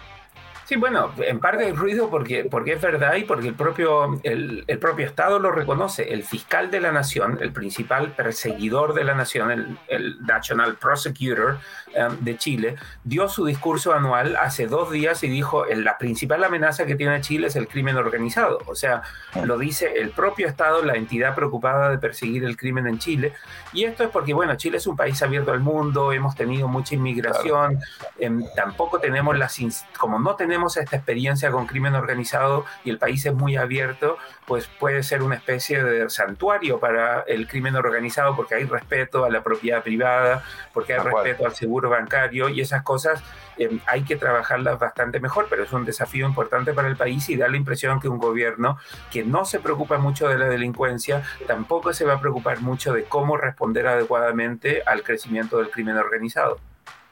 Sí, 0.69 0.77
bueno, 0.77 1.11
en 1.17 1.41
parte 1.41 1.65
hay 1.65 1.73
ruido 1.73 2.11
porque, 2.11 2.45
porque 2.45 2.75
es 2.75 2.83
verdad 2.83 3.15
y 3.15 3.25
porque 3.25 3.49
el 3.49 3.55
propio, 3.55 4.21
el, 4.23 4.67
propio 4.79 5.07
Estado 5.07 5.39
lo 5.39 5.51
reconoce. 5.51 6.13
El 6.13 6.25
fiscal 6.25 6.71
de 6.71 6.79
la 6.79 6.93
nación, 6.93 7.39
el 7.41 7.53
principal 7.53 8.11
perseguidor 8.11 8.93
de 8.93 9.05
la 9.05 9.15
nación, 9.15 9.51
el, 9.51 9.79
el 9.89 10.21
National 10.27 10.77
Prosecutor 10.77 11.59
um, 11.97 12.19
de 12.23 12.37
Chile, 12.37 12.77
dio 13.03 13.31
su 13.31 13.47
discurso 13.47 13.95
anual 13.95 14.37
hace 14.37 14.67
dos 14.67 14.91
días 14.91 15.23
y 15.25 15.29
dijo, 15.29 15.65
la 15.65 15.97
principal 15.97 16.45
amenaza 16.45 16.85
que 16.85 16.97
tiene 16.97 17.19
Chile 17.23 17.47
es 17.47 17.57
el 17.57 17.67
crimen 17.67 17.97
organizado. 17.97 18.59
O 18.67 18.75
sea, 18.75 19.01
lo 19.45 19.57
dice 19.57 19.95
el 19.97 20.11
propio 20.11 20.49
Estado, 20.49 20.83
la 20.83 20.97
entidad 20.97 21.35
preocupada 21.35 21.89
de 21.89 21.97
perseguir 21.97 22.45
el 22.45 22.59
crimen 22.59 22.87
en 22.87 22.99
Chile. 22.99 23.33
Y 23.73 23.85
esto 23.85 24.05
es 24.05 24.11
porque, 24.11 24.35
bueno, 24.35 24.55
Chile 24.57 24.77
es 24.77 24.87
un 24.87 24.97
país 24.99 25.23
abierto 25.23 25.51
al 25.51 25.61
mundo, 25.61 26.13
hemos 26.13 26.35
tenido 26.35 26.69
mucha 26.69 26.95
inmigración, 26.95 27.79
em, 28.19 28.45
tampoco 28.55 28.99
tenemos 28.99 29.39
las, 29.39 29.59
como 29.97 30.19
no 30.19 30.37
tenemos 30.37 30.58
esta 30.67 30.97
experiencia 30.97 31.51
con 31.51 31.67
crimen 31.67 31.95
organizado 31.95 32.65
y 32.85 32.91
el 32.91 32.99
país 32.99 33.25
es 33.25 33.35
muy 33.35 33.57
abierto, 33.57 34.19
pues 34.47 34.67
puede 34.67 35.03
ser 35.03 35.23
una 35.23 35.37
especie 35.37 35.83
de 35.83 36.09
santuario 36.11 36.81
para 36.81 37.21
el 37.23 37.47
crimen 37.47 37.77
organizado 37.77 38.35
porque 38.35 38.55
hay 38.55 38.65
respeto 38.65 39.25
a 39.25 39.31
la 39.31 39.43
propiedad 39.43 39.83
privada, 39.83 40.43
porque 40.73 40.95
hay 40.95 41.01
respeto 41.01 41.47
al 41.47 41.55
seguro 41.55 41.91
bancario 41.91 42.49
y 42.49 42.61
esas 42.61 42.83
cosas 42.83 43.23
em, 43.57 43.81
hay 43.87 44.03
que 44.03 44.17
trabajarlas 44.17 44.79
bastante 44.79 45.21
mejor, 45.21 45.47
pero 45.49 45.65
es 45.65 45.73
un 45.73 45.85
desafío 45.85 46.27
importante 46.27 46.73
para 46.73 46.89
el 46.89 46.97
país 46.97 47.29
y 47.29 47.37
da 47.37 47.49
la 47.49 47.57
impresión 47.57 48.01
que 48.01 48.09
un 48.09 48.19
gobierno 48.19 48.79
que 49.11 49.25
no 49.25 49.45
se 49.45 49.61
preocupa 49.61 49.99
mucho 49.99 50.29
de 50.29 50.39
la 50.39 50.49
delincuencia 50.49 51.23
tampoco 51.47 51.93
se 51.93 52.05
va 52.05 52.15
a 52.15 52.21
preocupar 52.21 52.61
mucho 52.61 52.93
de 52.93 53.05
cómo 53.05 53.37
responder 53.37 53.87
adecuadamente 53.87 54.83
al 54.87 55.03
crecimiento 55.03 55.59
del 55.59 55.71
crimen 55.71 55.97
organizado. 55.97 56.59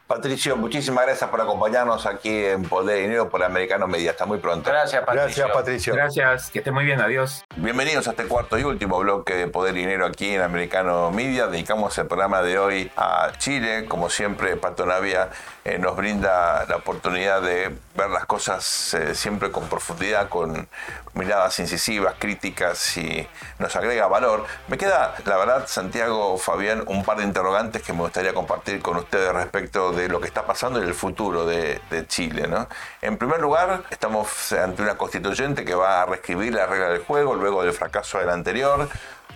Patricio, 0.06 0.56
muchísimas 0.56 1.04
gracias 1.04 1.28
por 1.28 1.40
acompañarnos 1.40 2.06
aquí 2.06 2.44
en 2.44 2.62
Poder 2.62 2.98
y 2.98 3.02
Dinero 3.02 3.28
por 3.28 3.42
Americano 3.42 3.88
Media. 3.88 4.12
Hasta 4.12 4.24
muy 4.24 4.38
pronto. 4.38 4.70
Gracias, 4.70 5.04
Patricio. 5.04 5.46
Gracias, 5.46 5.50
Patricio. 5.50 5.94
Gracias, 5.94 6.50
que 6.52 6.60
esté 6.60 6.70
muy 6.70 6.84
bien. 6.84 7.00
Adiós. 7.00 7.44
Bienvenidos 7.56 8.06
a 8.06 8.10
este 8.10 8.26
cuarto 8.26 8.56
y 8.56 8.62
último 8.62 9.00
bloque 9.00 9.34
de 9.34 9.48
Poder 9.48 9.76
y 9.76 9.80
Dinero 9.80 10.06
aquí 10.06 10.30
en 10.30 10.42
Americano 10.42 11.10
Media. 11.10 11.48
Dedicamos 11.48 11.98
el 11.98 12.06
programa 12.06 12.42
de 12.42 12.56
hoy 12.56 12.88
a 12.96 13.32
Chile. 13.38 13.86
Como 13.86 14.08
siempre, 14.08 14.54
Pato 14.56 14.86
Navia 14.86 15.30
eh, 15.64 15.78
nos 15.78 15.96
brinda 15.96 16.64
la 16.68 16.76
oportunidad 16.76 17.42
de 17.42 17.76
ver 17.96 18.10
las 18.10 18.26
cosas 18.26 18.94
eh, 18.94 19.12
siempre 19.16 19.50
con 19.50 19.68
profundidad, 19.68 20.28
con 20.28 20.68
miradas 21.14 21.58
incisivas, 21.58 22.14
críticas 22.18 22.96
y 22.96 23.26
nos 23.58 23.74
agrega 23.74 24.06
valor. 24.06 24.44
Me 24.68 24.78
queda, 24.78 25.16
la 25.24 25.36
verdad, 25.36 25.64
Santiago, 25.66 26.38
Fabián, 26.38 26.84
un 26.86 27.04
par 27.04 27.18
de 27.18 27.24
interrogantes 27.24 27.82
que 27.82 27.92
me 27.92 28.00
gustaría 28.00 28.32
compartir 28.34 28.80
con 28.80 28.98
ustedes 28.98 29.32
respecto 29.32 29.95
de 29.96 30.08
lo 30.08 30.20
que 30.20 30.26
está 30.26 30.46
pasando 30.46 30.80
en 30.80 30.86
el 30.86 30.94
futuro 30.94 31.46
de, 31.46 31.80
Chile. 32.06 32.46
¿no? 32.46 32.68
En 33.02 33.16
primer 33.16 33.40
lugar, 33.40 33.84
estamos 33.90 34.52
ante 34.52 34.82
una 34.82 34.96
constituyente 34.96 35.64
que 35.64 35.74
va 35.74 36.02
a 36.02 36.06
reescribir 36.06 36.54
la 36.54 36.66
regla 36.66 36.88
del 36.90 37.02
juego 37.02 37.34
luego 37.34 37.62
del 37.62 37.72
fracaso 37.72 38.18
del 38.18 38.30
anterior 38.30 38.88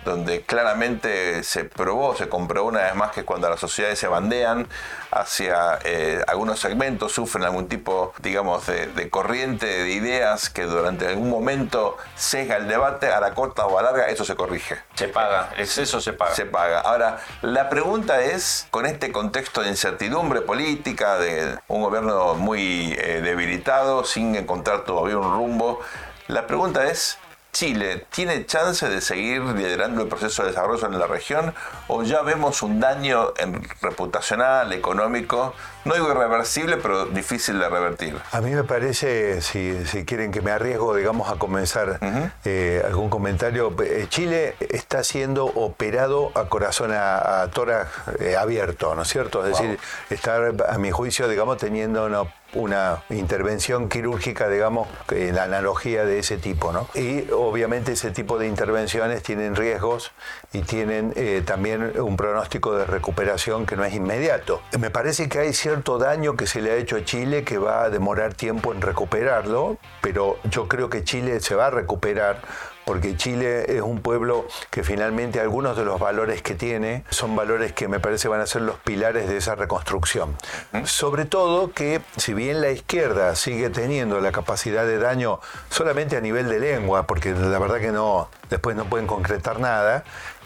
donde 0.03 0.41
claramente 0.41 1.43
se 1.43 1.65
probó, 1.65 2.15
se 2.15 2.27
comprobó 2.27 2.69
una 2.69 2.81
vez 2.81 2.95
más 2.95 3.11
que 3.11 3.23
cuando 3.23 3.49
las 3.49 3.59
sociedades 3.59 3.99
se 3.99 4.07
bandean 4.07 4.67
hacia 5.11 5.79
eh, 5.83 6.23
algunos 6.27 6.59
segmentos, 6.59 7.11
sufren 7.11 7.43
algún 7.43 7.67
tipo, 7.67 8.13
digamos, 8.21 8.65
de, 8.65 9.09
corriente 9.09 9.65
de 9.65 9.91
ideas 9.91 10.49
que 10.49 10.63
durante 10.63 11.07
algún 11.07 11.29
momento 11.29 11.97
sesga 12.15 12.57
el 12.57 12.67
debate, 12.67 13.11
a 13.11 13.19
la 13.19 13.33
corta 13.33 13.65
o 13.65 13.77
a 13.77 13.83
larga, 13.83 14.07
eso 14.07 14.25
se 14.25 14.35
corrige. 14.35 14.79
Se 14.95 15.07
paga, 15.07 15.49
el 15.55 15.61
exceso 15.61 15.99
se 16.01 16.13
paga. 16.13 16.33
Se 16.33 16.45
paga. 16.45 16.79
Ahora, 16.79 17.19
la 17.41 17.69
pregunta 17.69 18.21
es, 18.21 18.67
con 18.71 18.85
este 18.85 19.11
contexto 19.11 19.61
de 19.61 19.69
incertidumbre 19.69 20.41
política, 20.41 21.17
de 21.17 21.59
un 21.67 21.81
gobierno 21.81 22.35
muy 22.35 22.95
eh, 22.97 23.21
debilitado, 23.21 24.03
sin 24.05 24.35
encontrar 24.35 24.85
todavía 24.85 25.17
un 25.17 25.31
rumbo, 25.31 25.81
la 26.27 26.47
pregunta 26.47 26.89
es, 26.89 27.17
Chile 27.51 28.05
tiene 28.11 28.45
chance 28.45 28.87
de 28.87 29.01
seguir 29.01 29.41
liderando 29.41 30.01
el 30.01 30.07
proceso 30.07 30.43
de 30.43 30.49
desarrollo 30.49 30.87
en 30.87 30.97
la 30.97 31.07
región 31.07 31.53
o 31.87 32.03
ya 32.03 32.21
vemos 32.21 32.61
un 32.61 32.79
daño 32.79 33.33
en 33.37 33.61
reputacional, 33.81 34.71
económico, 34.71 35.53
no 35.85 35.93
digo 35.93 36.11
irreversible, 36.11 36.77
pero 36.77 37.05
difícil 37.05 37.59
de 37.59 37.69
revertir? 37.69 38.17
A 38.31 38.41
mí 38.41 38.51
me 38.51 38.63
parece, 38.63 39.41
si, 39.41 39.75
quieren 40.05 40.31
que 40.31 40.41
me 40.41 40.51
arriesgo, 40.51 40.95
digamos, 40.95 41.29
a 41.29 41.35
comenzar 41.35 41.99
eh, 42.45 42.81
algún 42.85 43.09
comentario, 43.09 43.73
eh, 43.83 44.05
Chile 44.09 44.55
está 44.59 45.03
siendo 45.03 45.45
operado 45.45 46.31
a 46.35 46.45
corazón, 46.45 46.91
a, 46.93 47.47
tórax 47.53 47.89
eh, 48.19 48.35
abierto, 48.37 48.95
¿no 48.95 49.01
es 49.01 49.07
cierto? 49.07 49.45
Es 49.45 49.57
decir, 49.57 49.79
está, 50.09 50.39
a 50.69 50.77
mi 50.77 50.91
juicio, 50.91 51.27
digamos, 51.27 51.57
teniendo 51.57 52.05
una 52.05 52.23
una 52.53 53.03
intervención 53.09 53.87
quirúrgica, 53.87 54.49
digamos, 54.49 54.87
en 55.09 55.35
la 55.35 55.43
analogía 55.43 56.05
de 56.05 56.19
ese 56.19 56.37
tipo, 56.37 56.71
¿no? 56.71 56.87
Y 56.95 57.29
obviamente 57.31 57.93
ese 57.93 58.11
tipo 58.11 58.37
de 58.37 58.47
intervenciones 58.47 59.23
tienen 59.23 59.55
riesgos 59.55 60.11
y 60.51 60.61
tienen 60.61 61.13
eh, 61.15 61.43
también 61.45 61.99
un 61.99 62.17
pronóstico 62.17 62.75
de 62.75 62.85
recuperación 62.85 63.65
que 63.65 63.75
no 63.75 63.85
es 63.85 63.93
inmediato. 63.93 64.61
Me 64.79 64.89
parece 64.89 65.29
que 65.29 65.39
hay 65.39 65.53
cierto 65.53 65.70
daño 65.99 66.35
que 66.35 66.47
se 66.47 66.61
le 66.61 66.71
ha 66.71 66.75
hecho 66.75 66.97
a 66.97 67.05
Chile 67.05 67.43
que 67.43 67.57
va 67.57 67.83
a 67.83 67.89
demorar 67.89 68.33
tiempo 68.33 68.73
en 68.73 68.81
recuperarlo, 68.81 69.77
pero 70.01 70.37
yo 70.43 70.67
creo 70.67 70.89
que 70.89 71.03
Chile 71.03 71.39
se 71.39 71.55
va 71.55 71.67
a 71.67 71.69
recuperar 71.69 72.41
porque 72.85 73.15
Chile 73.15 73.77
es 73.77 73.81
un 73.81 74.01
pueblo 74.01 74.47
que 74.69 74.83
finalmente 74.83 75.39
algunos 75.39 75.77
de 75.77 75.85
los 75.85 75.99
valores 75.99 76.41
que 76.41 76.55
tiene 76.55 77.03
son 77.09 77.35
valores 77.35 77.73
que 77.73 77.87
me 77.87 77.99
parece 77.99 78.27
van 78.27 78.41
a 78.41 78.47
ser 78.47 78.63
los 78.63 78.77
pilares 78.77 79.29
de 79.29 79.37
esa 79.37 79.55
reconstrucción. 79.55 80.35
Sobre 80.83 81.25
todo 81.25 81.71
que 81.71 82.01
si 82.17 82.33
bien 82.33 82.59
la 82.59 82.71
izquierda 82.71 83.35
sigue 83.35 83.69
teniendo 83.69 84.19
la 84.19 84.31
capacidad 84.31 84.85
de 84.85 84.97
daño 84.97 85.39
solamente 85.69 86.17
a 86.17 86.21
nivel 86.21 86.49
de 86.49 86.59
lengua, 86.59 87.07
porque 87.07 87.31
la 87.31 87.59
verdad 87.59 87.79
que 87.79 87.91
no, 87.91 88.29
después 88.49 88.75
no 88.75 88.85
pueden 88.85 89.07
concretar 89.07 89.59
nada, 89.59 90.03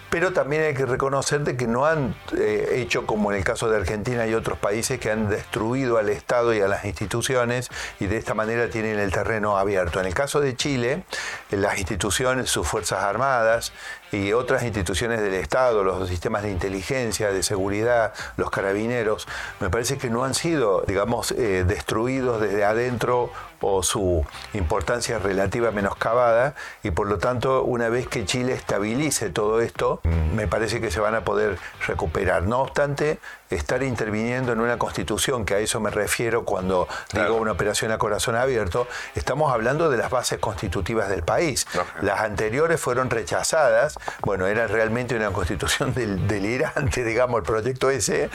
pero 0.10 0.34
también 0.34 0.64
hay 0.64 0.74
que 0.74 0.86
reconocer 0.86 1.42
de 1.42 1.58
que 1.58 1.68
no 1.68 1.86
han 1.86 2.16
eh, 2.38 2.76
hecho 2.76 3.06
como 3.06 3.32
en 3.32 3.38
el 3.38 3.44
caso 3.44 3.70
de 3.70 3.78
Argentina 3.78 4.26
y 4.28 4.34
otros 4.34 4.58
países 4.58 5.00
que 5.00 5.12
han 5.12 5.30
destruido 5.30 5.98
al 5.98 6.10
Estado 6.10 6.54
y 6.54 6.62
a 6.62 6.68
las 6.68 6.86
instituciones 6.86 7.70
y 8.00 8.08
de 8.08 8.18
esta 8.18 8.34
manera 8.34 8.70
tienen 8.70 9.00
el 9.00 9.12
terreno 9.12 9.58
abierto. 9.58 10.00
En 10.00 10.06
el 10.06 10.14
caso 10.14 10.40
de 10.40 10.56
Chile, 10.56 11.04
las 11.52 11.78
instituciones, 11.78 12.50
sus 12.50 12.68
Fuerzas 12.68 13.04
Armadas 13.04 13.74
y 14.12 14.34
otras 14.34 14.64
instituciones 14.64 15.22
del 15.22 15.34
Estado, 15.34 15.84
los 15.84 16.08
sistemas 16.08 16.44
de 16.44 16.52
inteligencia, 16.52 17.32
de 17.32 17.44
seguridad, 17.44 18.14
los 18.38 18.50
carabineros, 18.50 19.28
me 19.60 19.70
parece 19.70 19.98
que 19.98 20.10
no 20.10 20.24
han 20.24 20.34
sido, 20.34 20.84
digamos, 20.88 21.32
eh, 21.32 21.66
destruidos 21.68 22.42
desde 22.42 22.64
adentro 22.64 23.32
o 23.68 23.82
su 23.82 24.24
importancia 24.54 25.18
relativa 25.18 25.72
menoscabada 25.72 26.54
y 26.84 26.92
por 26.92 27.08
lo 27.08 27.18
tanto 27.18 27.64
una 27.64 27.90
vez 27.90 28.08
que 28.08 28.24
Chile 28.24 28.54
estabilice 28.54 29.32
todo 29.32 29.60
esto, 29.60 30.02
me 30.36 30.48
parece 30.48 30.80
que 30.80 30.92
se 30.92 31.00
van 31.00 31.16
a 31.16 31.24
poder 31.24 31.58
recuperar. 31.88 32.44
No 32.44 32.60
obstante, 32.60 33.20
estar 33.50 33.82
interviniendo 33.82 34.52
en 34.52 34.60
una 34.60 34.78
constitución, 34.78 35.46
que 35.46 35.56
a 35.56 35.60
eso 35.60 35.80
me 35.80 35.90
refiero 35.90 36.46
cuando 36.46 36.88
digo 37.12 37.36
una 37.36 37.54
operación 37.54 37.92
a 37.92 37.98
corazón 37.98 38.36
abierto, 38.36 38.88
estamos 39.16 39.52
hablando 39.52 39.90
de 39.90 39.98
las 39.98 40.12
bases 40.12 40.40
constitutivas 40.40 41.10
del 41.10 41.24
país. 41.24 41.66
Las 42.02 42.22
anteriores 42.22 42.80
fueron 42.80 43.10
rechazadas, 43.10 43.98
bueno, 44.22 44.46
era 44.46 44.68
realmente 44.68 45.16
una 45.16 45.32
constitución 45.32 45.94
delirante, 45.94 47.04
digamos, 47.06 47.40
el 47.40 47.44
proyecto 47.44 47.90
ese 47.90 48.30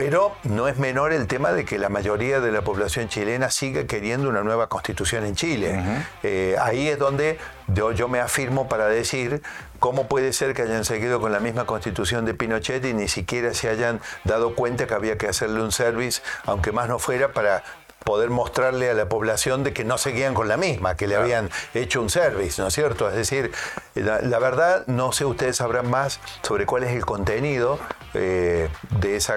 pero 0.00 0.34
no 0.44 0.66
es 0.66 0.78
menor 0.78 1.12
el 1.12 1.26
tema 1.26 1.52
de 1.52 1.66
que 1.66 1.78
la 1.78 1.90
mayoría 1.90 2.40
de 2.40 2.50
la 2.50 2.62
población 2.62 3.08
chilena 3.08 3.50
sigue 3.50 3.86
queriendo 3.86 4.30
una 4.30 4.42
nueva 4.42 4.70
constitución 4.70 5.26
en 5.26 5.34
Chile. 5.34 5.78
Eh, 6.22 6.56
ahí 6.58 6.88
es 6.88 6.98
donde 6.98 7.36
yo, 7.68 8.08
me 8.08 8.18
afirmo 8.18 8.66
para 8.66 8.86
decir 8.86 9.42
cómo 9.78 10.08
puede 10.08 10.32
ser 10.32 10.54
que 10.54 10.62
hayan 10.62 10.86
seguido 10.86 11.20
con 11.20 11.32
la 11.32 11.40
misma 11.40 11.66
constitución 11.66 12.24
de 12.24 12.32
Pinochet 12.32 12.82
y 12.86 12.94
ni 12.94 13.08
siquiera 13.08 13.52
se 13.52 13.68
hayan 13.68 14.00
dado 14.24 14.54
cuenta 14.54 14.86
que 14.86 14.94
había 14.94 15.18
que 15.18 15.28
hacerle 15.28 15.60
un 15.60 15.70
service, 15.70 16.22
aunque 16.46 16.72
más 16.72 16.88
no 16.88 16.98
fuera, 16.98 17.34
para 17.34 17.62
poder 18.04 18.30
mostrarle 18.30 18.90
a 18.90 18.94
la 18.94 19.08
población 19.08 19.62
de 19.62 19.72
que 19.72 19.84
no 19.84 19.98
seguían 19.98 20.34
con 20.34 20.48
la 20.48 20.56
misma, 20.56 20.96
que 20.96 21.06
le 21.06 21.16
habían 21.16 21.50
hecho 21.74 22.00
un 22.00 22.10
service, 22.10 22.60
¿no 22.60 22.68
es 22.68 22.74
cierto? 22.74 23.08
Es 23.08 23.14
decir, 23.14 23.52
la, 23.94 24.38
verdad, 24.38 24.86
no 24.86 25.12
sé, 25.12 25.24
ustedes 25.24 25.56
sabrán 25.56 25.90
más 25.90 26.20
sobre 26.42 26.66
cuál 26.66 26.84
es 26.84 26.92
el 26.92 27.04
contenido 27.04 27.78
eh, 28.14 28.68
de 28.98 29.16
ese 29.16 29.32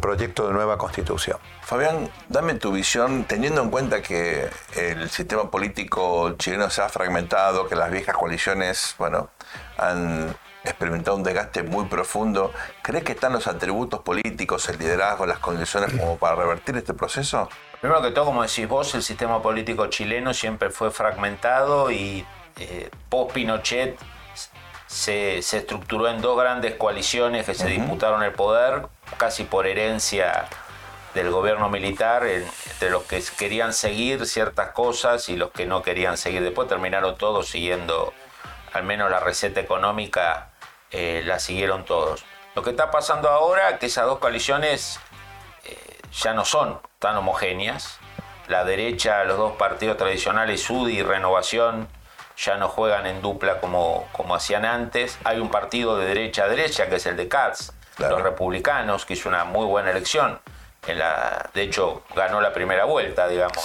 proyecto 0.00 0.46
de 0.46 0.54
nueva 0.54 0.78
constitución. 0.78 1.38
Fabián, 1.62 2.10
dame 2.28 2.54
tu 2.54 2.72
visión, 2.72 3.24
teniendo 3.24 3.62
en 3.62 3.70
cuenta 3.70 4.02
que 4.02 4.48
el 4.76 5.10
sistema 5.10 5.50
político 5.50 6.34
chileno 6.36 6.70
se 6.70 6.82
ha 6.82 6.88
fragmentado, 6.88 7.68
que 7.68 7.76
las 7.76 7.90
viejas 7.90 8.16
coaliciones, 8.16 8.94
bueno, 8.98 9.30
han 9.76 10.34
experimentado 10.64 11.16
un 11.16 11.22
desgaste 11.22 11.62
muy 11.62 11.86
profundo. 11.86 12.52
¿Crees 12.82 13.04
que 13.04 13.12
están 13.12 13.32
los 13.32 13.46
atributos 13.46 14.00
políticos, 14.00 14.68
el 14.68 14.78
liderazgo, 14.78 15.26
las 15.26 15.38
condiciones 15.38 15.92
como 15.92 16.18
para 16.18 16.36
revertir 16.36 16.76
este 16.76 16.94
proceso? 16.94 17.48
Primero 17.80 18.02
que 18.02 18.10
todo, 18.10 18.26
como 18.26 18.42
decís 18.42 18.68
vos, 18.68 18.94
el 18.94 19.02
sistema 19.02 19.40
político 19.40 19.86
chileno 19.86 20.34
siempre 20.34 20.68
fue 20.70 20.90
fragmentado 20.90 21.90
y 21.90 22.26
eh, 22.58 22.90
post-Pinochet 23.08 23.98
se, 24.86 25.38
estructuró 25.38 26.08
en 26.08 26.20
dos 26.20 26.38
grandes 26.38 26.74
coaliciones 26.74 27.46
que 27.46 27.54
se 27.54 27.68
disputaron 27.68 28.22
el 28.22 28.32
poder, 28.32 28.82
casi 29.16 29.44
por 29.44 29.66
herencia 29.66 30.46
del 31.14 31.30
gobierno 31.30 31.70
militar, 31.70 32.26
entre 32.26 32.90
los 32.90 33.04
que 33.04 33.22
querían 33.38 33.72
seguir 33.72 34.26
ciertas 34.26 34.72
cosas 34.72 35.28
y 35.28 35.36
los 35.36 35.50
que 35.50 35.64
no 35.64 35.82
querían 35.82 36.18
seguir. 36.18 36.42
Después 36.42 36.68
terminaron 36.68 37.16
todos 37.16 37.48
siguiendo, 37.48 38.12
al 38.74 38.82
menos 38.82 39.10
la 39.10 39.20
receta 39.20 39.60
económica 39.60 40.50
eh, 40.90 41.22
la 41.24 41.38
siguieron 41.38 41.84
todos. 41.84 42.24
Lo 42.54 42.62
que 42.62 42.70
está 42.70 42.90
pasando 42.90 43.30
ahora 43.30 43.70
es 43.70 43.78
que 43.78 43.86
esas 43.86 44.06
dos 44.06 44.18
coaliciones 44.18 44.98
ya 46.12 46.34
no 46.34 46.44
son 46.44 46.80
tan 46.98 47.16
homogéneas. 47.16 47.98
La 48.48 48.64
derecha, 48.64 49.24
los 49.24 49.38
dos 49.38 49.52
partidos 49.56 49.96
tradicionales, 49.96 50.68
UDI 50.68 50.98
y 50.98 51.02
Renovación, 51.02 51.88
ya 52.36 52.56
no 52.56 52.68
juegan 52.68 53.06
en 53.06 53.22
dupla 53.22 53.60
como, 53.60 54.08
como 54.12 54.34
hacían 54.34 54.64
antes. 54.64 55.18
Hay 55.24 55.38
un 55.38 55.50
partido 55.50 55.96
de 55.98 56.06
derecha 56.06 56.44
a 56.44 56.48
derecha, 56.48 56.88
que 56.88 56.96
es 56.96 57.06
el 57.06 57.16
de 57.16 57.28
Katz, 57.28 57.72
los 57.98 58.22
republicanos, 58.22 59.04
que 59.04 59.12
hizo 59.12 59.28
una 59.28 59.44
muy 59.44 59.66
buena 59.66 59.90
elección. 59.90 60.40
En 60.86 60.98
la, 60.98 61.50
de 61.52 61.62
hecho, 61.62 62.02
ganó 62.14 62.40
la 62.40 62.52
primera 62.52 62.86
vuelta, 62.86 63.28
digamos, 63.28 63.58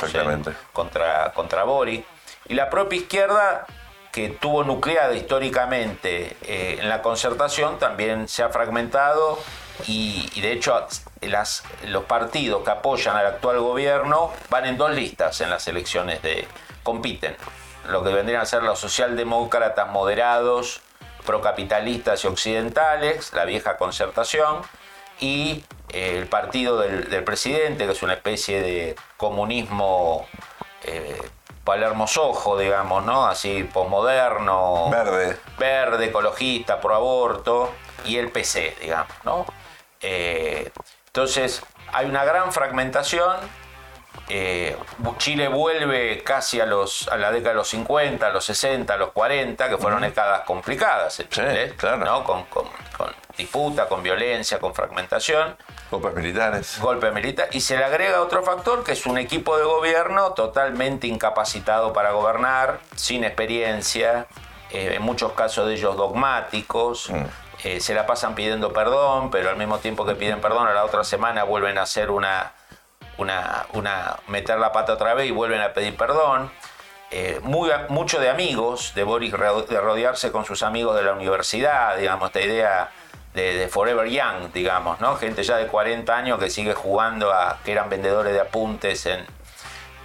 contra, 0.73 1.31
contra 1.33 1.63
Boric. 1.63 2.05
Y 2.47 2.53
la 2.53 2.69
propia 2.69 2.99
izquierda, 2.99 3.65
que 4.11 4.29
tuvo 4.29 4.63
nucleada 4.63 5.13
históricamente 5.13 6.35
eh, 6.43 6.77
en 6.79 6.89
la 6.89 7.01
concertación, 7.01 7.79
también 7.79 8.27
se 8.27 8.43
ha 8.43 8.49
fragmentado 8.49 9.39
y, 9.88 10.39
de 10.39 10.51
hecho 10.51 10.88
las, 11.21 11.63
los 11.86 12.03
partidos 12.05 12.63
que 12.63 12.71
apoyan 12.71 13.15
al 13.17 13.26
actual 13.28 13.59
gobierno 13.59 14.32
van 14.49 14.65
en 14.65 14.78
dos 14.78 14.91
listas 14.91 15.41
en 15.41 15.49
las 15.49 15.67
elecciones 15.67 16.21
de 16.21 16.47
compiten 16.84 17.36
lo 17.89 18.03
que 18.03 18.13
vendrían 18.13 18.41
a 18.41 18.45
ser 18.45 18.63
los 18.63 18.80
socialdemócratas 18.80 19.89
moderados 19.89 20.82
procapitalistas 21.26 22.23
y 22.23 22.28
occidentales 22.28 23.34
la 23.34 23.45
vieja 23.45 23.78
concertación 23.78 24.61
y 25.19 25.63
eh, 25.89 26.17
el 26.17 26.28
partido 26.28 26.80
del, 26.80 27.23
presidente 27.23 27.86
que 27.86 27.91
es 27.91 28.03
una 28.03 28.13
especie 28.13 28.61
de 28.61 28.95
comunismo 29.17 30.28
eh, 30.84 31.21
Palermo 31.65 32.05
Sojo, 32.05 32.59
digamos, 32.59 33.03
¿no? 33.05 33.26
Así, 33.26 33.63
posmoderno. 33.63 34.91
Verde. 34.91 35.39
Verde, 35.57 36.05
ecologista, 36.05 36.80
pro 36.80 36.93
aborto. 36.93 37.73
Y 38.05 38.17
el 38.17 38.32
PC, 38.32 38.76
digamos, 38.80 39.11
¿no? 39.23 39.47
Eh, 40.08 40.72
entonces, 41.08 41.64
hay 41.91 42.06
una 42.06 42.24
gran 42.24 42.53
fragmentación. 42.53 43.38
Eh, 44.30 44.78
Chile 45.18 45.47
vuelve 45.47 46.24
casi 46.24 46.62
a, 46.62 46.66
los, 46.66 47.08
a 47.08 47.18
la 47.18 47.32
década 47.32 47.49
de 47.49 47.56
los 47.56 47.70
50, 47.70 48.26
a 48.26 48.30
los 48.30 48.45
60, 48.45 48.93
a 48.93 48.97
los 48.97 49.12
40, 49.12 49.68
que 49.70 49.78
fueron 49.78 50.01
décadas 50.01 50.41
complicadas 50.45 51.24
claro. 51.78 52.24
Con, 52.24 52.45
con, 52.45 52.66
disputa, 53.38 53.88
con 53.88 54.03
violencia, 54.03 54.60
con 54.60 54.74
fragmentación. 54.74 55.58
Golpes 55.91 56.14
militares. 56.14 56.80
Golpes 56.80 57.14
militares. 57.14 57.53
Y 57.56 57.62
se 57.62 57.78
le 57.78 57.84
agrega 57.84 58.22
otro 58.22 58.43
factor, 58.43 58.84
que 58.84 58.93
es 58.93 59.06
un 59.06 59.18
equipo 59.18 59.58
de 59.58 59.64
gobierno 59.64 60.34
totalmente 60.34 61.08
incapacitado 61.08 61.93
para 61.93 62.12
gobernar, 62.12 62.80
sin 62.95 63.24
experiencia, 63.24 64.28
eh, 64.72 64.93
en 64.95 65.01
muchos 65.01 65.34
casos 65.34 65.68
de 65.68 65.74
ellos 65.74 65.97
dogmáticos. 65.97 67.10
Mm. 67.10 67.26
Eh, 67.64 67.80
se 67.80 67.93
la 67.93 68.06
pasan 68.06 68.36
pidiendo 68.36 68.74
perdón, 68.74 69.32
pero 69.32 69.49
al 69.49 69.58
mismo 69.58 69.80
tiempo 69.80 70.06
que 70.06 70.16
piden 70.16 70.41
perdón, 70.41 70.68
a 70.68 70.74
la 70.74 70.86
otra 70.86 71.03
semana 71.03 71.43
vuelven 71.43 71.78
a 71.78 71.84
hacer 71.84 72.12
una, 72.12 72.53
una, 73.18 74.18
meter 74.28 74.60
la 74.60 74.72
pata 74.72 74.93
otra 74.93 75.14
vez 75.14 75.28
y 75.28 75.32
vuelven 75.32 75.62
a 75.62 75.74
pedir 75.74 75.95
perdón. 75.95 76.51
Eh, 77.12 77.39
muy, 77.43 77.70
mucho 77.89 78.20
de 78.20 78.30
amigos, 78.30 78.93
de 78.93 79.03
Boris 79.03 79.32
de 79.32 79.80
rodearse 79.80 80.32
con 80.32 80.43
sus 80.43 80.64
amigos 80.64 80.95
de 80.95 81.03
la 81.03 81.14
universidad, 81.14 81.97
digamos, 81.97 82.28
esta 82.28 82.41
idea 82.41 82.91
de, 83.34 83.56
de, 83.56 83.68
Forever 83.68 84.08
Young, 84.08 84.51
digamos, 84.53 84.99
¿no? 84.99 85.16
Gente 85.16 85.43
ya 85.43 85.56
de 85.56 85.68
40 85.68 86.16
años 86.16 86.39
que 86.39 86.49
sigue 86.49 86.74
jugando 86.74 87.32
a 87.32 87.60
que 87.64 87.72
eran 87.72 87.89
vendedores 87.89 88.34
de 88.34 88.41
apuntes 88.41 89.06
en, 89.06 89.26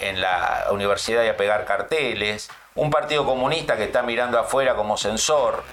en 0.01 0.21
la 0.21 0.67
universidad 0.71 1.25
y 1.25 1.29
a 1.29 1.37
pegar 1.37 1.65
carteles. 1.65 2.51
Un 2.75 2.91
partido 2.91 3.25
comunista 3.25 3.77
que 3.77 3.85
está 3.85 4.03
mirando 4.03 4.39
afuera 4.39 4.75
como 4.75 4.97
censor 4.97 5.65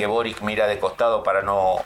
que 0.00 0.06
Boric 0.06 0.40
mira 0.40 0.66
de 0.66 0.78
costado 0.78 1.22
para 1.22 1.42
no, 1.42 1.84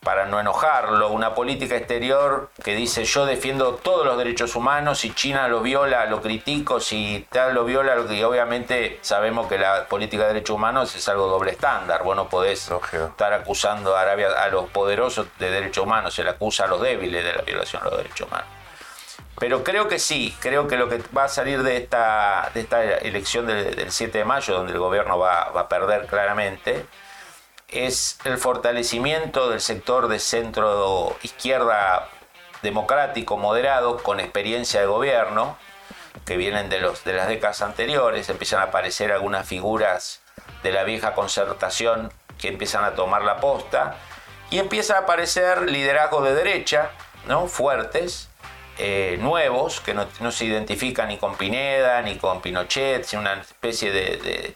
para 0.00 0.26
no 0.26 0.38
enojarlo. 0.38 1.08
Una 1.08 1.34
política 1.34 1.74
exterior 1.74 2.50
que 2.62 2.74
dice 2.74 3.06
yo 3.06 3.24
defiendo 3.24 3.76
todos 3.76 4.04
los 4.04 4.18
derechos 4.18 4.56
humanos, 4.56 4.98
si 4.98 5.14
China 5.14 5.48
lo 5.48 5.62
viola 5.62 6.04
lo 6.04 6.20
critico, 6.20 6.80
si 6.80 7.26
tal 7.30 7.54
lo 7.54 7.64
viola, 7.64 7.96
y 8.10 8.22
obviamente 8.22 8.98
sabemos 9.00 9.46
que 9.46 9.56
la 9.56 9.86
política 9.86 10.24
de 10.24 10.34
derechos 10.34 10.54
humanos 10.54 10.94
es 10.94 11.08
algo 11.08 11.28
doble 11.28 11.52
estándar. 11.52 12.02
Vos 12.04 12.14
no 12.14 12.28
podés 12.28 12.70
estar 12.92 13.32
acusando 13.32 13.96
a 13.96 14.02
Arabia 14.02 14.28
a 14.38 14.48
los 14.48 14.68
poderosos 14.68 15.26
de 15.38 15.50
derechos 15.50 15.84
humanos, 15.84 16.12
se 16.12 16.24
le 16.24 16.28
acusa 16.28 16.64
a 16.64 16.66
los 16.66 16.82
débiles 16.82 17.24
de 17.24 17.32
la 17.32 17.40
violación 17.40 17.82
de 17.84 17.88
los 17.88 17.98
derechos 18.00 18.28
humanos. 18.28 18.48
Pero 19.38 19.64
creo 19.64 19.88
que 19.88 19.98
sí, 19.98 20.36
creo 20.40 20.68
que 20.68 20.76
lo 20.76 20.90
que 20.90 21.00
va 21.16 21.24
a 21.24 21.28
salir 21.28 21.62
de 21.62 21.78
esta, 21.78 22.50
de 22.52 22.60
esta 22.60 22.82
elección 22.82 23.46
del, 23.46 23.74
del 23.74 23.92
7 23.92 24.18
de 24.18 24.24
mayo, 24.26 24.54
donde 24.54 24.72
el 24.72 24.78
gobierno 24.78 25.18
va, 25.18 25.50
va, 25.50 25.62
a 25.62 25.68
perder 25.68 26.06
claramente, 26.06 26.86
es 27.68 28.18
el 28.24 28.38
fortalecimiento 28.38 29.50
del 29.50 29.60
sector 29.60 30.08
de 30.08 30.18
centro 30.18 31.16
izquierda 31.22 32.08
democrático, 32.62 33.36
moderado, 33.36 34.02
con 34.02 34.20
experiencia 34.20 34.80
de 34.80 34.86
gobierno, 34.86 35.58
que 36.24 36.36
vienen 36.36 36.68
de, 36.68 36.80
los, 36.80 37.04
de 37.04 37.12
las 37.12 37.28
décadas 37.28 37.62
anteriores, 37.62 38.28
empiezan 38.28 38.60
a 38.60 38.64
aparecer 38.64 39.12
algunas 39.12 39.46
figuras 39.46 40.20
de 40.62 40.72
la 40.72 40.84
vieja 40.84 41.14
concertación 41.14 42.12
que 42.38 42.48
empiezan 42.48 42.84
a 42.84 42.94
tomar 42.94 43.22
la 43.22 43.40
posta, 43.40 43.96
y 44.50 44.58
empieza 44.58 44.96
a 44.96 45.00
aparecer 45.00 45.70
liderazgos 45.70 46.24
de 46.24 46.34
derecha, 46.34 46.90
¿no? 47.26 47.46
fuertes, 47.46 48.28
eh, 48.78 49.16
nuevos, 49.20 49.80
que 49.80 49.94
no, 49.94 50.06
se 50.30 50.44
identifican 50.44 51.08
ni 51.08 51.18
con 51.18 51.36
Pineda 51.36 52.02
ni 52.02 52.16
con 52.16 52.42
Pinochet, 52.42 53.04
sino 53.04 53.22
una 53.22 53.34
especie 53.34 53.90
de, 53.90 54.54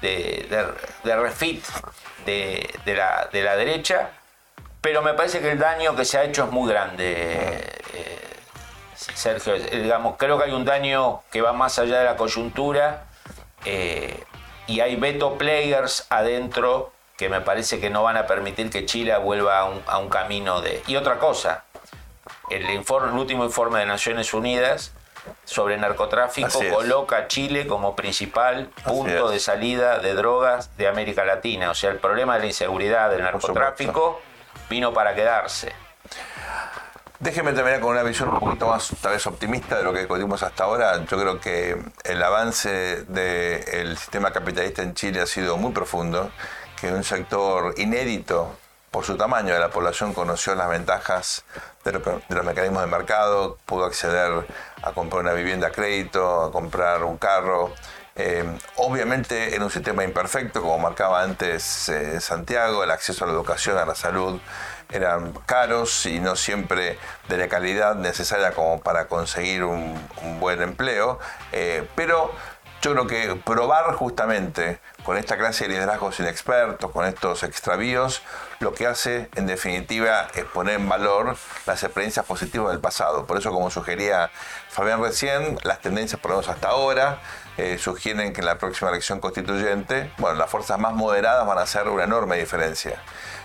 de, 0.00 0.46
refit 1.04 1.64
de, 2.26 2.68
la, 2.84 3.28
de, 3.32 3.42
la, 3.42 3.56
derecha, 3.56 4.10
pero 4.80 5.02
me 5.02 5.14
parece 5.14 5.40
que 5.40 5.52
el 5.52 5.58
daño 5.58 5.94
que 5.94 6.04
se 6.04 6.18
ha 6.18 6.24
hecho 6.24 6.44
es 6.44 6.50
muy 6.50 6.70
grande. 6.70 7.14
Eh, 7.94 8.18
Sergio, 8.94 9.54
digamos, 9.54 10.16
creo 10.16 10.38
que 10.38 10.44
hay 10.44 10.52
un 10.52 10.64
daño 10.64 11.22
que 11.30 11.40
va 11.40 11.52
más 11.52 11.78
allá 11.78 11.98
de 11.98 12.04
la 12.04 12.16
coyuntura 12.16 13.04
eh, 13.64 14.22
y 14.66 14.80
hay 14.80 14.96
veto 14.96 15.36
players 15.38 16.06
adentro 16.08 16.92
que 17.16 17.28
me 17.28 17.40
parece 17.40 17.80
que 17.80 17.90
no 17.90 18.02
van 18.02 18.16
a 18.16 18.26
permitir 18.26 18.70
que 18.70 18.86
Chile 18.86 19.16
vuelva 19.18 19.58
a 19.60 19.64
un, 19.64 19.82
a 19.86 19.98
un 19.98 20.08
camino 20.08 20.60
de... 20.60 20.82
Y 20.86 20.96
otra 20.96 21.18
cosa, 21.18 21.64
el, 22.50 22.68
informe, 22.70 23.10
el 23.10 23.18
último 23.18 23.44
informe 23.44 23.80
de 23.80 23.86
Naciones 23.86 24.32
Unidas 24.34 24.92
sobre 25.44 25.76
narcotráfico 25.76 26.60
coloca 26.72 27.16
a 27.16 27.28
Chile 27.28 27.66
como 27.66 27.94
principal 27.94 28.70
punto 28.84 29.30
de 29.30 29.38
salida 29.38 29.98
de 29.98 30.14
drogas 30.14 30.76
de 30.76 30.88
América 30.88 31.24
Latina. 31.24 31.70
O 31.70 31.74
sea, 31.74 31.90
el 31.90 31.98
problema 31.98 32.34
de 32.34 32.40
la 32.40 32.46
inseguridad 32.46 33.10
del 33.10 33.22
narcotráfico 33.22 34.20
vino 34.68 34.92
para 34.92 35.14
quedarse. 35.14 35.72
Déjeme 37.18 37.52
terminar 37.52 37.78
con 37.78 37.92
una 37.92 38.02
visión 38.02 38.30
un 38.30 38.40
poquito 38.40 38.66
más, 38.66 38.90
tal 39.00 39.12
vez 39.12 39.24
optimista 39.28 39.78
de 39.78 39.84
lo 39.84 39.92
que 39.92 40.00
discutimos 40.00 40.42
hasta 40.42 40.64
ahora. 40.64 41.04
Yo 41.04 41.16
creo 41.16 41.40
que 41.40 41.80
el 42.02 42.20
avance 42.20 43.04
del 43.04 43.96
sistema 43.96 44.32
capitalista 44.32 44.82
en 44.82 44.94
Chile 44.94 45.20
ha 45.20 45.26
sido 45.26 45.56
muy 45.56 45.70
profundo, 45.70 46.32
que 46.80 46.88
un 46.88 47.04
sector 47.04 47.74
inédito 47.76 48.56
por 48.92 49.04
su 49.04 49.16
tamaño 49.16 49.54
de 49.54 49.58
la 49.58 49.70
población 49.70 50.12
conoció 50.12 50.54
las 50.54 50.68
ventajas 50.68 51.44
de, 51.82 51.92
lo, 51.92 52.00
de, 52.00 52.22
los 52.28 52.44
mecanismos 52.44 52.82
de 52.82 52.88
mercado, 52.88 53.58
pudo 53.66 53.86
acceder 53.86 54.46
a 54.82 54.92
comprar 54.92 55.22
una 55.22 55.32
vivienda 55.32 55.68
a 55.68 55.70
crédito, 55.72 56.44
a 56.44 56.52
comprar 56.52 57.02
un 57.02 57.16
carro. 57.16 57.72
Eh, 58.14 58.44
obviamente 58.76 59.56
en 59.56 59.62
un 59.62 59.70
sistema 59.70 60.04
imperfecto, 60.04 60.60
como 60.60 60.78
marcaba 60.78 61.22
antes 61.22 61.88
eh, 61.88 62.20
Santiago, 62.20 62.84
el 62.84 62.90
acceso 62.90 63.24
a 63.24 63.26
la 63.26 63.32
educación, 63.32 63.78
a 63.78 63.86
la 63.86 63.94
salud 63.94 64.38
eran 64.90 65.32
caros 65.46 66.04
y 66.04 66.20
no 66.20 66.36
siempre 66.36 66.98
de 67.28 67.38
la 67.38 67.48
calidad 67.48 67.94
necesaria 67.94 68.52
como 68.52 68.78
para 68.82 69.06
conseguir 69.08 69.64
un, 69.64 69.98
un 70.22 70.38
buen 70.38 70.60
empleo, 70.60 71.18
eh, 71.52 71.88
pero 71.94 72.30
yo 72.82 72.92
creo 72.92 73.06
que 73.06 73.36
probar 73.36 73.94
justamente 73.94 74.80
con 75.04 75.16
esta 75.16 75.38
clase 75.38 75.64
de 75.64 75.74
liderazgos 75.74 76.18
inexpertos, 76.18 76.90
con 76.90 77.06
estos 77.06 77.44
extravíos, 77.44 78.22
lo 78.62 78.72
que 78.72 78.86
hace 78.86 79.28
en 79.34 79.46
definitiva 79.46 80.28
es 80.34 80.44
poner 80.44 80.76
en 80.76 80.88
valor 80.88 81.36
las 81.66 81.82
experiencias 81.82 82.24
positivas 82.24 82.70
del 82.70 82.80
pasado. 82.80 83.26
Por 83.26 83.36
eso, 83.36 83.50
como 83.50 83.70
sugería 83.70 84.30
Fabián 84.72 85.02
recién, 85.02 85.58
las 85.64 85.80
tendencias, 85.80 86.18
por 86.18 86.30
lo 86.30 86.38
menos 86.38 86.48
hasta 86.48 86.68
ahora, 86.68 87.18
eh, 87.58 87.76
sugieren 87.76 88.32
que 88.32 88.40
en 88.40 88.46
la 88.46 88.56
próxima 88.56 88.88
elección 88.88 89.20
constituyente, 89.20 90.10
bueno, 90.16 90.38
las 90.38 90.48
fuerzas 90.48 90.78
más 90.78 90.94
moderadas 90.94 91.46
van 91.46 91.58
a 91.58 91.60
hacer 91.60 91.86
una 91.88 92.04
enorme 92.04 92.38
diferencia. 92.38 92.96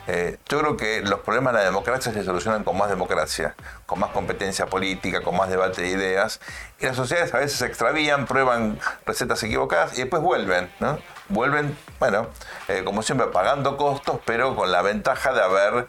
Eh, 0.08 0.38
yo 0.48 0.60
creo 0.60 0.78
que 0.78 1.02
los 1.02 1.20
problemas 1.20 1.52
de 1.52 1.60
la 1.60 1.66
democracia 1.66 2.14
se 2.14 2.24
solucionan 2.24 2.64
con 2.64 2.78
más 2.78 2.88
democracia, 2.88 3.56
con 3.86 4.00
más 4.00 4.12
competencia 4.12 4.68
política, 4.68 5.20
con 5.20 5.36
más 5.36 5.50
debate 5.50 5.82
de 5.82 5.90
ideas. 5.90 6.40
Y 6.80 6.86
las 6.86 6.96
sociedades 6.96 7.34
a 7.34 7.40
veces 7.40 7.60
se 7.60 7.66
extravían, 7.66 8.26
prueban 8.26 8.80
recetas 9.06 9.44
equivocadas 9.44 9.98
y 9.98 10.04
después 10.04 10.22
vuelven, 10.22 10.72
¿no? 10.80 10.98
Vuelven, 11.28 11.78
bueno, 12.00 12.30
eh, 12.70 12.84
como 12.86 13.02
siempre, 13.02 13.28
pagando 13.28 13.76
costos, 13.76 14.22
pero 14.24 14.56
con 14.56 14.72
la 14.72 14.82
ventaja 14.82 15.34
de 15.34 15.42
haber 15.42 15.88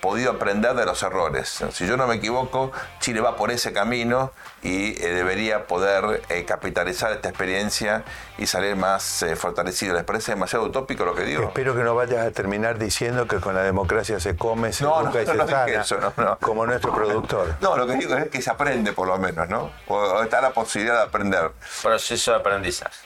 podido 0.00 0.32
aprender 0.32 0.74
de 0.74 0.86
los 0.86 1.02
errores. 1.02 1.64
Si 1.70 1.86
yo 1.86 1.98
no 1.98 2.06
me 2.06 2.14
equivoco, 2.14 2.72
Chile 3.00 3.20
va 3.20 3.36
por 3.36 3.50
ese 3.50 3.74
camino 3.74 4.32
y 4.62 5.00
eh, 5.04 5.12
debería 5.12 5.66
poder 5.66 6.22
eh, 6.30 6.44
capitalizar 6.44 7.12
esta 7.12 7.28
experiencia 7.28 8.02
y 8.38 8.46
salir 8.46 8.76
más 8.76 9.22
eh, 9.22 9.36
fortalecido. 9.36 9.94
¿Les 9.94 10.04
parece 10.04 10.32
demasiado 10.32 10.64
utópico 10.64 11.04
lo 11.04 11.14
que 11.14 11.24
digo? 11.24 11.44
Espero 11.44 11.74
que 11.74 11.82
no 11.82 11.94
vayas 11.94 12.26
a 12.26 12.30
terminar 12.30 12.78
diciendo 12.78 13.26
que 13.28 13.36
con 13.40 13.54
la 13.54 13.62
democracia 13.62 14.18
se 14.20 14.36
come, 14.36 14.72
se 14.72 14.84
no, 14.84 15.00
educa 15.02 15.12
no, 15.18 15.22
y 15.22 15.26
se 15.26 15.34
no 15.34 15.46
sana, 15.48 15.72
eso, 15.72 15.98
no, 16.16 16.38
como 16.38 16.64
nuestro 16.66 16.94
productor. 16.94 17.56
No, 17.60 17.76
lo 17.76 17.86
que 17.86 17.94
digo 17.94 18.16
es 18.16 18.28
que 18.30 18.40
se 18.40 18.50
aprende 18.50 18.92
por 18.92 19.06
lo 19.06 19.18
menos, 19.18 19.48
¿no? 19.48 19.70
O 19.88 20.22
está 20.22 20.40
la 20.40 20.50
posibilidad 20.50 20.96
de 20.96 21.02
aprender. 21.02 21.50
Proceso 21.82 22.30
de 22.32 22.38
aprendizaje. 22.38 22.96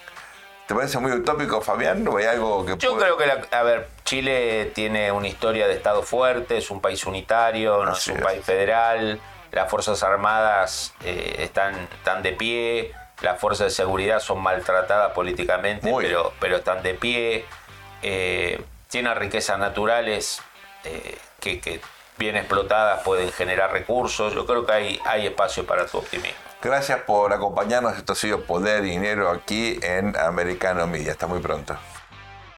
¿Te 0.68 0.74
parece 0.74 0.98
muy 0.98 1.10
utópico, 1.12 1.62
Fabián? 1.62 2.06
¿O 2.06 2.18
hay 2.18 2.26
algo 2.26 2.64
que 2.66 2.76
Yo 2.76 2.90
puede... 2.90 3.04
creo 3.06 3.16
que, 3.16 3.26
la, 3.26 3.58
a 3.58 3.62
ver, 3.62 3.88
Chile 4.04 4.70
tiene 4.74 5.10
una 5.10 5.26
historia 5.26 5.66
de 5.66 5.72
Estado 5.72 6.02
fuerte, 6.02 6.58
es 6.58 6.70
un 6.70 6.82
país 6.82 7.06
unitario, 7.06 7.84
no 7.86 7.92
Así 7.92 8.10
es 8.10 8.16
un 8.16 8.18
es. 8.18 8.24
país 8.24 8.44
federal, 8.44 9.18
las 9.52 9.70
Fuerzas 9.70 10.02
Armadas 10.02 10.94
eh, 11.04 11.36
están, 11.38 11.74
están 11.98 12.22
de 12.22 12.32
pie, 12.32 12.92
las 13.22 13.40
fuerzas 13.40 13.66
de 13.66 13.70
seguridad 13.70 14.20
son 14.20 14.40
maltratadas 14.40 15.12
políticamente, 15.12 15.90
Muy. 15.90 16.04
pero, 16.04 16.32
pero 16.40 16.56
están 16.56 16.82
de 16.82 16.94
pie, 16.94 17.44
eh, 18.02 18.62
tienen 18.88 19.14
riquezas 19.16 19.58
naturales 19.58 20.40
eh, 20.84 21.18
que, 21.40 21.60
que 21.60 21.80
bien 22.16 22.36
explotadas 22.36 23.02
pueden 23.02 23.32
generar 23.32 23.72
recursos, 23.72 24.34
yo 24.34 24.46
creo 24.46 24.66
que 24.66 24.72
hay, 24.72 25.00
hay 25.04 25.26
espacio 25.26 25.66
para 25.66 25.86
tu 25.86 25.98
optimismo. 25.98 26.38
Gracias 26.60 27.00
por 27.02 27.32
acompañarnos. 27.32 27.96
Esto 27.96 28.14
ha 28.14 28.16
sido 28.16 28.42
Poder 28.42 28.84
y 28.84 28.90
Dinero 28.90 29.30
aquí 29.30 29.78
en 29.80 30.16
Americano 30.18 30.88
Media. 30.88 31.12
Hasta 31.12 31.28
muy 31.28 31.38
pronto. 31.38 31.76